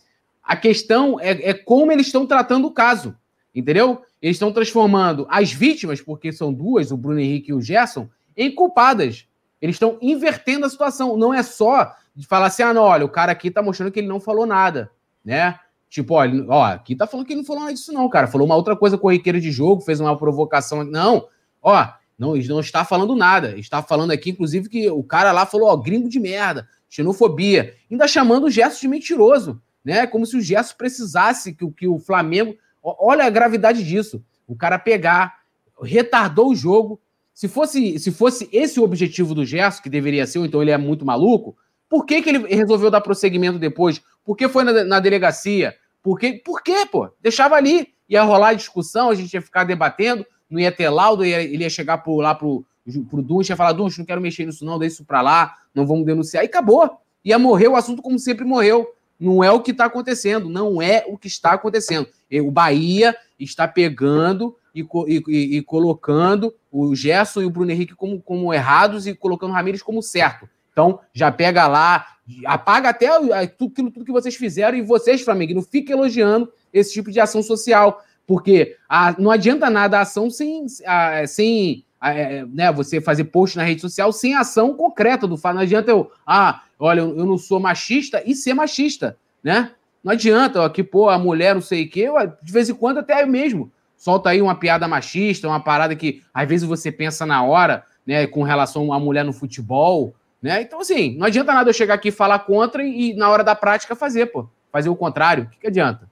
[0.42, 3.14] a questão é, é como eles estão tratando o caso,
[3.54, 4.00] entendeu?
[4.20, 8.08] Eles estão transformando as vítimas, porque são duas, o Bruno Henrique e o Gerson,
[8.38, 9.26] em culpadas.
[9.60, 11.16] Eles estão invertendo a situação.
[11.16, 14.00] Não é só de falar assim, ah, não, olha, o cara aqui tá mostrando que
[14.00, 14.90] ele não falou nada,
[15.24, 15.58] né?
[15.90, 18.26] Tipo, olha, ó, aqui tá falando que ele não falou nada disso, não, cara.
[18.26, 20.84] Falou uma outra coisa corriqueira de jogo, fez uma provocação.
[20.84, 21.26] Não,
[21.60, 23.58] ó, não, não está falando nada.
[23.58, 27.74] Está falando aqui, inclusive, que o cara lá falou, ó, gringo de merda, xenofobia.
[27.90, 30.06] Ainda chamando o gesto de mentiroso né?
[30.06, 32.54] Como se o Gerson precisasse que, que o Flamengo.
[32.82, 34.22] Olha a gravidade disso.
[34.46, 35.38] O cara pegar,
[35.82, 37.00] retardou o jogo.
[37.38, 40.72] Se fosse, se fosse esse o objetivo do Gerson, que deveria ser, ou então ele
[40.72, 41.56] é muito maluco,
[41.88, 44.02] por que, que ele resolveu dar prosseguimento depois?
[44.24, 45.72] Por que foi na, na delegacia?
[46.02, 47.08] Por, que, por quê, pô?
[47.22, 47.94] Deixava ali.
[48.08, 51.62] Ia rolar a discussão, a gente ia ficar debatendo, não ia ter laudo, ia, ele
[51.62, 52.66] ia chegar por, lá pro,
[53.08, 55.86] pro Dunch, ia falar, Dunch, não quero mexer nisso não, deixa isso pra lá, não
[55.86, 56.42] vamos denunciar.
[56.42, 56.90] E acabou.
[57.24, 58.84] Ia morrer o assunto como sempre morreu.
[59.18, 62.08] Não é o que está acontecendo, não é o que está acontecendo.
[62.44, 68.20] O Bahia está pegando e, e, e, colocando o Gerson e o Bruno Henrique como,
[68.20, 70.48] como errados e colocando o Ramires como certo.
[70.70, 72.06] Então, já pega lá,
[72.46, 73.08] apaga até
[73.48, 77.42] tudo, tudo que vocês fizeram e vocês, Flamengo, não fiquem elogiando esse tipo de ação
[77.42, 83.24] social, porque a, não adianta nada a ação sem, a, sem é, né, você fazer
[83.24, 85.54] post na rede social sem ação concreta do fato.
[85.54, 89.72] Não adianta eu, ah, olha, eu não sou machista e ser machista, né?
[90.02, 92.06] Não adianta, ó, que, pô, a mulher não sei o quê,
[92.42, 96.22] de vez em quando até eu mesmo solta aí uma piada machista, uma parada que
[96.32, 100.62] às vezes você pensa na hora, né, com relação à mulher no futebol, né?
[100.62, 103.42] Então, assim, não adianta nada eu chegar aqui e falar contra e, e na hora
[103.42, 104.48] da prática fazer, pô.
[104.70, 105.44] Fazer o contrário.
[105.44, 106.07] O que, que adianta?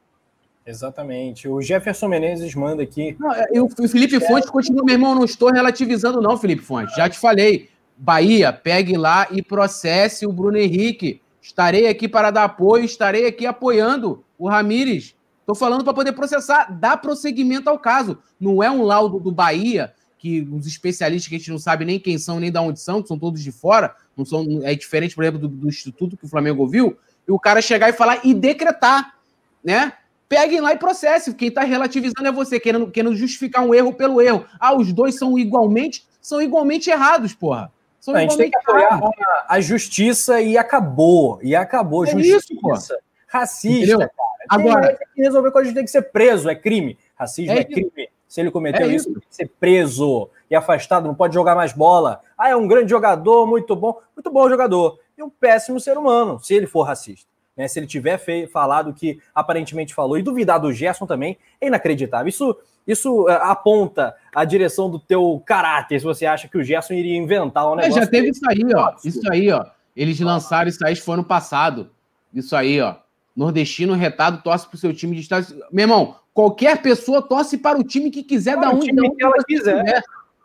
[0.67, 1.49] Exatamente.
[1.49, 3.17] O Jefferson Menezes manda aqui.
[3.21, 6.97] Não, é, o Felipe Fontes continua, meu irmão, não estou relativizando, não, Felipe Fontes.
[6.97, 7.71] Já te falei.
[7.97, 11.23] Bahia, pegue lá e processe o Bruno Henrique.
[11.41, 15.15] Estarei aqui para dar apoio, estarei aqui apoiando o Ramires.
[15.41, 18.19] Estou falando para poder processar, dar prosseguimento ao caso.
[18.39, 22.01] Não é um laudo do Bahia, que os especialistas que a gente não sabe nem
[22.01, 25.15] quem são, nem de onde são, que são todos de fora, não são, é diferente,
[25.15, 26.99] por exemplo, do, do instituto que o Flamengo ouviu,
[27.29, 29.15] e o cara chegar e falar e decretar,
[29.63, 29.93] né?
[30.29, 31.33] Peguem lá e processe.
[31.35, 34.45] Quem está relativizando é você, querendo, querendo justificar um erro pelo erro.
[34.59, 37.73] Ah, os dois são igualmente, são igualmente errados, porra.
[38.01, 39.01] São a gente tem que apoiar
[39.49, 41.41] a, a, justiça e acabou.
[41.43, 42.05] E acabou.
[42.05, 42.37] É justiça.
[42.37, 42.81] Isso, porra.
[43.27, 43.99] Racista, Entendeu?
[43.99, 44.11] cara.
[44.49, 46.99] Agora, tem que resolver quando a gente tem que ser preso, é crime.
[47.17, 48.09] Racismo é, é crime.
[48.29, 51.55] Se ele cometeu é isso, isso, tem que ser preso e afastado, não pode jogar
[51.55, 52.21] mais bola.
[52.37, 54.99] Ah, é um grande jogador, muito bom, muito bom jogador.
[55.17, 57.27] E um péssimo ser humano, se ele for racista.
[57.57, 57.67] Né?
[57.67, 62.29] Se ele tiver falado o que aparentemente falou e duvidar do Gerson também, é inacreditável.
[62.29, 62.57] Isso,
[62.87, 67.17] isso uh, aponta a direção do teu caráter, se você acha que o Gerson iria
[67.17, 67.99] inventar um negócio.
[67.99, 68.95] É, já teve isso aí, ó.
[69.05, 69.65] Isso aí, ó.
[69.97, 71.91] Eles lançaram isso aí, foi ano passado.
[72.35, 72.97] Isso aí, ó.
[73.35, 75.47] Nordestino retado torce pro seu time de estado.
[75.73, 79.25] Meu irmão, qualquer pessoa torce para o time que quiser, para da onde, time que
[79.25, 79.85] ela quiser.
[79.85, 80.03] quiser.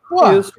[0.09, 0.53] Pô, Isso.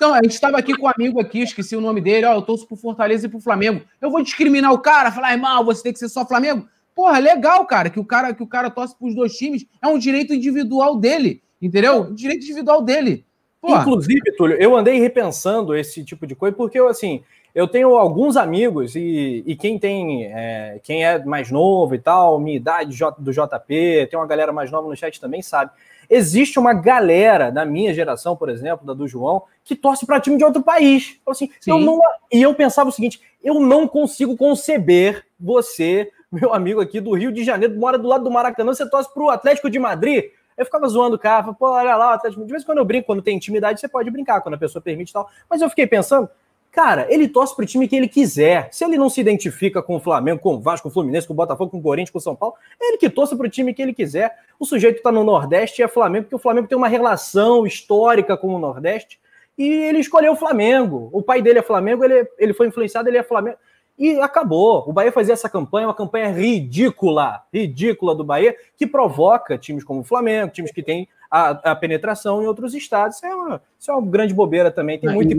[0.00, 2.40] Então, a gente estava aqui com um amigo aqui, esqueci o nome dele, ó, eu
[2.40, 3.82] torço pro Fortaleza e pro Flamengo.
[4.00, 6.66] Eu vou discriminar o cara, falar, irmão, você tem que ser só Flamengo?
[6.94, 9.98] Porra, legal, cara, que o cara que o cara torce pros dois times, é um
[9.98, 12.04] direito individual dele, entendeu?
[12.04, 13.26] Um direito individual dele.
[13.60, 13.82] Porra.
[13.82, 17.22] Inclusive, Túlio, eu andei repensando esse tipo de coisa, porque eu, assim,
[17.54, 22.40] eu tenho alguns amigos e, e quem tem, é, quem é mais novo e tal,
[22.40, 25.72] minha idade do JP, tem uma galera mais nova no chat também sabe.
[26.10, 30.36] Existe uma galera da minha geração, por exemplo, da do João, que torce para time
[30.36, 31.16] de outro país.
[31.22, 32.00] Então, assim, eu não,
[32.32, 37.30] e eu pensava o seguinte: eu não consigo conceber você, meu amigo aqui do Rio
[37.30, 40.24] de Janeiro, mora do lado do Maracanã, você torce para o Atlético de Madrid.
[40.58, 42.44] Eu ficava zoando o cara, pô, olha lá, Atlético.
[42.44, 44.82] De vez em quando eu brinco, quando tem intimidade, você pode brincar, quando a pessoa
[44.82, 45.30] permite e tal.
[45.48, 46.28] Mas eu fiquei pensando,
[46.70, 48.68] Cara, ele torce pro time que ele quiser.
[48.70, 51.32] Se ele não se identifica com o Flamengo, com o Vasco, com o Fluminense, com
[51.32, 53.74] o Botafogo, com o Corinthians, com o São Paulo, é ele que torce pro time
[53.74, 54.36] que ele quiser.
[54.58, 58.36] O sujeito tá no Nordeste e é Flamengo, porque o Flamengo tem uma relação histórica
[58.36, 59.18] com o Nordeste
[59.58, 61.10] e ele escolheu o Flamengo.
[61.12, 63.56] O pai dele é Flamengo, ele, ele foi influenciado, ele é Flamengo.
[63.98, 64.88] E acabou.
[64.88, 70.00] O Bahia fazia essa campanha, uma campanha ridícula, ridícula do Bahia, que provoca times como
[70.00, 73.16] o Flamengo, times que têm a, a penetração em outros estados.
[73.16, 74.98] Isso é, uma, isso é uma grande bobeira também.
[74.98, 75.36] Tem muito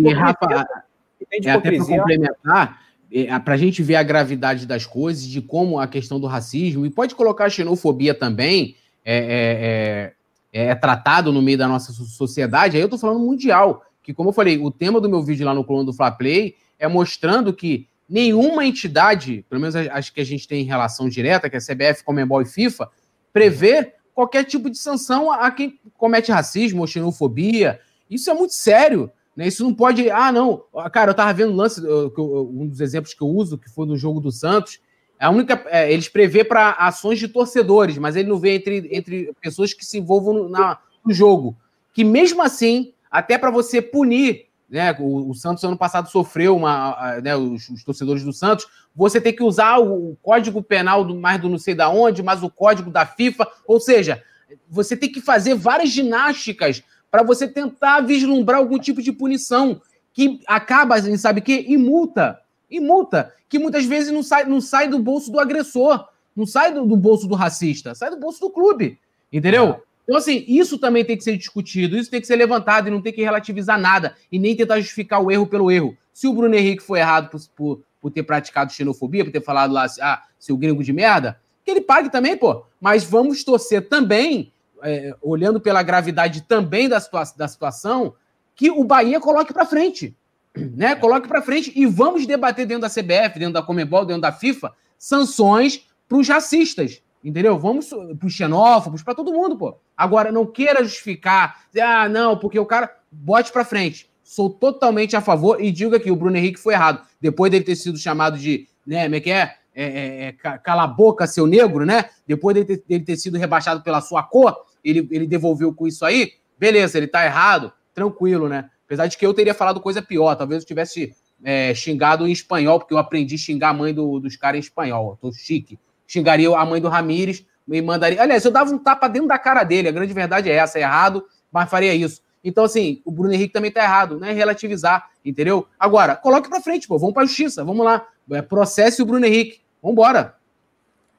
[1.32, 2.82] é, até para complementar,
[3.12, 6.86] é, para a gente ver a gravidade das coisas, de como a questão do racismo,
[6.86, 10.14] e pode colocar a xenofobia também, é,
[10.53, 14.14] é, é, é tratado no meio da nossa sociedade, aí eu estou falando mundial, que
[14.14, 16.88] como eu falei, o tema do meu vídeo lá no coluna do Fla Play é
[16.88, 21.56] mostrando que nenhuma entidade, pelo menos acho que a gente tem em relação direta, que
[21.56, 22.90] é a CBF, Comembol e FIFA,
[23.32, 27.80] prevê qualquer tipo de sanção a quem comete racismo ou xenofobia.
[28.10, 29.10] Isso é muito sério.
[29.41, 29.47] Né?
[29.47, 30.07] Isso não pode.
[30.11, 30.63] Ah, não.
[30.93, 33.97] Cara, eu tava vendo um lance, um dos exemplos que eu uso, que foi no
[33.97, 34.80] jogo do Santos.
[35.19, 39.34] A única, é, eles prevê para ações de torcedores, mas ele não vê entre, entre
[39.41, 41.57] pessoas que se envolvam no, na, no jogo.
[41.91, 44.95] Que mesmo assim, até para você punir, né?
[44.99, 49.35] O, o, Santos ano passado sofreu uma, né, os, os, torcedores do Santos, você tem
[49.35, 52.49] que usar o, o código penal do mais do não sei da onde, mais o
[52.49, 54.23] código da FIFA, ou seja,
[54.69, 59.82] você tem que fazer várias ginásticas para você tentar vislumbrar algum tipo de punição
[60.14, 61.66] que acaba, em sabe o quê?
[61.68, 62.40] Em multa.
[62.70, 66.74] Em multa, que muitas vezes não sai, não sai do bolso do agressor, não sai
[66.74, 68.98] do, do bolso do racista, sai do bolso do clube.
[69.32, 69.84] Entendeu?
[70.04, 73.02] Então, assim, isso também tem que ser discutido, isso tem que ser levantado e não
[73.02, 75.98] tem que relativizar nada e nem tentar justificar o erro pelo erro.
[76.14, 79.74] Se o Bruno Henrique foi errado por, por, por ter praticado xenofobia, por ter falado
[79.74, 82.66] lá, ah, seu gringo de merda, que ele pague também, pô.
[82.80, 84.52] Mas vamos torcer também
[84.84, 88.14] é, olhando pela gravidade também da, situa da situação,
[88.56, 90.16] que o Bahia coloque para frente.
[90.56, 90.95] Né?
[90.95, 94.74] Coloque para frente e vamos debater dentro da CBF, dentro da Comebol, dentro da FIFA,
[94.98, 97.02] sanções para os racistas.
[97.24, 97.58] Entendeu?
[97.58, 99.78] Vamos para os xenófobos, para todo mundo, pô.
[99.95, 104.10] Agora, não queira justificar, ah, não, porque o cara bote para frente.
[104.24, 107.06] Sou totalmente a favor e diga que o Bruno Henrique foi errado.
[107.20, 109.56] Depois dele ter sido chamado de, né, como é que é?
[109.74, 112.10] É, é, é cala a boca, seu negro, né?
[112.28, 116.06] Depois dele ter, dele ter sido rebaixado pela sua cor, ele, ele devolveu com isso
[116.06, 118.70] aí, beleza, ele tá errado, tranquilo, né?
[118.86, 122.80] Apesar de que eu teria falado coisa pior, talvez eu tivesse é, xingado em espanhol,
[122.80, 125.80] porque eu aprendi a xingar a mãe do, dos caras em espanhol, eu tô chique.
[126.06, 128.22] Xingaria a mãe do Ramires, me mandaria.
[128.22, 130.82] Aliás, eu dava um tapa dentro da cara dele, a grande verdade é essa, é
[130.82, 132.22] errado, mas faria isso.
[132.44, 135.68] Então, assim, o Bruno Henrique também tá errado, não é relativizar, entendeu?
[135.80, 138.06] Agora, coloque pra frente, pô, vamos pra justiça, vamos lá.
[138.32, 140.36] É, processe o Bruno Henrique, vambora.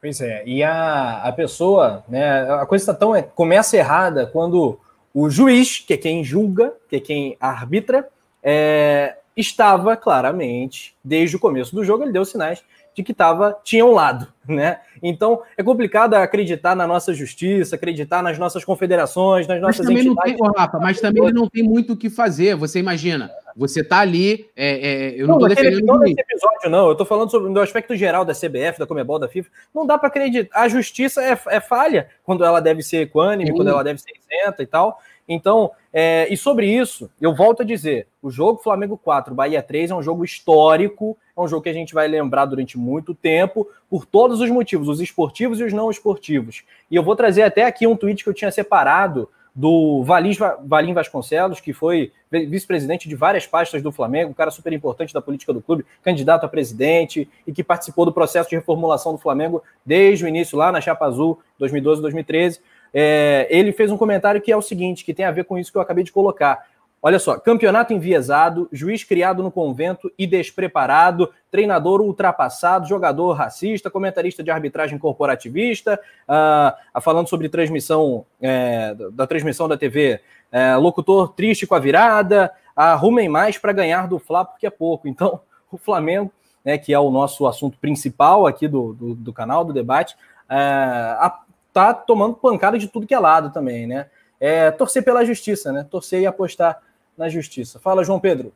[0.02, 4.76] Pois é, e a, a pessoa, né, a coisa tá tão, é, começa errada quando
[5.14, 8.08] o juiz, que é quem julga, que é quem arbitra,
[8.42, 12.64] é, estava claramente, desde o começo do jogo, ele deu sinais
[12.94, 14.80] de que tava, tinha um lado, né?
[15.02, 20.06] Então é complicado acreditar na nossa justiça, acreditar nas nossas confederações, nas nossas mas também
[20.06, 20.36] entidades.
[20.38, 22.54] Não tem, Rafa, mas também ele não tem muito o que fazer.
[22.56, 26.88] Você imagina, você tá ali, é, é, eu não, não tô defendendo não episódio, não.
[26.88, 29.50] Eu tô falando sobre o aspecto geral da CBF, da Comebol, da FIFA.
[29.74, 30.58] Não dá para acreditar.
[30.58, 33.56] A justiça é, é, falha quando ela deve ser equânime, Sim.
[33.56, 34.98] quando ela deve ser isenta e tal.
[35.28, 39.90] Então, é, e sobre isso, eu volto a dizer: o jogo Flamengo 4, Bahia 3
[39.90, 43.68] é um jogo histórico, é um jogo que a gente vai lembrar durante muito tempo,
[43.88, 46.62] por todos os motivos, os esportivos e os não esportivos.
[46.90, 51.60] E eu vou trazer até aqui um tweet que eu tinha separado do Valim Vasconcelos,
[51.60, 55.60] que foi vice-presidente de várias pastas do Flamengo, um cara super importante da política do
[55.60, 60.28] clube, candidato a presidente e que participou do processo de reformulação do Flamengo desde o
[60.28, 62.60] início, lá na Chapa Azul, 2012, 2013.
[62.94, 65.70] É, ele fez um comentário que é o seguinte, que tem a ver com isso
[65.70, 66.66] que eu acabei de colocar.
[67.04, 74.40] Olha só, campeonato enviesado, juiz criado no convento e despreparado, treinador ultrapassado, jogador racista, comentarista
[74.40, 75.98] de arbitragem corporativista,
[76.28, 80.20] uh, falando sobre transmissão é, da transmissão da TV,
[80.52, 85.08] é, locutor triste com a virada, arrumem mais para ganhar do Fla porque é pouco.
[85.08, 85.40] Então,
[85.72, 86.30] o Flamengo,
[86.64, 90.14] né, que é o nosso assunto principal aqui do, do, do canal, do debate,
[90.48, 91.40] é, a,
[91.72, 94.06] tá tomando pancada de tudo que é lado também, né?
[94.38, 95.86] É, torcer pela justiça, né?
[95.88, 96.80] Torcer e apostar
[97.16, 97.78] na justiça.
[97.78, 98.52] Fala, João Pedro.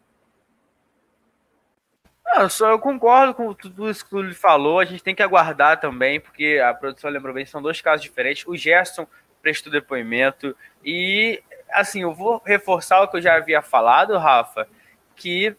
[2.24, 4.80] Não, só eu concordo com tudo isso que ele falou.
[4.80, 8.46] A gente tem que aguardar também, porque a produção lembrou bem, são dois casos diferentes.
[8.46, 9.06] O Gerson
[9.40, 14.68] prestou depoimento e, assim, eu vou reforçar o que eu já havia falado, Rafa,
[15.14, 15.56] que,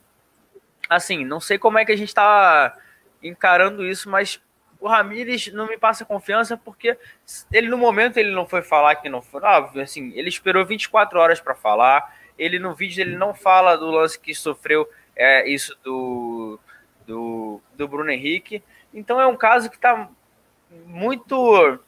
[0.90, 2.78] assim, não sei como é que a gente está
[3.24, 4.41] encarando isso, mas
[4.80, 6.98] o Ramires não me passa confiança porque
[7.52, 11.18] ele no momento ele não foi falar que não foi, óbvio, assim, ele esperou 24
[11.18, 12.16] horas para falar.
[12.38, 16.59] Ele no vídeo ele não fala do lance que sofreu é, isso do,
[17.05, 18.64] do, do Bruno Henrique.
[18.93, 20.09] Então é um caso que está
[20.85, 21.80] muito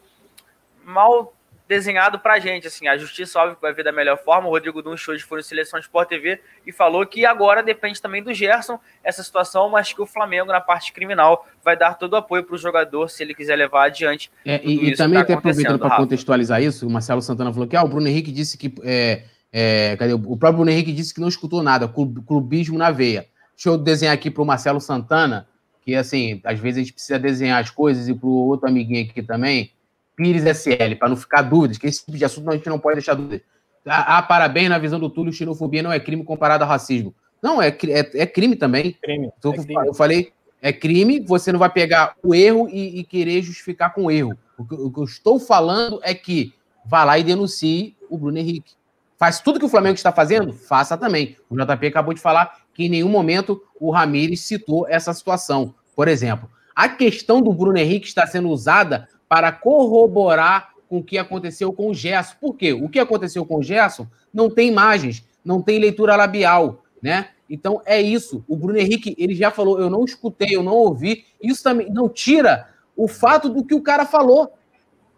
[0.83, 1.33] mal
[1.69, 4.81] desenhado pra gente, assim, a justiça óbvio que vai ver da melhor forma, o Rodrigo
[4.81, 8.79] Dunch hoje foi no Seleção Sport TV e falou que agora depende também do Gerson
[9.03, 12.55] essa situação, mas que o Flamengo na parte criminal vai dar todo o apoio para
[12.55, 14.31] o jogador se ele quiser levar adiante.
[14.43, 17.77] É, e, e também tá até aproveitando para contextualizar isso, o Marcelo Santana falou que
[17.77, 20.13] ah, o Bruno Henrique disse que é, é, cadê?
[20.13, 23.27] O próprio Bruno Henrique disse que não escutou nada, clubismo na veia.
[23.55, 25.47] Deixa eu desenhar aqui para o Marcelo Santana,
[25.81, 29.03] que assim, às vezes a gente precisa desenhar as coisas, e para o outro amiguinho
[29.03, 29.71] aqui também,
[30.15, 32.95] Pires SL, para não ficar dúvidas, que esse tipo de assunto a gente não pode
[32.95, 33.41] deixar dúvidas.
[33.85, 37.13] Ah, ah, parabéns, na visão do Túlio, xenofobia não é crime comparado ao racismo.
[37.41, 38.97] Não, é, é, é crime também.
[39.01, 39.87] Crime, então, é crime.
[39.87, 44.05] Eu falei, é crime, você não vai pegar o erro e, e querer justificar com
[44.05, 44.37] o erro.
[44.57, 46.53] O que, o que, eu estou falando é que
[46.85, 48.73] vá lá e denuncie o Bruno Henrique.
[49.19, 50.53] Faz tudo que o Flamengo está fazendo?
[50.53, 51.35] Faça também.
[51.49, 55.75] O JP acabou de falar que em nenhum momento o Ramires citou essa situação.
[55.93, 61.17] Por exemplo, a questão do Bruno Henrique está sendo usada para corroborar com o que
[61.17, 62.35] aconteceu com o Gerson.
[62.39, 62.71] Por quê?
[62.71, 67.31] O que aconteceu com o Gerson não tem imagens, não tem leitura labial, né?
[67.49, 68.45] Então é isso.
[68.47, 71.25] O Bruno Henrique, ele já falou, eu não escutei, eu não ouvi.
[71.43, 74.53] Isso também não tira o fato do que o cara falou,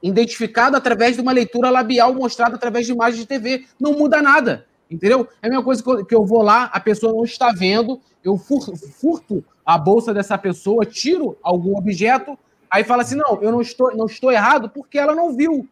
[0.01, 3.65] identificado através de uma leitura labial mostrada através de imagens de TV.
[3.79, 5.27] Não muda nada, entendeu?
[5.41, 9.43] É a mesma coisa que eu vou lá, a pessoa não está vendo, eu furto
[9.65, 12.37] a bolsa dessa pessoa, tiro algum objeto,
[12.71, 15.67] Aí fala assim: não, eu não estou, não estou errado porque ela não viu.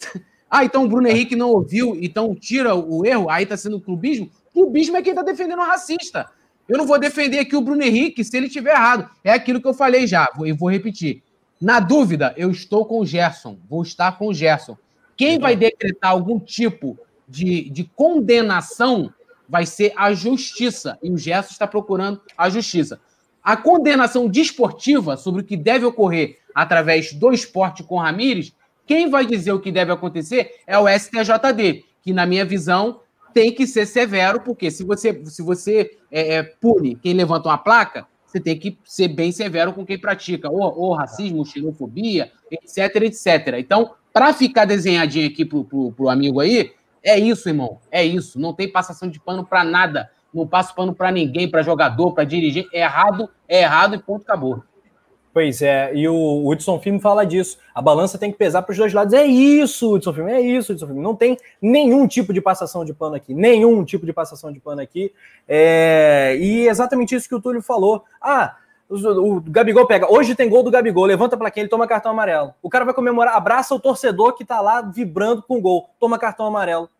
[0.50, 4.30] ah, então o Bruno Henrique não ouviu, então tira o erro, aí está sendo clubismo.
[4.54, 6.26] Clubismo é quem está defendendo o racista.
[6.66, 9.10] Eu não vou defender aqui o Bruno Henrique se ele estiver errado.
[9.22, 11.22] É aquilo que eu falei já, e vou repetir.
[11.60, 14.78] Na dúvida, eu estou com o Gerson, vou estar com o Gerson.
[15.16, 19.12] Quem vai decretar algum tipo de, de condenação
[19.46, 20.98] vai ser a justiça.
[21.02, 23.00] E o Gerson está procurando a justiça.
[23.42, 28.54] A condenação desportiva sobre o que deve ocorrer através do esporte com Ramires,
[28.86, 33.00] quem vai dizer o que deve acontecer é o STJD, que, na minha visão,
[33.32, 37.58] tem que ser severo, porque se você, se você é, é, pune quem levanta uma
[37.58, 42.96] placa, você tem que ser bem severo com quem pratica ou, ou racismo, xenofobia, etc,
[43.02, 43.56] etc.
[43.58, 47.80] Então, para ficar desenhadinho aqui pro, pro, pro amigo aí, é isso, irmão.
[47.90, 48.38] É isso.
[48.38, 52.24] Não tem passação de pano para nada não passo pano para ninguém, para jogador, para
[52.24, 52.68] dirigir.
[52.72, 54.62] É errado, é errado e ponto, acabou.
[55.32, 57.56] Pois é, e o Hudson Filme fala disso.
[57.72, 59.14] A balança tem que pesar para os dois lados.
[59.14, 61.00] É isso, Hudson Filme, é isso, Hudson Filme.
[61.00, 64.80] Não tem nenhum tipo de passação de pano aqui, nenhum tipo de passação de pano
[64.80, 65.12] aqui.
[65.48, 66.36] É...
[66.40, 68.04] E exatamente isso que o Túlio falou.
[68.20, 68.56] Ah,
[68.88, 70.12] o, Gabigol pega.
[70.12, 72.52] Hoje tem gol do Gabigol, levanta para quem ele toma cartão amarelo.
[72.60, 76.18] O cara vai comemorar, abraça o torcedor que tá lá vibrando com o gol, toma
[76.18, 76.90] cartão amarelo.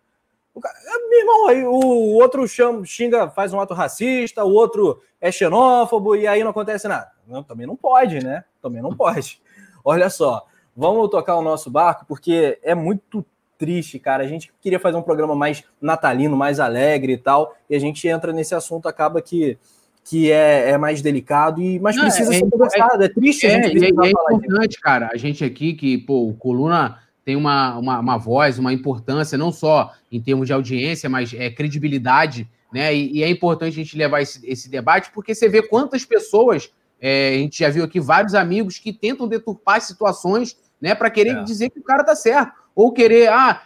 [0.55, 4.53] O cara, é, meu irmão, aí o outro chama, xinga, faz um ato racista, o
[4.53, 7.11] outro é xenófobo e aí não acontece nada.
[7.27, 8.45] Não, também não pode, né?
[8.61, 9.41] Também não pode.
[9.85, 10.47] Olha só,
[10.77, 13.25] vamos tocar o nosso barco porque é muito
[13.57, 14.25] triste, cara.
[14.25, 18.09] A gente queria fazer um programa mais natalino, mais alegre e tal, e a gente
[18.09, 19.59] entra nesse assunto, acaba que
[20.03, 23.03] que é, é mais delicado, e mas precisa é, ser conversado.
[23.03, 25.11] É, é, triste a gente é, é, é importante, cara.
[25.13, 26.99] A gente aqui, que, pô, o Coluna
[27.31, 31.49] tem uma, uma, uma, voz, uma importância, não só em termos de audiência, mas é
[31.49, 32.93] credibilidade, né?
[32.93, 36.73] E, e é importante a gente levar esse, esse, debate, porque você vê quantas pessoas,
[37.01, 41.37] é, a gente já viu aqui vários amigos que tentam deturpar situações, né, para querer
[41.37, 41.43] é.
[41.45, 42.53] dizer que o cara tá certo.
[42.75, 43.63] Ou querer, ah,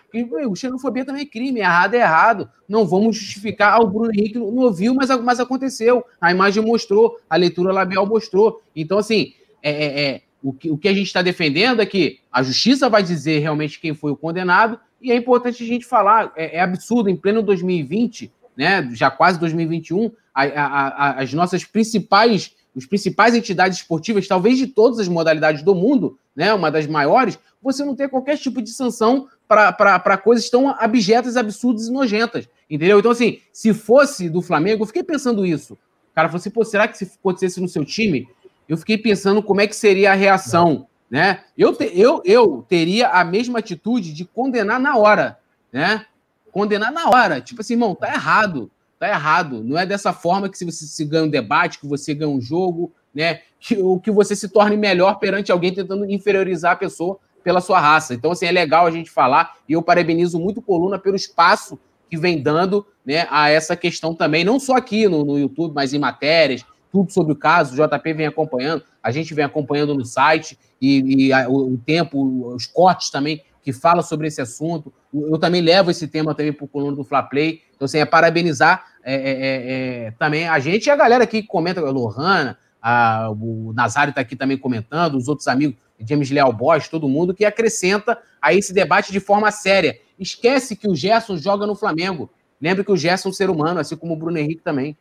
[0.47, 2.51] o xenofobia também é crime, errado é errado.
[2.69, 3.75] Não vamos justificar.
[3.75, 6.05] Ah, o Bruno Henrique não ouviu, mas, mas aconteceu.
[6.21, 8.61] A imagem mostrou, a leitura labial mostrou.
[8.75, 9.33] Então, assim,
[9.63, 12.91] é, é, é o, que, o que a gente está defendendo é que a justiça
[12.91, 16.61] vai dizer realmente quem foi o condenado, e é importante a gente falar, é, é
[16.61, 22.85] absurdo, em pleno 2020, né, já quase 2021, a, a, a, as nossas principais, os
[22.85, 27.83] principais entidades esportivas, talvez de todas as modalidades do mundo, né, uma das maiores, você
[27.83, 32.47] não ter qualquer tipo de sanção para coisas tão abjetas, absurdas e nojentas.
[32.69, 32.99] Entendeu?
[32.99, 35.73] Então, assim, se fosse do Flamengo, eu fiquei pensando isso.
[35.75, 38.29] O cara falou assim, pô, será que se acontecesse no seu time,
[38.69, 41.45] eu fiquei pensando como é que seria a reação, né?
[41.57, 45.39] Eu, te, eu, eu teria a mesma atitude de condenar na hora,
[45.73, 46.07] né?
[46.51, 47.41] Condenar na hora.
[47.41, 48.71] Tipo assim, irmão, tá errado.
[48.99, 49.63] Tá errado.
[49.63, 52.93] Não é dessa forma que você se ganha um debate, que você ganha um jogo,
[53.15, 53.41] né?
[53.61, 57.79] Que, ou que você se torne melhor perante alguém tentando inferiorizar a pessoa pela sua
[57.79, 58.15] raça.
[58.15, 61.79] Então, assim, é legal a gente falar, e eu parabenizo muito Coluna pelo espaço
[62.09, 65.93] que vem dando né, a essa questão também, não só aqui no, no YouTube, mas
[65.93, 66.65] em matérias,
[66.95, 71.27] tudo sobre o caso, o JP vem acompanhando, a gente vem acompanhando no site, e,
[71.27, 74.93] e a, o, o, tempo, os cortes também, que fala sobre esse assunto.
[75.13, 77.63] Eu também levo esse tema também para o coluna do Fla Play.
[77.75, 81.43] Então, assim, é parabenizar é, é, é, é também a gente e a galera aqui
[81.43, 86.31] que comenta, a Lohana, a, o Nazário está aqui também comentando, os outros amigos, James
[86.31, 89.99] Leal Bosch, todo mundo, que acrescenta a esse debate de forma séria.
[90.17, 92.31] Esquece que o Gerson joga no Flamengo.
[92.61, 94.97] Lembre que o Gerson é um ser humano, assim como o Bruno Henrique também.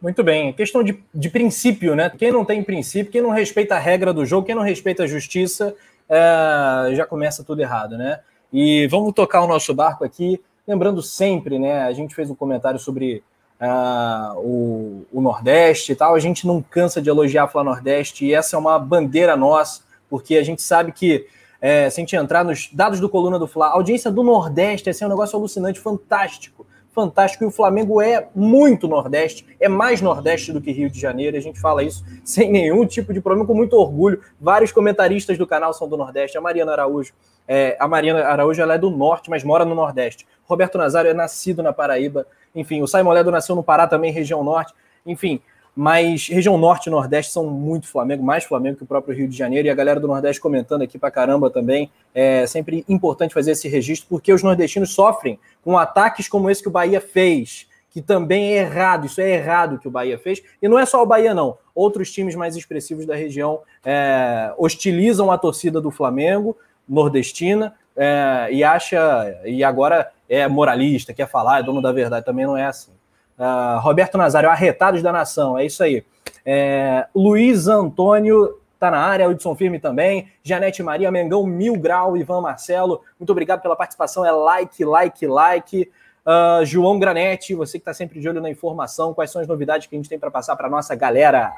[0.00, 0.52] Muito bem.
[0.52, 2.10] Questão de, de princípio, né?
[2.10, 5.06] Quem não tem princípio, quem não respeita a regra do jogo, quem não respeita a
[5.06, 5.74] justiça,
[6.08, 8.20] é, já começa tudo errado, né?
[8.52, 11.82] E vamos tocar o nosso barco aqui, lembrando sempre, né?
[11.82, 13.22] A gente fez um comentário sobre
[13.60, 16.14] uh, o, o, Nordeste e tal.
[16.14, 19.82] A gente não cansa de elogiar a Fla Nordeste e essa é uma bandeira nossa,
[20.08, 21.26] porque a gente sabe que
[21.60, 24.90] é, se a gente entrar nos dados do Coluna do Fla, a audiência do Nordeste
[24.90, 26.55] assim, é um negócio alucinante, fantástico.
[26.96, 31.36] Fantástico, e o Flamengo é muito Nordeste, é mais Nordeste do que Rio de Janeiro,
[31.36, 34.22] a gente fala isso sem nenhum tipo de problema, com muito orgulho.
[34.40, 37.12] Vários comentaristas do canal são do Nordeste, a Mariana Araújo,
[37.46, 40.26] é, a Mariana Araújo ela é do Norte, mas mora no Nordeste.
[40.46, 44.42] Roberto Nazário é nascido na Paraíba, enfim, o Simon Ledo nasceu no Pará também, região
[44.42, 44.72] norte.
[45.04, 45.42] Enfim,
[45.76, 49.36] mas região norte e nordeste são muito Flamengo, mais Flamengo que o próprio Rio de
[49.36, 51.90] Janeiro, e a galera do Nordeste comentando aqui pra caramba também.
[52.14, 56.68] É sempre importante fazer esse registro, porque os nordestinos sofrem com ataques como esse que
[56.68, 60.66] o Bahia fez, que também é errado, isso é errado que o Bahia fez, e
[60.66, 61.58] não é só o Bahia, não.
[61.74, 66.56] Outros times mais expressivos da região é, hostilizam a torcida do Flamengo,
[66.88, 72.46] nordestina, é, e acha, e agora é moralista, quer falar, é dono da verdade, também
[72.46, 72.95] não é assim.
[73.38, 76.04] Uh, Roberto Nazário, arretados da nação, é isso aí.
[76.44, 82.40] É, Luiz Antônio tá na área, Hudson Firme também, Janete Maria, Mengão, Mil Grau, Ivan
[82.40, 85.90] Marcelo, muito obrigado pela participação, é like, like, like.
[86.26, 89.86] Uh, João Granete, você que está sempre de olho na informação, quais são as novidades
[89.86, 91.52] que a gente tem para passar para nossa galera?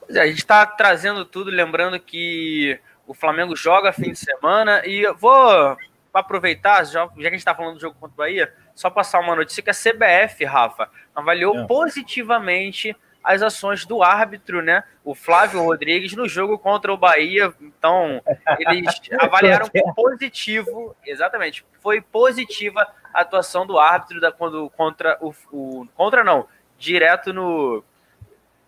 [0.00, 4.82] Pois é, a gente está trazendo tudo, lembrando que o Flamengo joga fim de semana
[4.86, 5.76] e eu vou
[6.12, 9.20] aproveitar, já, já que a gente está falando do jogo contra o Bahia, só passar
[9.20, 11.66] uma notícia que a CBF, Rafa, avaliou é.
[11.66, 14.82] positivamente as ações do árbitro, né?
[15.04, 17.52] O Flávio Rodrigues no jogo contra o Bahia.
[17.60, 18.20] Então,
[18.58, 25.86] eles avaliaram positivo, exatamente, foi positiva a atuação do árbitro da, quando, contra o, o.
[25.94, 27.84] Contra não, direto no.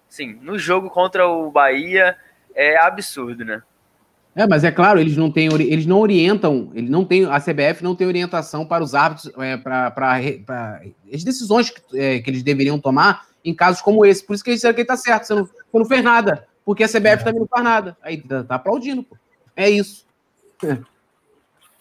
[0.08, 2.16] Sim, no jogo contra o Bahia.
[2.56, 3.64] É absurdo, né?
[4.36, 7.84] É, mas é claro, eles não têm, eles não orientam, ele não tem, a CBF
[7.84, 9.92] não tem orientação para os árbitros, é, para
[11.12, 14.24] as decisões que, é, que, eles deveriam tomar em casos como esse.
[14.24, 16.48] Por isso que ele está certo, você não, você não fez nada.
[16.64, 17.96] porque a CBF também não faz nada.
[18.02, 19.16] Aí tá, tá aplaudindo, pô.
[19.54, 20.04] É isso.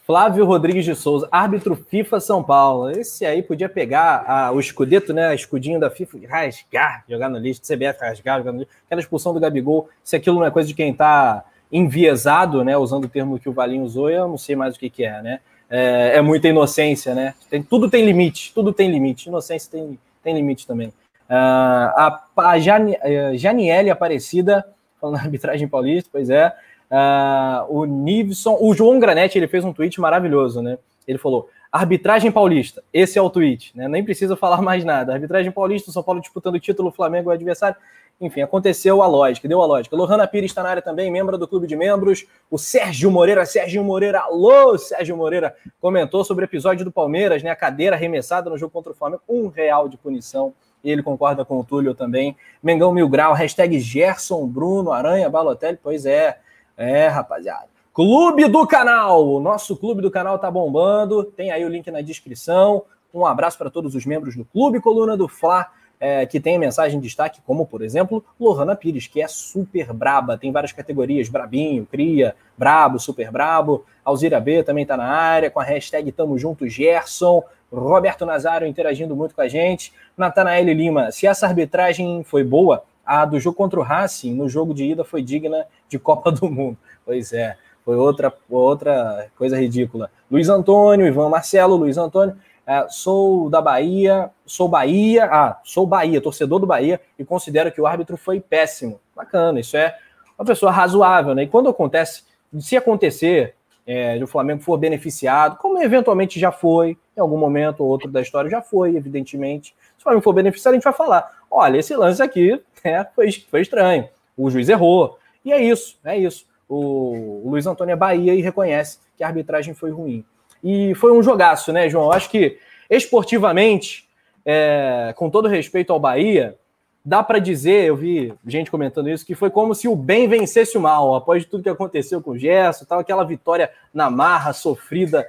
[0.05, 2.91] Flávio Rodrigues de Souza, árbitro FIFA São Paulo.
[2.91, 5.34] Esse aí podia pegar a, o escudeto, né?
[5.34, 8.71] Escudinho da FIFA, rasgar, jogar no lixo, CBF rasgar, jogar no lixo.
[8.85, 12.77] Aquela expulsão do Gabigol, se aquilo não é coisa de quem tá enviesado, né?
[12.77, 15.21] Usando o termo que o Valinho usou, eu não sei mais o que, que é,
[15.23, 15.39] né?
[15.67, 17.33] É, é muita inocência, né?
[17.49, 19.27] Tem, tudo tem limite, tudo tem limite.
[19.27, 20.89] Inocência tem, tem limite também.
[20.89, 20.93] Uh,
[21.29, 24.63] a, a uh, Janiele Aparecida,
[25.01, 26.53] falando na arbitragem paulista, pois é.
[26.91, 30.77] Uh, o Nivson, o João Granete, ele fez um tweet maravilhoso, né?
[31.07, 33.87] Ele falou: arbitragem paulista, esse é o tweet, né?
[33.87, 35.13] Nem precisa falar mais nada.
[35.13, 37.75] Arbitragem paulista, São Paulo disputando o título, Flamengo é o adversário.
[38.22, 39.95] Enfim, aconteceu a lógica, deu a lógica.
[39.95, 42.26] Lohana Pires está na área também, membro do clube de membros.
[42.49, 47.49] O Sérgio Moreira, Sérgio Moreira, alô, Sérgio Moreira, comentou sobre o episódio do Palmeiras, né?
[47.49, 50.53] A cadeira arremessada no jogo contra o Flamengo, um real de punição.
[50.84, 52.35] E ele concorda com o Túlio também.
[52.61, 56.40] Mengão Mil Grau, hashtag Gerson Bruno Aranha Balotelli, pois é.
[56.76, 57.68] É, rapaziada.
[57.94, 59.27] Clube do canal.
[59.27, 61.23] O nosso clube do canal tá bombando.
[61.23, 62.84] Tem aí o link na descrição.
[63.14, 65.68] Um abraço para todos os membros do Clube Coluna do Fla,
[65.99, 70.37] é, que tem mensagem de destaque, como, por exemplo, Lohana Pires, que é super braba.
[70.37, 73.85] Tem várias categorias: Brabinho, Cria, Brabo, Super Brabo.
[74.03, 77.43] Alzira B também tá na área, com a hashtag Tamo Junto Gerson.
[77.71, 79.93] Roberto Nazário interagindo muito com a gente.
[80.15, 84.73] Natanael Lima, se essa arbitragem foi boa, a do jogo contra o Racing, no jogo
[84.73, 86.77] de ida, foi digna de Copa do Mundo.
[87.05, 90.09] Pois é, foi outra, outra coisa ridícula.
[90.31, 92.35] Luiz Antônio, Ivan Marcelo, Luiz Antônio,
[92.65, 97.81] é, sou da Bahia, sou Bahia, ah, sou Bahia, torcedor do Bahia, e considero que
[97.81, 98.99] o árbitro foi péssimo.
[99.15, 99.98] Bacana, isso é
[100.38, 101.44] uma pessoa razoável, né?
[101.44, 102.23] E quando acontece,
[102.60, 107.90] se acontecer é, o Flamengo for beneficiado, como eventualmente já foi, em algum momento ou
[107.90, 109.76] outro da história já foi, evidentemente.
[109.98, 113.31] Se o Flamengo for beneficiado, a gente vai falar: olha, esse lance aqui né, foi,
[113.31, 114.07] foi estranho,
[114.38, 115.19] o juiz errou.
[115.44, 116.45] E é isso, é isso.
[116.69, 120.26] O Luiz Antônio é Bahia e reconhece que a arbitragem foi ruim.
[120.64, 122.11] E foi um jogaço, né, João?
[122.11, 122.57] Acho que
[122.90, 124.07] esportivamente,
[124.45, 126.56] é, com todo respeito ao Bahia,
[127.03, 130.77] dá para dizer, eu vi gente comentando isso, que foi como se o bem vencesse
[130.77, 135.27] o mal, após tudo que aconteceu com o Gerson, tal, aquela vitória na marra, sofrida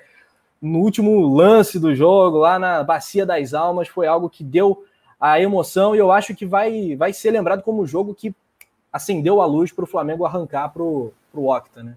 [0.63, 4.85] no último lance do jogo, lá na Bacia das Almas, foi algo que deu
[5.21, 8.35] a emoção e eu acho que vai, vai ser lembrado como o jogo que
[8.93, 11.97] acendeu a luz para o Flamengo arrancar para o Octa, né?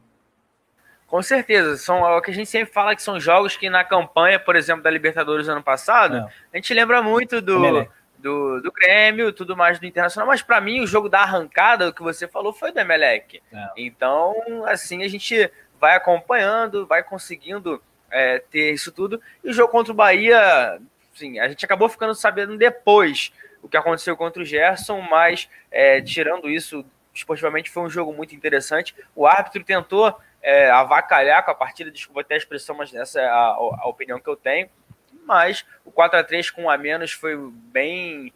[1.08, 3.84] Com certeza, são é o que a gente sempre fala que são jogos que na
[3.84, 6.28] campanha, por exemplo, da Libertadores ano passado, é.
[6.54, 7.88] a gente lembra muito do,
[8.20, 11.94] do, do Grêmio, tudo mais do Internacional, mas para mim o jogo da arrancada, o
[11.94, 13.42] que você falou, foi do Emelec.
[13.54, 13.68] É.
[13.78, 17.82] Então, assim, a gente vai acompanhando, vai conseguindo
[18.12, 19.22] é, ter isso tudo.
[19.42, 20.80] E o jogo contra o Bahia,
[21.14, 23.32] sim, a gente acabou ficando sabendo depois
[23.62, 28.36] o que aconteceu contra o Gerson, mas é, tirando isso, esportivamente foi um jogo muito
[28.36, 28.96] interessante.
[29.16, 30.16] O árbitro tentou
[30.48, 34.18] é, avacalhar com a partida, desculpa até a expressão, mas essa é a, a opinião
[34.18, 34.70] que eu tenho.
[35.26, 38.34] Mas o 4 a 3 com um a menos foi bem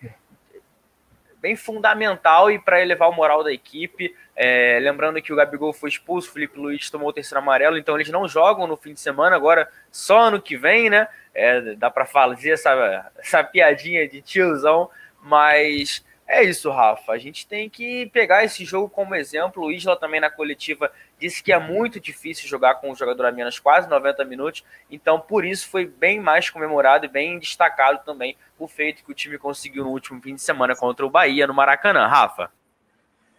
[1.38, 4.14] bem fundamental e para elevar o moral da equipe.
[4.36, 7.96] É, lembrando que o Gabigol foi expulso, o Felipe Luiz tomou o terceiro amarelo, então
[7.96, 11.08] eles não jogam no fim de semana, agora só ano que vem, né?
[11.34, 14.90] É, dá para fazer essa, essa piadinha de tiozão,
[15.24, 17.12] mas é isso, Rafa.
[17.12, 19.66] A gente tem que pegar esse jogo como exemplo.
[19.66, 20.90] O Isla também na coletiva
[21.22, 24.66] disse que é muito difícil jogar com um jogador a menos quase 90 minutos.
[24.90, 29.16] Então, por isso foi bem mais comemorado e bem destacado também o feito que o
[29.16, 32.08] time conseguiu no último fim de semana contra o Bahia no Maracanã.
[32.08, 32.50] Rafa.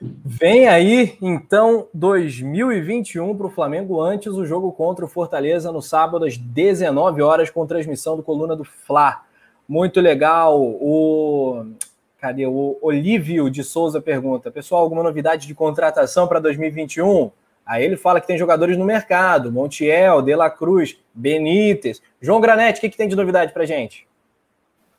[0.01, 6.25] Vem aí, então, 2021 para o Flamengo antes o jogo contra o Fortaleza no sábado
[6.25, 9.23] às 19 horas com transmissão do Coluna do Fla.
[9.69, 10.61] Muito legal.
[10.61, 11.67] O
[12.23, 12.47] Cadê?
[12.47, 17.33] O Olívio de Souza pergunta: Pessoal, alguma novidade de contratação para 2021?
[17.65, 22.03] Aí ele fala que tem jogadores no mercado: Montiel, De La Cruz, Benítez.
[22.21, 24.07] João Granete, o que, que tem de novidade para gente?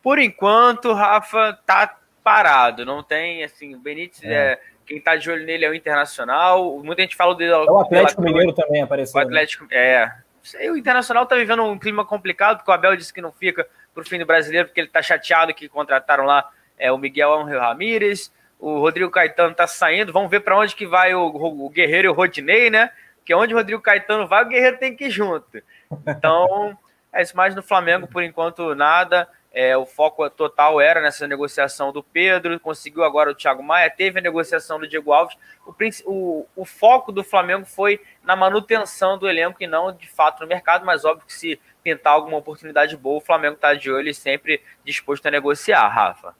[0.01, 2.85] Por enquanto, Rafa tá parado.
[2.85, 4.33] Não tem, assim, o Benítez é.
[4.33, 6.79] é quem tá de olho nele é o Internacional.
[6.83, 7.51] Muita gente fala dele.
[7.51, 9.19] É o Atlético Mineiro também apareceu.
[9.19, 9.27] O né?
[9.27, 10.13] Atlético, né?
[10.51, 10.71] é.
[10.71, 14.03] O Internacional tá vivendo um clima complicado, porque o Abel disse que não fica pro
[14.03, 18.31] fim do brasileiro, porque ele tá chateado que contrataram lá é, o Miguel Angel Ramírez,
[18.63, 22.09] o Rodrigo Caetano tá saindo, vamos ver para onde que vai o, o, Guerreiro e
[22.09, 22.91] o Rodinei, né?
[23.17, 25.61] Porque onde o Rodrigo Caetano vai, o Guerreiro tem que ir junto.
[26.07, 26.77] Então,
[27.11, 29.27] é isso mais no Flamengo, por enquanto, nada.
[29.51, 34.19] É, o foco total era nessa negociação do Pedro, conseguiu agora o Thiago Maia, teve
[34.19, 35.37] a negociação do Diego Alves.
[35.65, 35.75] O,
[36.05, 40.47] o, o foco do Flamengo foi na manutenção do elenco e não de fato no
[40.47, 44.13] mercado, mas óbvio que se pintar alguma oportunidade boa, o Flamengo está de olho e
[44.13, 46.33] sempre disposto a negociar, Rafa.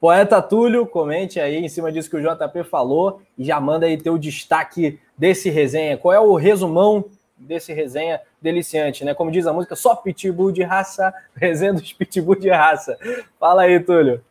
[0.00, 3.96] Poeta Túlio, comente aí em cima disso que o JP falou e já manda aí
[3.96, 5.96] teu destaque desse resenha.
[5.96, 7.06] Qual é o resumão
[7.36, 9.14] desse resenha deliciante, né?
[9.14, 12.96] Como diz a música, só pitbull de raça, resenha dos pitbull de raça.
[13.38, 14.22] Fala aí, Túlio.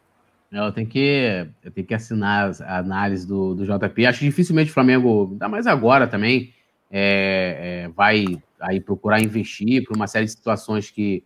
[0.52, 4.06] Eu tenho que, eu tenho que assinar a análise do, do JP.
[4.06, 6.54] Acho dificilmente o Flamengo, ainda mais agora também,
[6.90, 8.26] é, é, vai
[8.60, 11.24] aí procurar investir por uma série de situações que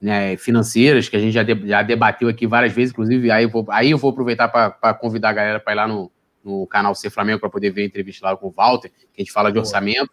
[0.00, 3.50] né, financeiras que a gente já, de, já debateu aqui várias vezes, inclusive aí eu
[3.50, 6.10] vou, aí eu vou aproveitar para convidar a galera para ir lá no,
[6.44, 9.20] no canal C Flamengo para poder ver a entrevista lá com o Walter, que a
[9.20, 10.10] gente fala de orçamento.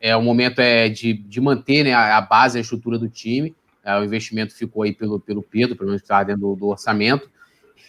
[0.00, 3.54] É, o momento é de, de manter né, a, base, a estrutura do time.
[3.84, 7.28] É, o investimento ficou aí pelo, pelo Pedro, pelo menos estava dentro do, do, orçamento.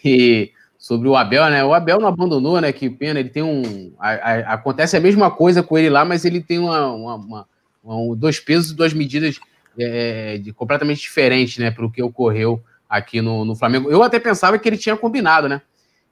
[0.04, 1.62] E sobre o Abel, né?
[1.62, 2.72] O Abel não abandonou, né?
[2.72, 3.92] Que pena, ele tem um.
[3.98, 7.48] A, a, acontece a mesma coisa com ele lá, mas ele tem uma, uma, uma,
[7.84, 9.38] uma dois pesos e duas medidas
[9.78, 11.70] é, de, completamente diferentes, né?
[11.70, 13.90] Para o que ocorreu aqui no, no Flamengo.
[13.90, 15.62] Eu até pensava que ele tinha combinado, né?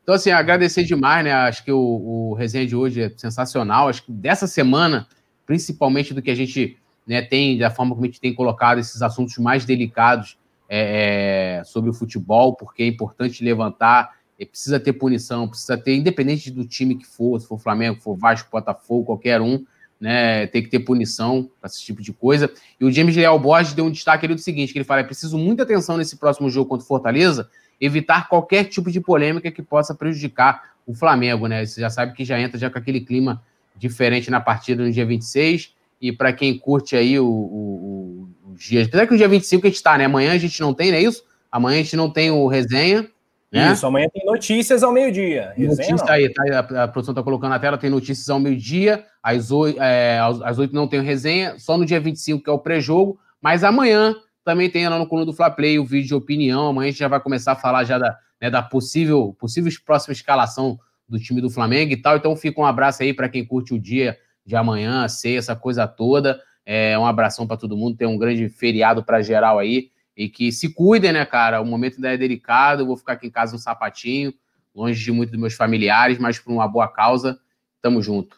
[0.03, 1.33] Então, assim, agradecer demais, né?
[1.33, 3.89] Acho que o, o resenha de hoje é sensacional.
[3.89, 5.07] Acho que dessa semana
[5.49, 6.77] principalmente do que a gente
[7.07, 10.37] né, tem, da forma como a gente tem colocado esses assuntos mais delicados
[10.69, 16.51] é, é sobre o futebol, porque é importante levantar, precisa ter punição, precisa ter, independente
[16.51, 19.65] do time que for, se for Flamengo, for Vasco, Botafogo, qualquer um,
[20.01, 22.51] né, tem que ter punição para esse tipo de coisa.
[22.81, 25.05] E o James Leal Borges deu um destaque ali do seguinte, que ele fala, é
[25.05, 27.49] preciso muita atenção nesse próximo jogo contra o Fortaleza,
[27.81, 31.65] evitar qualquer tipo de polêmica que possa prejudicar o Flamengo, né?
[31.65, 33.43] Você já sabe que já entra já com aquele clima
[33.77, 35.75] diferente na partida no dia 26.
[36.01, 38.87] E para quem curte aí o, o, o, os dias.
[38.87, 40.05] Apesar que o dia 25 a gente está, né?
[40.05, 41.25] Amanhã a gente não tem, não é isso?
[41.51, 43.09] Amanhã a gente não tem o resenha.
[43.51, 43.73] Né?
[43.73, 45.55] Isso, amanhã tem notícias ao meio-dia.
[45.57, 49.49] Notícia aí, tá, a, a, produção está colocando na tela, tem notícias ao meio-dia, às,
[49.79, 53.65] é, às 8 não tem resenha, só no dia 25, que é o pré-jogo, mas
[53.65, 54.15] amanhã
[54.45, 56.69] também tem lá no coluna do Fla Play o vídeo de opinião.
[56.69, 60.13] Amanhã a gente já vai começar a falar já da, né, da possível, possível próxima
[60.13, 62.17] escalação do time do Flamengo e tal.
[62.17, 64.17] Então fica um abraço aí para quem curte o dia
[64.47, 66.41] de amanhã, ceia, essa coisa toda.
[66.65, 69.91] É, um abração para todo mundo, ter um grande feriado para geral aí.
[70.19, 71.61] E que se cuidem, né, cara?
[71.61, 72.83] O momento ainda é delicado.
[72.83, 74.35] Eu vou ficar aqui em casa no sapatinho,
[74.75, 77.39] longe de muitos dos meus familiares, mas por uma boa causa.
[77.81, 78.37] Tamo junto.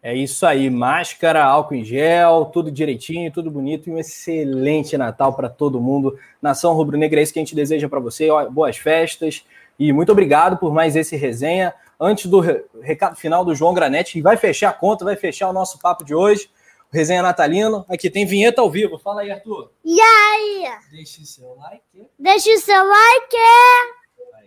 [0.00, 5.34] É isso aí, máscara, álcool em gel, tudo direitinho, tudo bonito e um excelente Natal
[5.34, 6.16] para todo mundo.
[6.40, 8.28] Nação Rubro-Negra, é isso que a gente deseja para você.
[8.52, 9.44] Boas festas,
[9.76, 11.74] e muito obrigado por mais esse resenha.
[11.98, 12.40] Antes do
[12.80, 16.04] recado final do João Granete, que vai fechar a conta, vai fechar o nosso papo
[16.04, 16.48] de hoje.
[16.92, 17.84] Resenha natalino.
[17.88, 18.98] Aqui tem vinheta ao vivo.
[18.98, 19.70] Fala aí, Arthur.
[19.84, 20.68] E aí?
[20.90, 22.06] Deixe o seu like.
[22.18, 23.36] Deixe o seu like.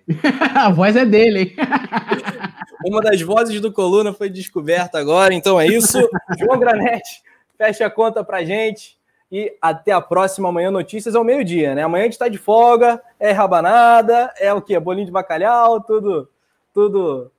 [0.56, 1.56] a voz é dele, hein?
[2.86, 5.98] Uma das vozes do Coluna foi descoberta agora, então é isso.
[6.40, 7.22] João Granete,
[7.58, 8.98] fecha a conta pra gente.
[9.32, 11.84] E até a próxima amanhã, notícias ao meio-dia, né?
[11.84, 14.80] Amanhã a gente tá de folga, é rabanada, é o quê?
[14.80, 16.28] Bolinho de bacalhau, tudo,
[16.74, 17.32] tudo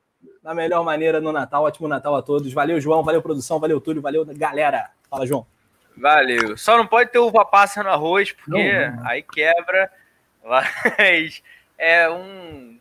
[0.42, 1.64] da melhor maneira no Natal.
[1.64, 2.52] Ótimo Natal a todos.
[2.52, 4.90] Valeu, João, valeu, produção, valeu, Túlio, valeu, galera.
[5.08, 5.46] Fala, João.
[5.96, 6.56] Valeu.
[6.56, 9.06] Só não pode ter uva passa no arroz, porque não, não.
[9.06, 9.90] aí quebra.
[10.44, 11.42] Mas
[11.76, 12.78] é um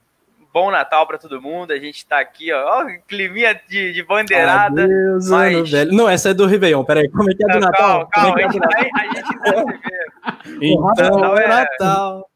[0.53, 1.71] bom Natal para todo mundo.
[1.71, 4.83] A gente tá aqui, ó, ó climinha de, de bandeirada.
[4.83, 5.69] Adeus, mas...
[5.69, 5.93] velho.
[5.93, 6.83] Não, essa é do Réveillon.
[6.83, 8.07] Peraí, como é que é do Natal?
[8.07, 8.41] Calma, calma.
[8.41, 8.81] É, é do Natal?
[8.93, 10.67] a gente não se vê.
[10.67, 12.28] Então, é Natal.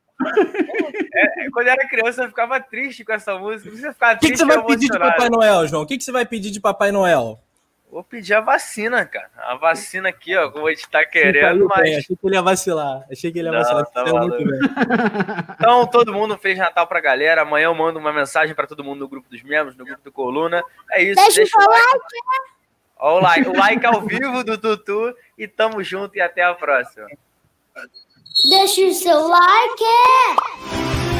[1.16, 3.70] É, quando eu era criança, eu ficava triste com essa música.
[3.70, 5.84] Você ficava O que, que você vai pedir de Papai Noel, João?
[5.84, 7.40] O que, que você vai pedir de Papai Noel?
[7.94, 9.30] Vou pedir a vacina, cara.
[9.38, 11.84] A vacina aqui, ó, como a gente tá querendo, mas.
[11.84, 11.98] Bem.
[11.98, 13.06] Achei que ele ia vacilar.
[13.12, 13.86] Achei que ele ia Não, vacilar.
[13.86, 14.60] Tá muito bem.
[15.54, 17.44] Então, todo mundo fez Natal pra galera.
[17.44, 20.12] Amanhã eu mando uma mensagem pra todo mundo no grupo dos membros, no grupo do
[20.12, 20.64] Coluna.
[20.90, 21.22] É isso.
[21.22, 21.86] Deixa, deixa o like.
[21.94, 22.54] like.
[22.98, 23.50] Ó, o like.
[23.50, 25.16] O like ao vivo do Tutu.
[25.38, 27.08] E tamo junto e até a próxima.
[28.42, 31.13] Does should still like it.